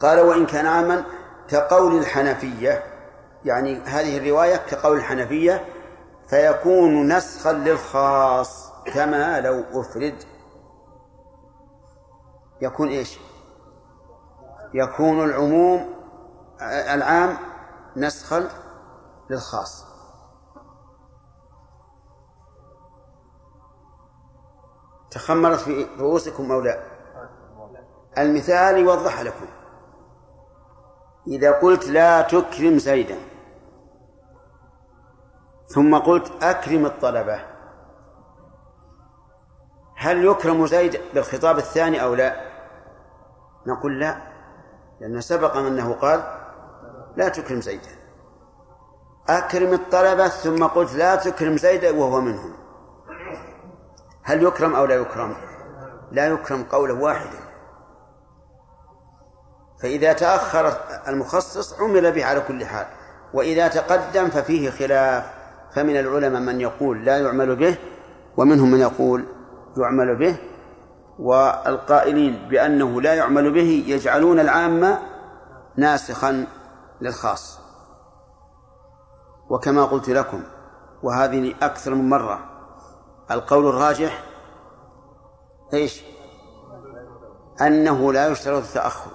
قال 0.00 0.20
وإن 0.20 0.46
كان 0.46 0.66
عاما 0.66 1.04
كقول 1.48 1.98
الحنفية 1.98 2.82
يعني 3.44 3.80
هذه 3.80 4.18
الرواية 4.18 4.56
كقول 4.56 4.96
الحنفية 4.96 5.64
فيكون 6.28 7.12
نسخا 7.16 7.52
للخاص 7.52 8.72
كما 8.94 9.40
لو 9.40 9.64
أفرد. 9.80 10.22
يكون 12.60 12.88
إيش؟ 12.88 13.18
يكون 14.74 15.24
العموم 15.24 15.94
العام 16.62 17.36
نسخا 17.96 18.48
للخاص. 19.30 19.86
تخمرت 25.10 25.58
في 25.58 25.86
رؤوسكم 25.98 26.52
أو 26.52 26.60
لا؟ 26.60 26.82
المثال 28.18 28.78
يوضح 28.78 29.20
لكم. 29.20 29.46
إذا 31.26 31.52
قلت 31.52 31.88
لا 31.88 32.22
تكرم 32.22 32.78
زيدا 32.78 33.18
ثم 35.66 35.98
قلت 35.98 36.32
أكرم 36.42 36.86
الطلبة. 36.86 37.40
هل 39.96 40.24
يكرم 40.24 40.66
زيد 40.66 41.00
بالخطاب 41.14 41.58
الثاني 41.58 42.02
أو 42.02 42.14
لا؟ 42.14 42.40
نقول 43.66 44.00
لا 44.00 44.16
لأن 45.00 45.20
سبق 45.20 45.56
أنه 45.56 45.92
قال 45.92 46.22
لا 47.16 47.28
تكرم 47.28 47.60
زيدا. 47.60 47.90
أكرم 49.28 49.72
الطلبة 49.72 50.28
ثم 50.28 50.64
قلت 50.66 50.94
لا 50.94 51.16
تكرم 51.16 51.56
زيدا 51.56 51.90
وهو 51.90 52.20
منهم. 52.20 52.52
هل 54.22 54.42
يكرم 54.42 54.74
أو 54.74 54.84
لا 54.84 54.94
يكرم؟ 54.94 55.36
لا 56.12 56.26
يكرم 56.26 56.64
قوله 56.64 56.94
واحدا. 56.94 57.45
فإذا 59.82 60.12
تأخر 60.12 60.72
المخصص 61.08 61.80
عمل 61.80 62.12
به 62.12 62.24
على 62.24 62.40
كل 62.40 62.66
حال 62.66 62.86
وإذا 63.34 63.68
تقدم 63.68 64.28
ففيه 64.28 64.70
خلاف 64.70 65.24
فمن 65.72 65.96
العلماء 65.96 66.42
من 66.42 66.60
يقول 66.60 67.04
لا 67.04 67.18
يعمل 67.18 67.56
به 67.56 67.78
ومنهم 68.36 68.70
من 68.70 68.80
يقول 68.80 69.24
يعمل 69.76 70.16
به 70.16 70.36
والقائلين 71.18 72.48
بأنه 72.48 73.00
لا 73.00 73.14
يعمل 73.14 73.52
به 73.52 73.84
يجعلون 73.86 74.40
العام 74.40 74.98
ناسخا 75.76 76.46
للخاص 77.00 77.60
وكما 79.50 79.84
قلت 79.84 80.08
لكم 80.08 80.42
وهذه 81.02 81.54
أكثر 81.62 81.94
من 81.94 82.08
مرة 82.08 82.40
القول 83.30 83.66
الراجح 83.66 84.24
إيش؟ 85.74 86.02
أنه 87.60 88.12
لا 88.12 88.28
يشترط 88.28 88.62
التأخر 88.62 89.10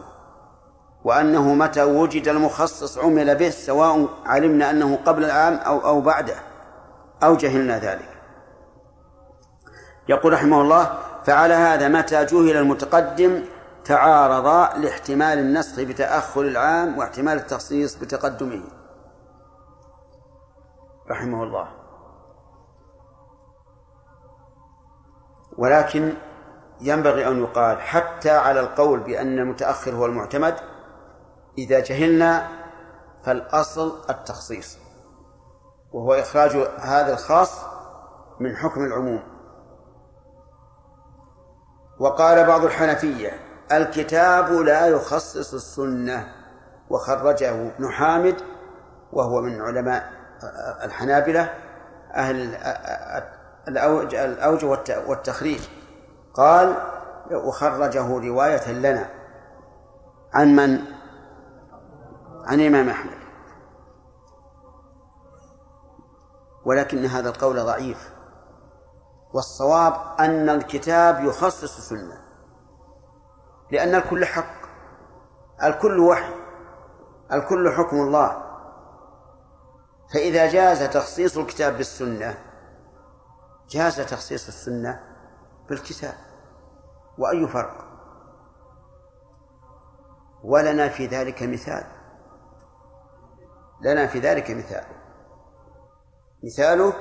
وأنه 1.04 1.54
متى 1.54 1.84
وجد 1.84 2.28
المخصص 2.28 2.98
عمل 2.98 3.36
به 3.36 3.50
سواء 3.50 4.10
علمنا 4.26 4.70
أنه 4.70 5.00
قبل 5.06 5.26
العام 5.26 5.54
أو 5.54 5.80
أو 5.80 6.02
بعده 6.02 6.36
أو 7.24 7.36
جهلنا 7.36 7.80
ذلك. 7.80 8.10
يقول 10.10 10.34
رحمه 10.34 10.62
الله 10.62 10.98
فعلى 11.26 11.54
هذا 11.54 11.88
متى 11.88 12.26
جهل 12.26 12.58
المتقدم 12.58 13.44
تعارضا 13.86 14.78
لاحتمال 14.78 15.40
النسخ 15.40 15.80
بتأخر 15.80 16.42
العام 16.42 16.98
واحتمال 16.98 17.38
التخصيص 17.38 17.96
بتقدمه. 17.96 18.64
رحمه 21.10 21.44
الله. 21.44 21.68
ولكن 25.58 26.14
ينبغي 26.82 27.28
أن 27.28 27.44
يقال 27.44 27.82
حتى 27.82 28.30
على 28.30 28.60
القول 28.60 29.00
بأن 29.00 29.40
المتأخر 29.40 29.96
هو 29.96 30.06
المعتمد 30.06 30.56
إذا 31.58 31.80
جهلنا 31.80 32.48
فالأصل 33.24 33.98
التخصيص 34.10 34.78
وهو 35.94 36.14
إخراج 36.14 36.56
هذا 36.80 37.14
الخاص 37.14 37.60
من 38.40 38.56
حكم 38.58 38.84
العموم 38.84 39.24
وقال 42.00 42.48
بعض 42.48 42.66
الحنفية 42.66 43.32
الكتاب 43.72 44.52
لا 44.52 44.88
يخصص 44.88 45.54
السنة 45.54 46.34
وخرجه 46.90 47.68
ابن 47.68 47.92
حامد 47.92 48.36
وهو 49.14 49.42
من 49.42 49.62
علماء 49.62 50.12
الحنابلة 50.84 51.54
أهل 52.14 52.56
الأوجه 53.68 54.68
والتخريج 55.08 55.62
قال 56.34 56.76
وخرجه 57.32 58.18
رواية 58.28 58.72
لنا 58.72 59.10
عن 60.34 60.56
من؟ 60.56 60.80
عن 62.46 62.60
الإمام 62.60 62.90
أحمد. 62.90 63.18
ولكن 66.66 67.06
هذا 67.06 67.30
القول 67.30 67.66
ضعيف. 67.66 68.12
والصواب 69.34 69.94
أن 70.20 70.50
الكتاب 70.50 71.24
يخصص 71.24 71.78
السنة 71.78 72.22
لأن 73.72 73.96
الكل 73.96 74.26
حق. 74.26 74.62
الكل 75.64 76.00
وحي. 76.00 76.34
الكل 77.34 77.72
حكم 77.72 78.02
الله. 78.02 78.44
فإذا 80.14 80.52
جاز 80.52 80.84
تخصيص 80.84 81.38
الكتاب 81.38 81.78
بالسنة 81.78 82.38
جاز 83.70 84.02
تخصيص 84.02 84.48
السنة 84.48 85.00
بالكتاب. 85.70 86.16
وأي 87.18 87.48
فرق؟ 87.48 87.86
ولنا 90.44 90.90
في 90.90 91.06
ذلك 91.06 91.44
مثال. 91.44 92.01
لنا 93.82 94.08
في 94.08 94.20
ذلك 94.20 94.52
مثال. 94.52 94.84
مثاله 96.44 96.94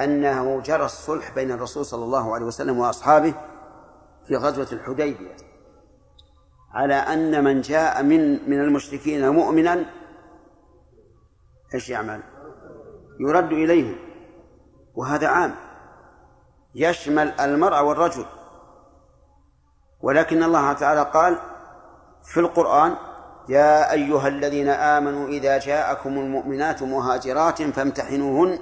أنه 0.00 0.60
جرى 0.60 0.84
الصلح 0.84 1.34
بين 1.34 1.52
الرسول 1.52 1.84
صلى 1.84 2.04
الله 2.04 2.34
عليه 2.34 2.46
وسلم 2.46 2.78
وأصحابه 2.78 3.34
في 4.26 4.36
غزوة 4.36 4.68
الحديبية 4.72 5.36
على 6.74 6.94
أن 6.94 7.44
من 7.44 7.60
جاء 7.60 8.02
من 8.02 8.50
من 8.50 8.60
المشركين 8.60 9.28
مؤمنا 9.28 9.84
إيش 11.74 11.90
يعمل؟ 11.90 12.22
يرد 13.20 13.52
إليهم 13.52 13.96
وهذا 14.94 15.28
عام. 15.28 15.54
يشمل 16.74 17.28
المرأة 17.28 17.82
والرجل. 17.82 18.24
ولكن 20.00 20.42
الله 20.42 20.72
تعالى 20.72 21.02
قال 21.02 21.38
في 22.24 22.40
القرآن 22.40 22.96
يا 23.48 23.92
أيها 23.92 24.28
الذين 24.28 24.68
آمنوا 24.68 25.28
إذا 25.28 25.58
جاءكم 25.58 26.18
المؤمنات 26.18 26.82
مهاجرات 26.82 27.62
فامتحنوهن. 27.62 28.58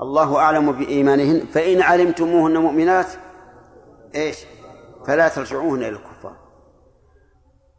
الله 0.00 0.38
أعلم 0.38 0.72
بإيمانهن. 0.72 1.46
فإن 1.46 1.82
علمتموهن 1.82 2.56
مؤمنات 2.56 3.06
إيش؟ 4.14 4.38
فلا 5.06 5.28
ترجعوهن 5.28 5.78
إلى 5.78 5.88
الكفار. 5.88 6.36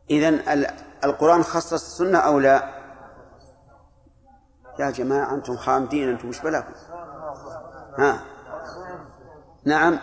إذن 0.10 0.66
القرآن 1.04 1.44
خصص 1.44 1.74
السنة 1.74 2.18
أو 2.18 2.40
لا؟ 2.40 2.78
يا 4.80 4.92
جماعة 4.92 5.34
أنتم 5.34 5.58
خامدين 5.58 6.10
أنتم 6.10 6.28
مش 6.28 6.42
بلاكم؟ 6.42 6.74
ها؟ 7.98 8.20
نعم. 9.66 10.00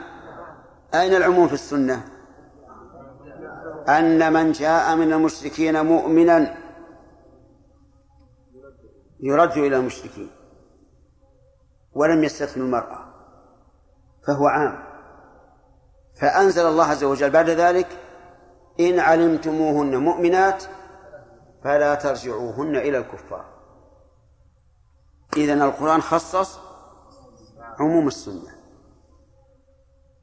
أين 0.94 1.14
العموم 1.14 1.48
في 1.48 1.54
السنة؟ 1.54 2.13
أن 3.88 4.32
من 4.32 4.52
جاء 4.52 4.96
من 4.96 5.12
المشركين 5.12 5.86
مؤمنا 5.86 6.56
يرد 9.20 9.58
إلى 9.58 9.76
المشركين 9.76 10.30
ولم 11.92 12.24
يستثن 12.24 12.60
المرأة 12.60 13.04
فهو 14.26 14.46
عام. 14.46 14.84
فأنزل 16.20 16.66
الله 16.66 16.84
عز 16.84 17.04
وجل 17.04 17.30
بعد 17.30 17.50
ذلك 17.50 17.88
إن 18.80 18.98
علمتموهن 18.98 19.96
مؤمنات 19.96 20.64
فلا 21.64 21.94
ترجعوهن 21.94 22.76
إلى 22.76 22.98
الكفار. 22.98 23.44
إذن 25.36 25.62
القرآن 25.62 26.02
خصص 26.02 26.58
عموم 27.78 28.06
السنة. 28.06 28.54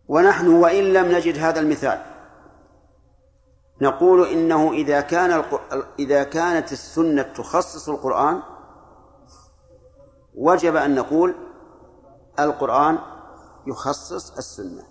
ونحن 0.07 0.47
وإن 0.47 0.83
لم 0.83 1.11
نجد 1.11 1.37
هذا 1.37 1.59
المثال 1.59 2.10
نقول 3.81 4.27
إنه 4.27 4.71
إذا 4.71 5.01
كان 5.01 5.43
إذا 5.99 6.23
كانت 6.23 6.71
السنة 6.71 7.21
تخصص 7.21 7.89
القرآن 7.89 8.41
وجب 10.35 10.75
أن 10.75 10.95
نقول 10.95 11.35
القرآن 12.39 12.99
يخصص 13.67 14.37
السنة. 14.37 14.83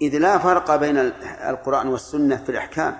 إذ 0.00 0.18
لا 0.18 0.38
فرق 0.38 0.76
بين 0.76 0.96
القرآن 1.48 1.88
والسنة 1.88 2.36
في 2.36 2.48
الأحكام. 2.48 2.98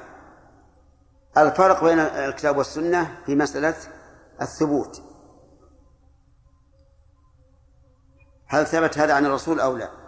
الفرق 1.39 1.85
بين 1.85 1.99
الكتاب 1.99 2.57
والسنة 2.57 3.23
في 3.27 3.35
مسألة 3.35 3.77
الثبوت. 4.43 5.03
هل 8.47 8.67
ثبت 8.67 8.99
هذا 8.99 9.15
عن 9.15 9.27
الرسول 9.27 9.61
أو 9.61 9.77
لا؟ 9.77 10.06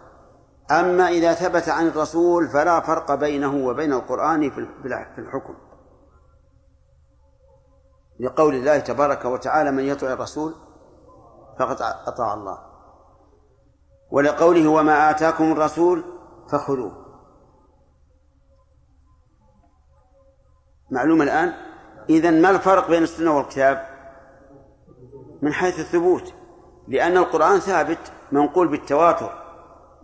أما 0.71 1.09
إذا 1.09 1.35
ثبت 1.35 1.69
عن 1.69 1.87
الرسول 1.87 2.49
فلا 2.49 2.81
فرق 2.81 3.15
بينه 3.15 3.67
وبين 3.67 3.93
القرآن 3.93 4.51
في 4.51 5.19
الحكم. 5.19 5.55
لقول 8.21 8.55
الله 8.55 8.79
تبارك 8.79 9.25
وتعالى 9.25 9.71
من 9.71 9.85
يطع 9.85 10.13
الرسول 10.13 10.55
فقد 11.59 11.77
أطاع 12.07 12.35
الله. 12.35 12.59
ولقوله 14.11 14.69
وما 14.69 15.11
آتاكم 15.11 15.53
الرسول 15.53 16.05
فخذوه. 16.51 17.07
معلوم 20.91 21.23
الآن؟ 21.23 21.55
إذا 22.11 22.31
ما 22.31 22.51
الفرق 22.51 22.89
بين 22.89 23.03
السنة 23.03 23.37
والكتاب؟ 23.37 23.87
من 25.43 25.53
حيث 25.53 25.79
الثبوت. 25.81 26.35
لأن 26.89 27.17
القرآن 27.17 27.61
ثابت 27.61 28.13
منقول 28.33 28.69
بالتواتر. 28.69 29.38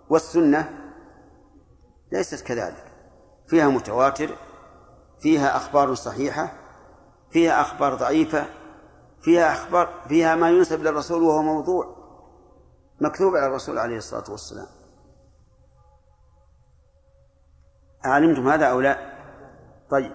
والسنة 0.08 0.90
ليست 2.12 2.46
كذلك. 2.46 2.84
فيها 3.46 3.68
متواتر 3.68 4.30
فيها 5.20 5.56
أخبار 5.56 5.94
صحيحة 5.94 6.52
فيها 7.30 7.60
أخبار 7.60 7.94
ضعيفة 7.94 8.46
فيها 9.20 9.52
أخبار 9.52 10.04
فيها 10.08 10.34
ما 10.34 10.50
ينسب 10.50 10.82
للرسول 10.82 11.22
وهو 11.22 11.42
موضوع 11.42 11.96
مكتوب 13.00 13.36
على 13.36 13.46
الرسول 13.46 13.78
عليه 13.78 13.96
الصلاة 13.96 14.30
والسلام. 14.30 14.66
أعلمتم 18.06 18.48
هذا 18.48 18.66
أو 18.66 18.80
لا؟ 18.80 19.14
طيب. 19.90 20.12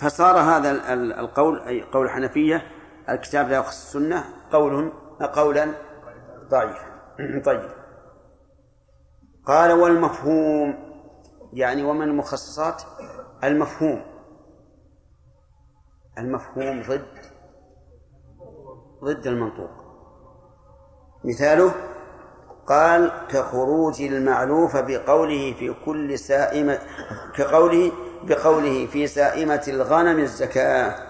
فصار 0.00 0.38
هذا 0.38 0.92
القول 0.94 1.60
أي 1.60 1.82
قول 1.82 2.06
الحنفية 2.06 2.79
الكتاب 3.10 3.48
لا 3.48 3.56
يخص 3.56 3.96
السنة 3.96 4.24
قول 4.52 4.92
قولا 5.34 5.74
ضعيفا. 6.50 6.90
طيب. 7.46 7.70
قال 9.46 9.72
والمفهوم 9.72 10.74
يعني 11.52 11.84
ومن 11.84 12.02
المخصصات؟ 12.02 12.82
المفهوم. 13.44 14.02
المفهوم 16.18 16.82
ضد 16.82 17.06
ضد 19.04 19.26
المنطوق. 19.26 19.70
مثاله 21.24 21.72
قال 22.66 23.12
كخروج 23.28 24.02
المعلوف 24.02 24.76
بقوله 24.76 25.52
في 25.52 25.74
كل 25.84 26.18
سائمة 26.18 26.78
كقوله 27.34 27.92
بقوله 28.22 28.86
في 28.86 29.06
سائمة 29.06 29.62
الغنم 29.68 30.18
الزكاة. 30.18 31.09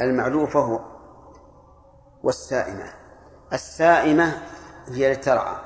المعلوفة 0.00 0.80
والسائمة. 2.22 2.92
السائمة 3.52 4.42
هي 4.88 5.12
لترعى 5.12 5.56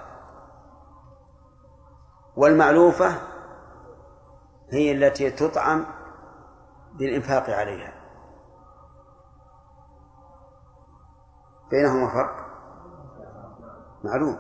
والمعلوفة 2.37 3.15
هي 4.71 4.93
التي 4.93 5.31
تطعم 5.31 5.87
بالإنفاق 6.93 7.51
عليها. 7.51 7.93
بينهما 11.71 12.09
فرق؟ 12.09 12.47
معلوم. 14.05 14.39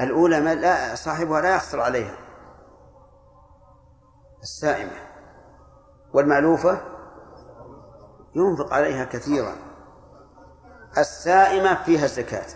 الأولى 0.00 0.40
ما 0.40 0.54
لا 0.54 0.94
صاحبها 0.94 1.40
لا 1.40 1.54
يخسر 1.56 1.80
عليها. 1.80 2.16
السائمة. 4.42 4.96
والمعلوفة 6.14 6.93
ينفق 8.34 8.72
عليها 8.72 9.04
كثيرا. 9.04 9.56
السائمة 10.98 11.82
فيها 11.82 12.04
الزكاة. 12.04 12.46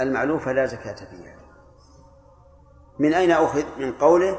المعلوفة 0.00 0.52
لا 0.52 0.66
زكاة 0.66 0.94
فيها. 0.94 1.36
من 2.98 3.14
أين 3.14 3.30
أخذ؟ 3.30 3.64
من 3.78 3.92
قوله 3.92 4.38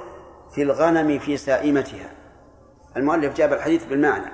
في 0.52 0.64
الغنم 0.64 1.20
في 1.20 1.38
سائمتها. 1.38 2.12
المؤلف 2.98 3.34
جاب 3.34 3.54
الحديث 3.54 3.86
بالمعنى. 3.86 4.32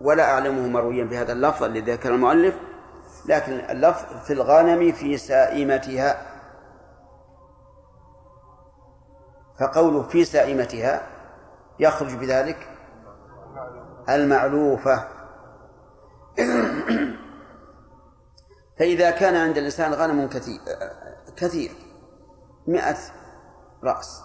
ولا 0.00 0.32
أعلمه 0.32 0.68
مرويا 0.68 1.04
بهذا 1.04 1.32
اللفظ 1.32 1.62
الذي 1.62 1.92
ذكر 1.92 2.14
المؤلف 2.14 2.54
لكن 3.26 3.52
اللفظ 3.52 4.24
في 4.26 4.32
الغنم 4.32 4.92
في 4.92 5.16
سائمتها. 5.16 6.36
فقوله 9.60 10.02
في 10.02 10.24
سائمتها 10.24 11.06
يخرج 11.78 12.14
بذلك 12.14 12.75
المعلوفة 14.10 15.08
فإذا 18.78 19.10
كان 19.10 19.36
عند 19.36 19.58
الإنسان 19.58 19.92
غنم 19.94 20.28
كثير 20.28 20.60
كثير 21.36 21.70
مئة 22.66 22.96
رأس 23.84 24.22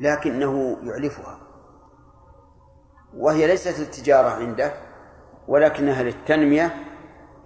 لكنه 0.00 0.78
يعلفها 0.82 1.38
وهي 3.16 3.46
ليست 3.46 3.80
التجارة 3.80 4.28
عنده 4.28 4.72
ولكنها 5.48 6.02
للتنمية 6.02 6.94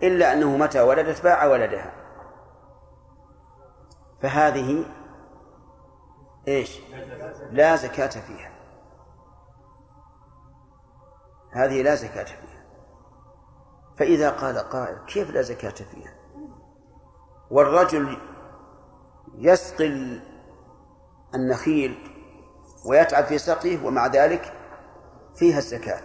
إلا 0.03 0.33
أنه 0.33 0.57
متى 0.57 0.81
ولدت 0.81 1.23
باع 1.23 1.47
ولدها. 1.47 1.93
فهذه 4.23 4.85
إيش؟ 6.49 6.81
لا 7.51 7.77
زكاة 7.77 8.07
فيها. 8.07 8.58
هذه 11.53 11.83
لا 11.83 11.95
زكاة 11.95 12.25
فيها. 12.25 12.65
فإذا 13.99 14.31
قال 14.31 14.59
قائل 14.59 14.99
كيف 15.07 15.31
لا 15.31 15.43
زكاة 15.43 15.71
فيها؟ 15.71 16.15
والرجل 17.51 18.19
يسقي 19.35 20.21
النخيل 21.35 22.15
ويتعب 22.87 23.25
في 23.25 23.39
سقيه 23.39 23.87
ومع 23.87 24.07
ذلك 24.07 24.53
فيها 25.35 25.59
الزكاة. 25.59 26.05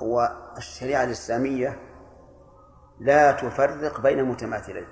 والشريعة 0.00 1.04
الإسلامية 1.04 1.80
لا 2.98 3.32
تفرق 3.32 4.00
بين 4.00 4.24
متماثلين. 4.24 4.86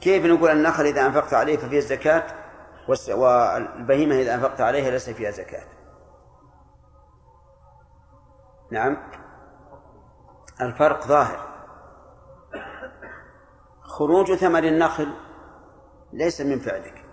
كيف 0.00 0.24
نقول 0.24 0.50
النخل 0.50 0.84
إذا 0.84 1.06
أنفقت 1.06 1.34
عليه 1.34 1.56
ففيه 1.56 1.78
الزكاة؟ 1.78 2.41
والبهيمة 2.88 4.14
إذا 4.14 4.34
أنفقت 4.34 4.60
عليها 4.60 4.90
ليس 4.90 5.10
فيها 5.10 5.30
زكاة. 5.30 5.66
نعم. 8.70 8.96
الفرق 10.60 11.06
ظاهر. 11.06 11.52
خروج 13.82 14.34
ثمر 14.34 14.64
النخل 14.64 15.14
ليس 16.12 16.40
من 16.40 16.58
فعلك. 16.58 17.04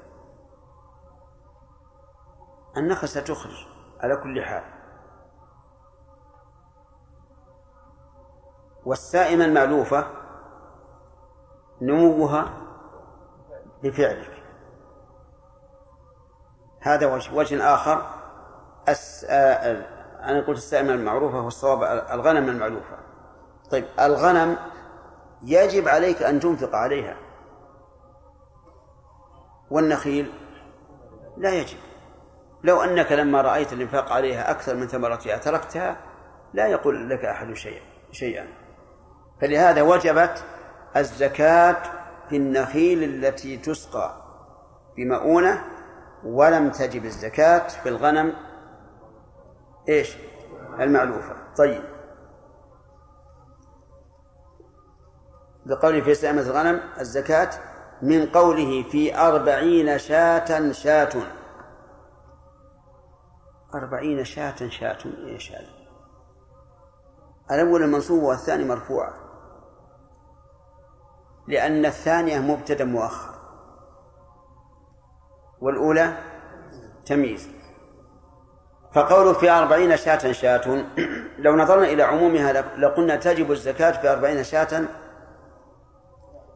النخل 2.78 3.08
ستخرج 3.08 3.68
على 4.00 4.16
كل 4.16 4.44
حال. 4.46 4.64
والسائمة 8.86 9.46
المألوفة 9.46 10.08
نموها 11.82 12.50
بفعلك. 13.84 14.39
هذا 16.80 17.14
وجه 17.14 17.34
وجه 17.34 17.74
آخر 17.74 18.06
أس... 18.88 19.26
آ... 19.30 20.00
أنا 20.24 20.46
قلت 20.48 20.58
السائمة 20.58 20.94
المعروفة 20.94 21.42
والصواب 21.42 21.84
الغنم 22.12 22.50
المعلوفة 22.50 22.98
طيب 23.72 23.86
الغنم 24.00 24.58
يجب 25.44 25.88
عليك 25.88 26.24
أن 26.24 26.40
تنفق 26.40 26.76
عليها. 26.76 27.18
والنخيل 29.70 30.32
لا 31.38 31.50
يجب. 31.50 31.78
لو 32.64 32.82
أنك 32.82 33.12
لما 33.12 33.42
رأيت 33.42 33.74
الإنفاق 33.74 34.12
عليها 34.12 34.52
أكثر 34.52 34.76
من 34.76 34.88
ثمرتها 34.88 35.38
تركتها 35.38 35.98
لا 36.54 36.68
يقول 36.68 37.10
لك 37.10 37.26
أحد 37.26 37.54
شيئا 37.54 37.82
شيئا. 38.12 38.48
فلهذا 39.42 39.82
وجبت 39.82 40.44
الزكاة 40.98 41.78
في 42.30 42.38
النخيل 42.38 43.04
التي 43.04 43.58
تسقى 43.58 44.22
بمؤونة 44.98 45.64
ولم 46.24 46.72
تجب 46.72 47.06
الزكاة 47.06 47.68
في 47.68 47.90
الغنم 47.90 48.34
إيش؟ 49.90 50.18
المعلوفة 50.80 51.36
طيب. 51.58 51.84
بقوله 55.66 56.02
في 56.02 56.16
سلامة 56.16 56.42
الغنم 56.42 56.82
الزكاة 57.00 57.50
من 58.02 58.26
قوله 58.26 58.84
في 58.84 59.18
أربعين 59.18 59.98
شاة 59.98 60.72
شاة. 60.72 61.10
أربعين 63.76 64.24
شاة 64.24 64.70
شاة 64.70 64.98
إيش 65.26 65.52
هذا 65.52 65.80
الأول 67.52 67.84
المنصوب 67.84 68.24
والثاني 68.24 68.64
مرفوع. 68.64 69.14
لأن 71.48 71.86
الثانية 71.86 72.40
مبتدأ 72.40 72.86
مؤخر. 72.86 73.29
والأولى 75.62 76.14
تمييز. 77.06 77.50
فقوله 78.94 79.34
في 79.34 79.50
أربعين 79.50 79.98
شاة 79.98 80.32
شاة. 80.32 80.86
لو 81.44 81.56
نظرنا 81.56 81.86
إلى 81.86 82.04
عمومها 82.04 82.54
لقلنا 82.78 83.16
تجب 83.16 83.52
الزكاة 83.52 83.92
في 83.92 84.14
أربعين 84.14 84.44
شاة 84.44 84.86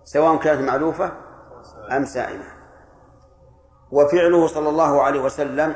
سواء 0.03 0.37
كانت 0.37 0.61
معلوفة 0.61 1.11
أم 1.91 2.05
سائمة 2.05 2.45
وفعله 3.91 4.47
صلى 4.47 4.69
الله 4.69 5.01
عليه 5.01 5.21
وسلم 5.21 5.75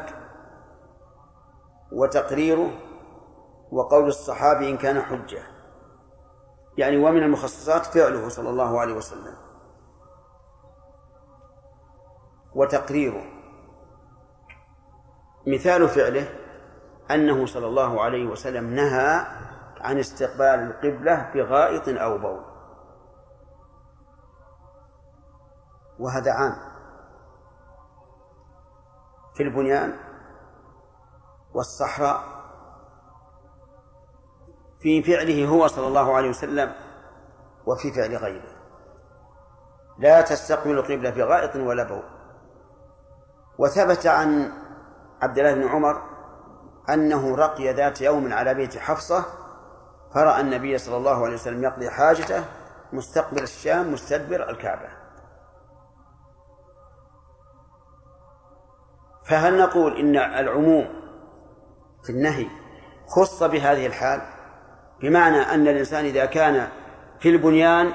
وتقريره 1.92 2.72
وقول 3.72 4.08
الصحابي 4.08 4.70
إن 4.70 4.78
كان 4.78 5.02
حجة. 5.02 5.42
يعني 6.78 6.98
ومن 6.98 7.24
المخصصات 7.24 7.86
فعله 7.86 8.30
صلى 8.30 8.50
الله 8.50 8.80
عليه 8.80 8.94
وسلم. 8.94 9.36
وتقريره. 12.58 13.24
مثال 15.48 15.88
فعله 15.90 16.30
أنه 17.12 17.46
صلى 17.46 17.68
الله 17.68 18.02
عليه 18.02 18.28
وسلم 18.28 18.74
نهى 18.74 19.26
عن 19.82 20.00
استقبال 20.00 20.42
القبلة 20.42 21.32
بغائط 21.34 21.90
أو 21.90 22.18
بول. 22.18 22.44
وهذا 26.00 26.32
عام. 26.32 26.56
في 29.36 29.44
البنيان 29.44 29.98
والصحراء. 31.54 32.24
في 34.80 35.04
فعله 35.04 35.48
هو 35.48 35.68
صلى 35.68 35.88
الله 35.88 36.16
عليه 36.16 36.30
وسلم 36.30 36.74
وفي 37.66 37.92
فعل 37.92 38.16
غيره. 38.16 38.58
لا 40.00 40.22
تستقبل 40.22 40.72
القبلة 40.72 41.12
في 41.12 41.24
غائط 41.24 41.56
ولا 41.56 41.84
بول. 41.84 42.17
وثبت 43.58 44.08
عن 44.08 44.52
عبد 45.22 45.40
الله 45.40 45.54
بن 45.54 45.68
عمر 45.68 46.02
أنه 46.90 47.36
رقي 47.36 47.74
ذات 47.74 48.02
يوم 48.02 48.34
على 48.34 48.54
بيت 48.54 48.78
حفصة 48.78 49.26
فرأى 50.14 50.42
النبي 50.42 50.78
صلى 50.78 50.98
الله 50.98 51.26
عليه 51.26 51.36
وسلم 51.36 51.64
يقضي 51.64 51.90
حاجته 51.90 52.44
مستقبل 52.94 53.44
الشام 53.44 53.94
مستدبر 53.94 54.50
الكعبة. 54.50 54.90
فهل 59.26 59.58
نقول 59.58 59.98
إن 59.98 60.18
العموم 60.18 60.88
في 62.04 62.10
النهي 62.10 62.48
خص 63.08 63.44
بهذه 63.44 63.88
الحال؟ 63.88 64.22
بمعنى 65.02 65.38
أن 65.38 65.68
الإنسان 65.68 66.06
إذا 66.06 66.26
كان 66.26 66.68
في 67.20 67.30
البنيان 67.30 67.92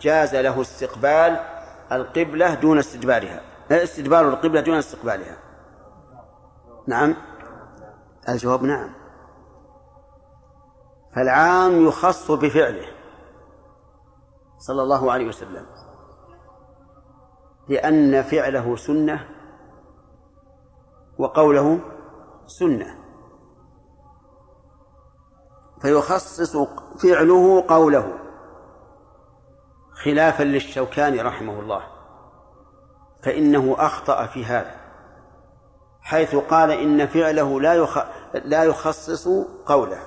جاز 0.00 0.36
له 0.36 0.60
استقبال 0.60 1.40
القبلة 1.92 2.54
دون 2.54 2.78
استدبارها. 2.78 3.55
استدبار 3.70 4.28
القبلة 4.28 4.60
دون 4.60 4.76
استقبالها. 4.76 5.38
نعم. 6.86 7.14
الجواب 8.28 8.62
نعم. 8.62 8.90
فالعام 11.16 11.86
يخص 11.86 12.30
بفعله. 12.30 12.86
صلى 14.58 14.82
الله 14.82 15.12
عليه 15.12 15.28
وسلم. 15.28 15.66
لأن 17.68 18.22
فعله 18.22 18.76
سنة 18.76 19.28
وقوله 21.18 21.80
سنة. 22.46 22.98
فيخصص 25.82 26.56
فعله 27.02 27.64
قوله 27.68 28.18
خلافا 29.92 30.42
للشوكاني 30.42 31.20
رحمه 31.20 31.60
الله. 31.60 31.95
فإنه 33.22 33.76
أخطأ 33.78 34.26
في 34.26 34.44
هذا 34.44 34.86
حيث 36.06 36.36
قال 36.36 36.70
إن 36.70 37.06
فعله 37.06 37.60
لا 37.60 37.74
يخ... 37.74 37.98
لا 38.34 38.64
يخصص 38.64 39.28
قوله 39.66 39.98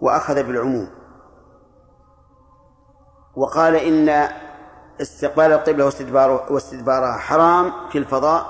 وأخذ 0.00 0.42
بالعموم. 0.42 0.90
وقال 3.36 3.76
إن 3.76 4.28
استقبال 5.00 5.52
القبلة 5.52 5.84
واستدباره 5.84 6.52
واستدبارها 6.52 7.18
حرام 7.18 7.88
في 7.88 7.98
الفضاء 7.98 8.46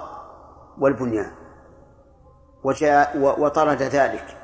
والبنيان 0.79 1.33
وجاء 2.65 3.19
وطرد 3.41 3.83
ذلك. 3.83 4.39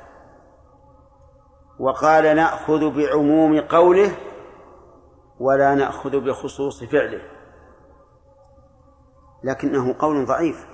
وقال 1.79 2.35
نأخذ 2.35 2.89
بعموم 2.89 3.61
قوله 3.61 4.17
ولا 5.39 5.75
نأخذ 5.75 6.19
بخصوص 6.19 6.83
فعله. 6.83 7.38
لكنه 9.43 9.95
قول 9.99 10.25
ضعيف. 10.25 10.67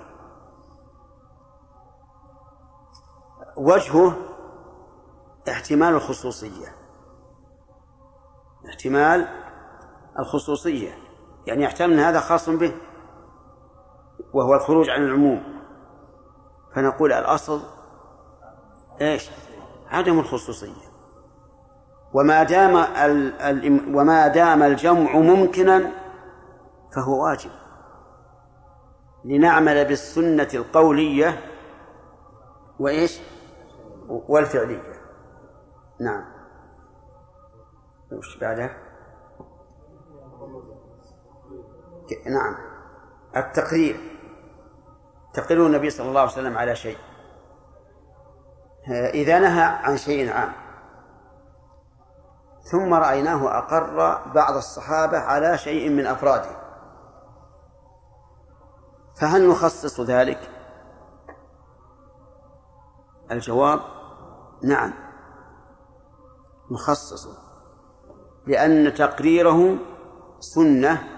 وجهه 3.56 4.16
احتمال 5.48 5.94
الخصوصية. 5.94 6.68
احتمال 8.68 9.28
الخصوصية. 10.18 10.94
يعني 11.46 11.62
يحتمل 11.62 11.92
أن 11.92 11.98
هذا 11.98 12.20
خاص 12.20 12.48
به 12.48 12.74
وهو 14.32 14.54
الخروج 14.54 14.90
عن 14.90 15.02
العموم. 15.02 15.42
فنقول 16.74 17.12
الأصل 17.12 17.60
إيش؟ 19.00 19.30
عدم 19.88 20.18
الخصوصية. 20.18 20.86
وما 22.14 22.42
دام 22.42 22.76
ال... 22.76 23.96
وما 23.96 24.28
دام 24.28 24.62
الجمع 24.62 25.16
ممكنا 25.16 25.92
فهو 26.94 27.24
واجب. 27.24 27.50
لنعمل 29.26 29.84
بالسنة 29.84 30.48
القولية 30.54 31.40
وإيش؟ 32.78 33.20
والفعلية. 34.08 34.92
نعم. 36.00 36.24
وش 38.12 38.38
بعده 38.38 38.70
نعم. 42.26 42.56
التقرير. 43.36 43.96
تقرير 45.34 45.66
النبي 45.66 45.90
صلى 45.90 46.08
الله 46.08 46.20
عليه 46.20 46.32
وسلم 46.32 46.58
على 46.58 46.76
شيء. 46.76 46.98
إذا 49.14 49.38
نهى 49.38 49.62
عن 49.62 49.96
شيء 49.96 50.32
عام. 50.32 50.52
ثم 52.62 52.94
رأيناه 52.94 53.58
أقر 53.58 53.94
بعض 54.34 54.56
الصحابة 54.56 55.18
على 55.18 55.58
شيء 55.58 55.90
من 55.90 56.06
أفراده. 56.06 56.65
فهل 59.16 59.48
نخصص 59.48 60.00
ذلك؟ 60.00 60.50
الجواب 63.30 63.80
نعم. 64.62 64.92
نخصصه 66.70 67.38
لأن 68.46 68.94
تقريره 68.94 69.76
سنة 70.40 71.08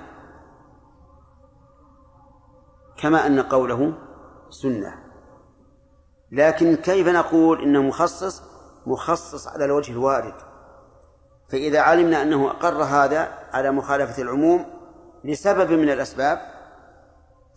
كما 2.97 3.27
أن 3.27 3.41
قوله 3.41 3.93
سنة. 4.51 4.95
لكن 6.33 6.77
كيف 6.77 7.09
نقول 7.09 7.63
إنه 7.63 7.83
مخصص؟ 7.83 8.43
مخصص 8.87 9.49
على 9.49 9.65
الوجه 9.65 9.93
الوارد. 9.93 10.35
فإذا 11.49 11.81
علمنا 11.81 12.23
أنه 12.23 12.51
أقر 12.51 12.83
هذا 12.83 13.39
على 13.53 13.71
مخالفة 13.71 14.23
العموم 14.23 14.67
لسبب 15.25 15.73
من 15.73 15.91
الأسباب 15.91 16.58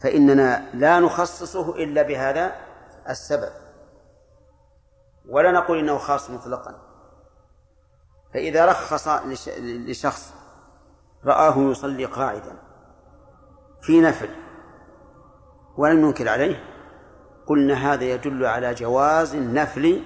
فإننا 0.03 0.69
لا 0.73 0.99
نخصصه 0.99 1.75
إلا 1.75 2.01
بهذا 2.01 2.55
السبب. 3.09 3.51
ولا 5.29 5.51
نقول 5.51 5.79
إنه 5.79 5.97
خاص 5.97 6.29
مطلقا. 6.29 6.75
فإذا 8.33 8.65
رخص 8.65 9.07
لشخص 9.59 10.33
رآه 11.25 11.57
يصلي 11.57 12.05
قاعدا 12.05 12.55
في 13.81 14.01
نفل 14.01 14.29
ولم 15.77 16.05
ننكر 16.05 16.29
عليه 16.29 16.63
قلنا 17.47 17.73
هذا 17.73 18.03
يدل 18.03 18.45
على 18.45 18.73
جواز 18.73 19.35
النفل 19.35 20.03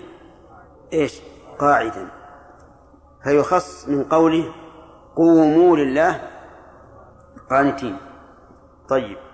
إيش؟ 0.94 1.22
قاعدا. 1.60 2.08
فيخص 3.24 3.88
من 3.88 4.04
قوله 4.04 4.54
قوموا 5.16 5.78
لله 5.78 6.30
قانتين. 7.50 7.98
طيب. 8.90 9.25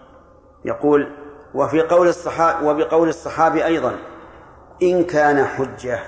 يقول 0.65 1.11
وفي 1.53 1.81
قول 1.81 2.07
الصحابي 2.07 2.65
وبقول 2.67 3.09
الصحابي 3.09 3.65
أيضا 3.65 3.95
إن 4.83 5.03
كان 5.03 5.45
حجة. 5.45 5.99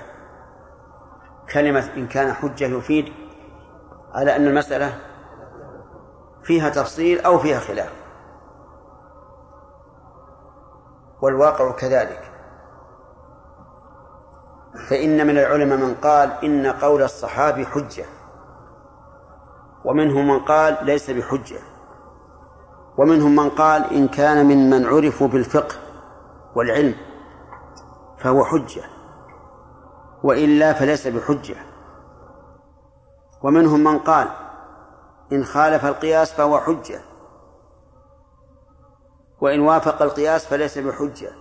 كلمة 1.52 1.90
إن 1.96 2.06
كان 2.06 2.32
حجة 2.32 2.64
يفيد 2.64 3.12
على 4.14 4.36
أن 4.36 4.46
المسألة 4.46 4.98
فيها 6.42 6.68
تفصيل 6.68 7.20
أو 7.20 7.38
فيها 7.38 7.60
خلاف. 7.60 7.92
والواقع 11.22 11.70
كذلك. 11.70 12.30
فإن 14.88 15.26
من 15.26 15.38
العلماء 15.38 15.78
من 15.78 15.94
قال 15.94 16.44
إن 16.44 16.66
قول 16.66 17.02
الصحابي 17.02 17.66
حجة 17.66 18.04
ومنهم 19.84 20.28
من 20.28 20.38
قال 20.40 20.76
ليس 20.82 21.10
بحجة. 21.10 21.73
ومنهم 22.98 23.36
من 23.36 23.50
قال 23.50 23.94
إن 23.94 24.08
كان 24.08 24.46
ممن 24.46 24.86
عرفوا 24.86 25.28
بالفقه 25.28 25.76
والعلم 26.54 26.94
فهو 28.18 28.44
حجة 28.44 28.82
وإلا 30.22 30.72
فليس 30.72 31.06
بحجة. 31.06 31.56
ومنهم 33.42 33.84
من 33.84 33.98
قال 33.98 34.28
إن 35.32 35.44
خالف 35.44 35.84
القياس 35.84 36.32
فهو 36.32 36.60
حجة 36.60 37.00
وإن 39.40 39.60
وافق 39.60 40.02
القياس 40.02 40.46
فليس 40.46 40.78
بحجة. 40.78 41.32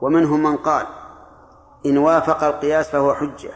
ومنهم 0.00 0.42
من 0.42 0.56
قال 0.56 0.86
إن 1.86 1.98
وافق 1.98 2.44
القياس 2.44 2.90
فهو 2.90 3.14
حجة 3.14 3.52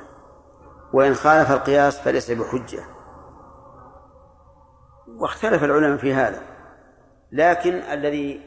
وإن 0.93 1.15
خالف 1.15 1.51
القياس 1.51 2.01
فليس 2.01 2.31
بحجة. 2.31 2.85
واختلف 5.19 5.65
العلماء 5.65 5.97
في 5.97 6.15
هذا. 6.15 6.54
لكن 7.35 7.75
الذي 7.75 8.41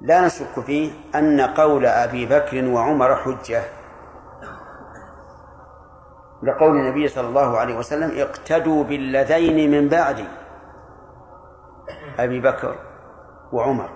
لا 0.00 0.26
نشك 0.26 0.60
فيه 0.66 0.92
أن 1.14 1.40
قول 1.40 1.86
أبي 1.86 2.26
بكر 2.26 2.64
وعمر 2.64 3.16
حجة. 3.16 3.62
لقول 6.42 6.76
النبي 6.76 7.08
صلى 7.08 7.28
الله 7.28 7.58
عليه 7.58 7.78
وسلم 7.78 8.18
اقتدوا 8.18 8.84
بالذين 8.84 9.70
من 9.70 9.88
بعدي. 9.88 10.28
أبي 12.18 12.40
بكر 12.40 12.74
وعمر. 13.52 13.90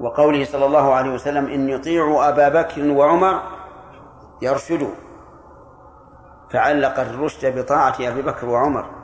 وقوله 0.00 0.44
صلى 0.44 0.66
الله 0.66 0.94
عليه 0.94 1.14
وسلم 1.14 1.46
إن 1.46 1.68
يطيعوا 1.68 2.28
أبا 2.28 2.48
بكر 2.48 2.90
وعمر 2.90 3.42
يرشدوا. 4.42 4.94
فعلق 6.52 7.00
الرشد 7.00 7.58
بطاعة 7.58 7.96
أبي 8.00 8.22
بكر 8.22 8.48
وعمر. 8.48 9.03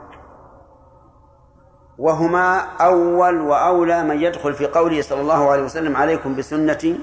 وهما 2.01 2.59
أول 2.59 3.41
وأولى 3.41 4.03
من 4.03 4.21
يدخل 4.21 4.53
في 4.53 4.67
قوله 4.67 5.01
صلى 5.01 5.21
الله 5.21 5.51
عليه 5.51 5.63
وسلم 5.63 5.97
عليكم 5.97 6.35
بسنتي 6.35 6.99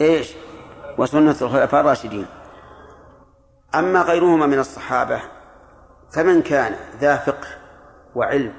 إيش؟ 0.00 0.34
وسنة 0.98 1.36
الخلفاء 1.42 1.80
الراشدين. 1.80 2.26
أما 3.74 4.02
غيرهما 4.02 4.46
من 4.46 4.58
الصحابة 4.58 5.22
فمن 6.10 6.42
كان 6.42 6.76
ذا 7.00 7.16
فقه 7.16 7.48
وعلم 8.14 8.52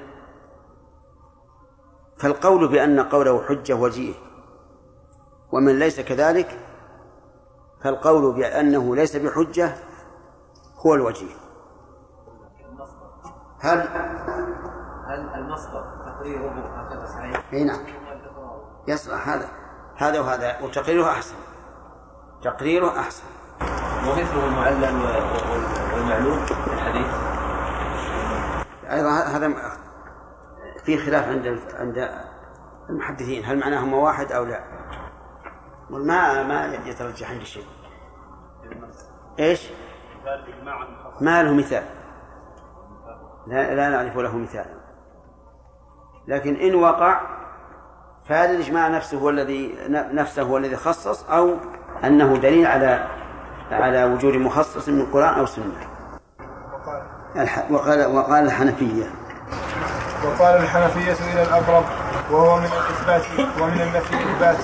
فالقول 2.16 2.68
بأن 2.68 3.00
قوله 3.00 3.42
حجة 3.42 3.74
وجيه 3.74 4.14
ومن 5.52 5.78
ليس 5.78 6.00
كذلك 6.00 6.58
فالقول 7.84 8.34
بأنه 8.34 8.96
ليس 8.96 9.16
بحجة 9.16 9.74
هو 10.76 10.94
الوجيه. 10.94 11.34
هل 13.60 13.88
هل 15.08 15.34
المصدر 15.34 15.84
تقريره 16.06 16.50
هكذا 16.50 17.06
صحيح؟ 17.06 17.42
إي 17.52 17.64
نعم. 17.64 17.80
يصلح 18.88 19.28
هذا 19.28 19.48
هذا 19.96 20.20
وهذا 20.20 20.60
وتقريره 20.62 21.10
أحسن. 21.10 21.34
تقريره 22.42 22.98
أحسن. 23.00 23.24
ومثله 24.08 24.46
المعلم 24.46 25.02
والمعلوم 25.94 26.46
في 26.46 26.72
الحديث؟ 26.72 27.06
أيضا 28.90 29.10
هذا 29.10 29.54
في 30.84 30.98
خلاف 30.98 31.28
عند 31.28 31.60
عند 31.74 32.10
المحدثين. 32.90 33.44
هل 33.44 33.58
معناهما 33.58 33.96
واحد 33.96 34.32
أو 34.32 34.44
لا؟ 34.44 34.64
ما 35.90 36.42
ما 36.42 36.74
يترجح 36.74 37.30
عندي 37.30 37.44
شيء 37.44 37.66
إيش؟ 39.38 39.68
ما 41.20 41.42
له 41.42 41.54
مثال. 41.54 41.84
لا, 43.46 43.74
لا 43.74 43.88
نعرف 43.88 44.16
له 44.16 44.36
مثالا 44.36 44.77
لكن 46.28 46.54
إن 46.54 46.74
وقع 46.74 47.20
فهذا 48.28 48.50
الإجماع 48.50 48.88
نفسه 48.88 49.18
هو 49.18 49.30
الذي 49.30 49.74
نفسه 49.90 50.42
هو 50.42 50.56
الذي 50.56 50.76
خصص 50.76 51.24
أو 51.30 51.54
أنه 52.04 52.36
دليل 52.36 52.66
على 52.66 53.06
على 53.70 54.04
وجود 54.04 54.34
مخصص 54.34 54.88
من 54.88 55.00
القرآن 55.00 55.34
أو 55.34 55.44
السنة. 55.44 55.72
وقال 57.70 58.06
وقال 58.06 58.44
الحنفية. 58.44 59.04
وقال 60.24 60.62
الحنفية 60.62 61.32
إلى 61.32 61.42
الأقرب 61.42 61.84
وهو 62.30 62.56
من 62.56 62.64
الإثبات 62.64 63.22
ومن 63.62 63.80
النفي 63.80 64.14
الإثبات 64.14 64.56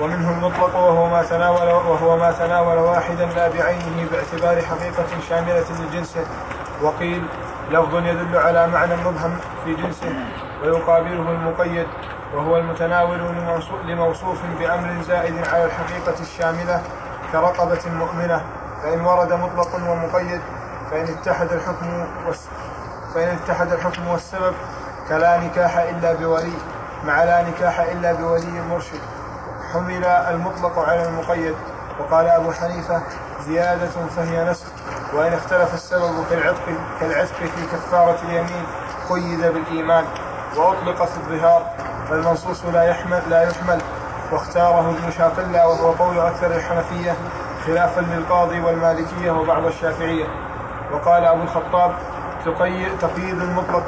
ومنه 0.00 0.30
المطلق 0.30 0.76
وهو 0.76 1.10
ما 1.10 1.22
تناول 1.22 1.68
وهو 1.68 2.16
ما 2.16 2.32
تناول 2.32 2.78
واحدا 2.78 3.26
لا 3.26 3.48
بعينه 3.48 4.06
باعتبار 4.10 4.62
حقيقة 4.62 5.06
شاملة 5.28 5.64
لجنسه. 5.80 6.26
وقيل 6.82 7.22
لفظ 7.70 7.94
يدل 7.94 8.36
على 8.36 8.66
معنى 8.66 8.96
مبهم 8.96 9.36
في 9.64 9.74
جنسه. 9.74 10.14
ويقابله 10.62 11.30
المقيد 11.30 11.86
وهو 12.34 12.56
المتناول 12.56 13.18
لموصوف 13.84 14.38
بأمر 14.58 15.02
زائد 15.02 15.34
على 15.52 15.64
الحقيقة 15.64 16.20
الشاملة 16.20 16.82
كرقبة 17.32 17.80
مؤمنة. 17.86 18.42
فإن 18.82 19.00
ورد 19.00 19.32
مطلق 19.32 19.74
ومقيد 19.74 20.40
فإن 20.90 21.04
اتحد 21.04 21.52
الحكم 21.52 22.06
فإن 23.14 23.28
اتحد 23.28 23.72
الحكم 23.72 24.08
والسبب 24.08 24.54
كلا 25.08 25.40
نكاح 25.40 25.76
إلا 25.76 26.12
بولي 26.12 26.52
مع 27.04 27.24
لا 27.24 27.42
نكاح 27.42 27.80
إلا 27.80 28.12
بولي 28.12 28.58
المرشد 28.58 29.00
حمل 29.72 30.04
المطلق 30.04 30.78
على 30.78 31.08
المقيد. 31.08 31.54
وقال 32.00 32.26
أبو 32.26 32.52
حنيفة 32.52 33.02
زيادة 33.40 33.86
فهي 34.16 34.50
نسخ 34.50 34.66
وإن 35.14 35.32
اختلف 35.32 35.74
السبب 35.74 36.24
في 36.28 36.34
العتق 36.34 36.66
كالعتق 37.00 37.34
في 37.34 37.66
كفارة 37.72 38.18
اليمين 38.22 38.66
قيد 39.10 39.40
بالإيمان. 39.40 40.04
وأطلق 40.58 41.04
في 41.04 41.16
الظهار 41.16 41.62
فالمنصوص 42.10 42.64
لا 42.64 42.82
يحمل 42.82 43.20
لا 43.30 43.42
يحمل 43.42 43.78
واختاره 44.32 44.90
ابن 44.90 45.10
شاقلة 45.10 45.66
وهو 45.68 45.92
قول 45.92 46.18
أكثر 46.18 46.56
الحنفية 46.56 47.14
خلافا 47.66 48.00
للقاضي 48.00 48.60
والمالكية 48.60 49.30
وبعض 49.30 49.66
الشافعية. 49.66 50.26
وقال 50.92 51.24
أبو 51.24 51.42
الخطاب 51.42 51.94
تقييد 53.00 53.40
المطلق 53.40 53.84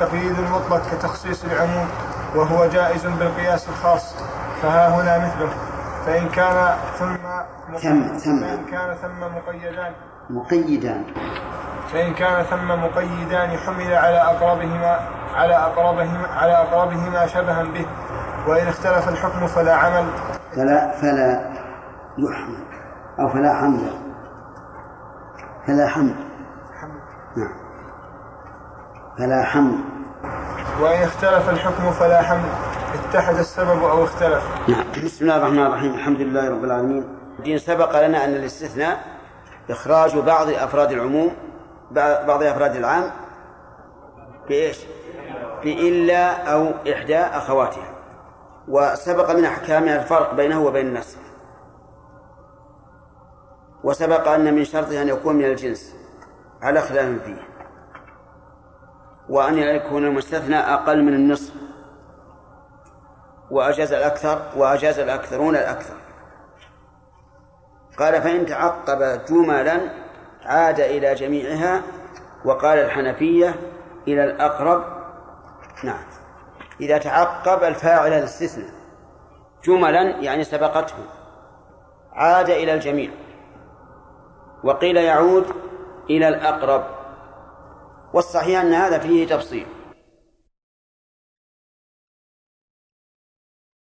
تقييد 0.00 0.38
المطلق 0.38 0.82
كتخصيص 0.92 1.44
العموم 1.44 1.88
وهو 2.34 2.66
جائز 2.66 3.06
بالقياس 3.06 3.68
الخاص 3.68 4.14
فها 4.62 4.88
هنا 4.88 5.18
مثله. 5.18 5.52
فإن 6.06 6.28
كان 6.28 6.74
ثم 6.98 7.16
ثم 7.78 8.18
ثم 8.18 8.40
فإن 8.40 8.64
كان 8.70 8.94
ثم 8.94 9.20
مقيدان. 9.36 9.92
مقيدان. 10.30 11.04
فإن 11.92 12.14
كان 12.14 12.42
ثم 12.42 12.68
مقيدان 12.68 13.58
حمل 13.58 13.94
على 13.94 14.22
أقربهما 14.22 15.00
على 15.34 15.56
أقربهما 15.56 16.26
على 16.26 16.52
أقربهما 16.52 17.26
شبها 17.26 17.62
به 17.62 17.86
وإن 18.48 18.68
اختلف 18.68 19.08
الحكم 19.08 19.46
فلا 19.46 19.74
عمل. 19.74 20.06
فلا 20.56 20.92
فلا 21.00 21.52
يحمل 22.18 22.64
أو 23.20 23.28
فلا 23.28 23.54
حمل. 23.54 23.90
فلا 25.66 25.88
حمل. 25.88 26.14
نعم. 27.36 27.54
فلا 29.18 29.44
حمل. 29.44 29.78
وإن 30.80 31.02
اختلف 31.02 31.50
الحكم 31.50 31.90
فلا 31.90 32.22
حمل. 32.22 32.48
اتحد 32.94 33.34
السبب 33.34 33.84
أو 33.84 34.04
اختلف. 34.04 34.68
نعم. 34.68 34.84
بسم 35.04 35.24
الله 35.24 35.36
الرحمن 35.36 35.66
الرحيم. 35.66 35.94
الحمد 35.94 36.20
لله 36.20 36.50
رب 36.50 36.64
العالمين. 36.64 37.18
دين 37.44 37.58
سبق 37.58 38.06
لنا 38.06 38.24
أن 38.24 38.30
الاستثناء 38.30 39.00
إخراج 39.70 40.18
بعض 40.18 40.48
أفراد 40.48 40.92
العموم 40.92 41.32
بعض 41.94 42.42
أفراد 42.42 42.76
العام 42.76 43.10
بإيش؟ 44.48 44.78
بإلا 45.64 46.52
أو 46.52 46.70
إحدى 46.92 47.18
أخواتها. 47.18 47.92
وسبق 48.68 49.30
من 49.30 49.44
أحكامها 49.44 50.02
الفرق 50.02 50.34
بينه 50.34 50.64
وبين 50.64 50.86
النسخ 50.86 51.18
وسبق 53.84 54.28
أن 54.28 54.54
من 54.54 54.64
شرطه 54.64 55.02
أن 55.02 55.08
يكون 55.08 55.36
من 55.36 55.44
الجنس. 55.44 55.96
على 56.62 56.80
خلاف 56.80 57.22
فيه. 57.22 57.48
وأن 59.28 59.58
يكون 59.58 60.04
المستثنى 60.04 60.56
أقل 60.56 61.02
من 61.02 61.14
النصف. 61.14 61.52
وأجاز 63.50 63.92
الأكثر 63.92 64.42
وأجاز 64.56 64.98
الأكثرون 64.98 65.56
الأكثر. 65.56 65.94
قال 67.98 68.22
فإن 68.22 68.46
تعقب 68.46 69.24
جملا 69.24 70.01
عاد 70.44 70.80
إلى 70.80 71.14
جميعها 71.14 71.82
وقال 72.44 72.78
الحنفية 72.78 73.54
إلى 74.08 74.24
الأقرب. 74.24 74.84
نعم. 75.84 76.04
إذا 76.80 76.98
تعقب 76.98 77.64
الفاعل 77.64 78.12
الاستثناء 78.12 78.70
جملا 79.64 80.02
يعني 80.02 80.44
سبقته. 80.44 80.94
عاد 82.12 82.50
إلى 82.50 82.74
الجميع. 82.74 83.10
وقيل 84.64 84.96
يعود 84.96 85.46
إلى 86.10 86.28
الأقرب. 86.28 86.84
والصحيح 88.12 88.60
أن 88.60 88.72
هذا 88.72 88.98
فيه 88.98 89.26
تفصيل. 89.26 89.66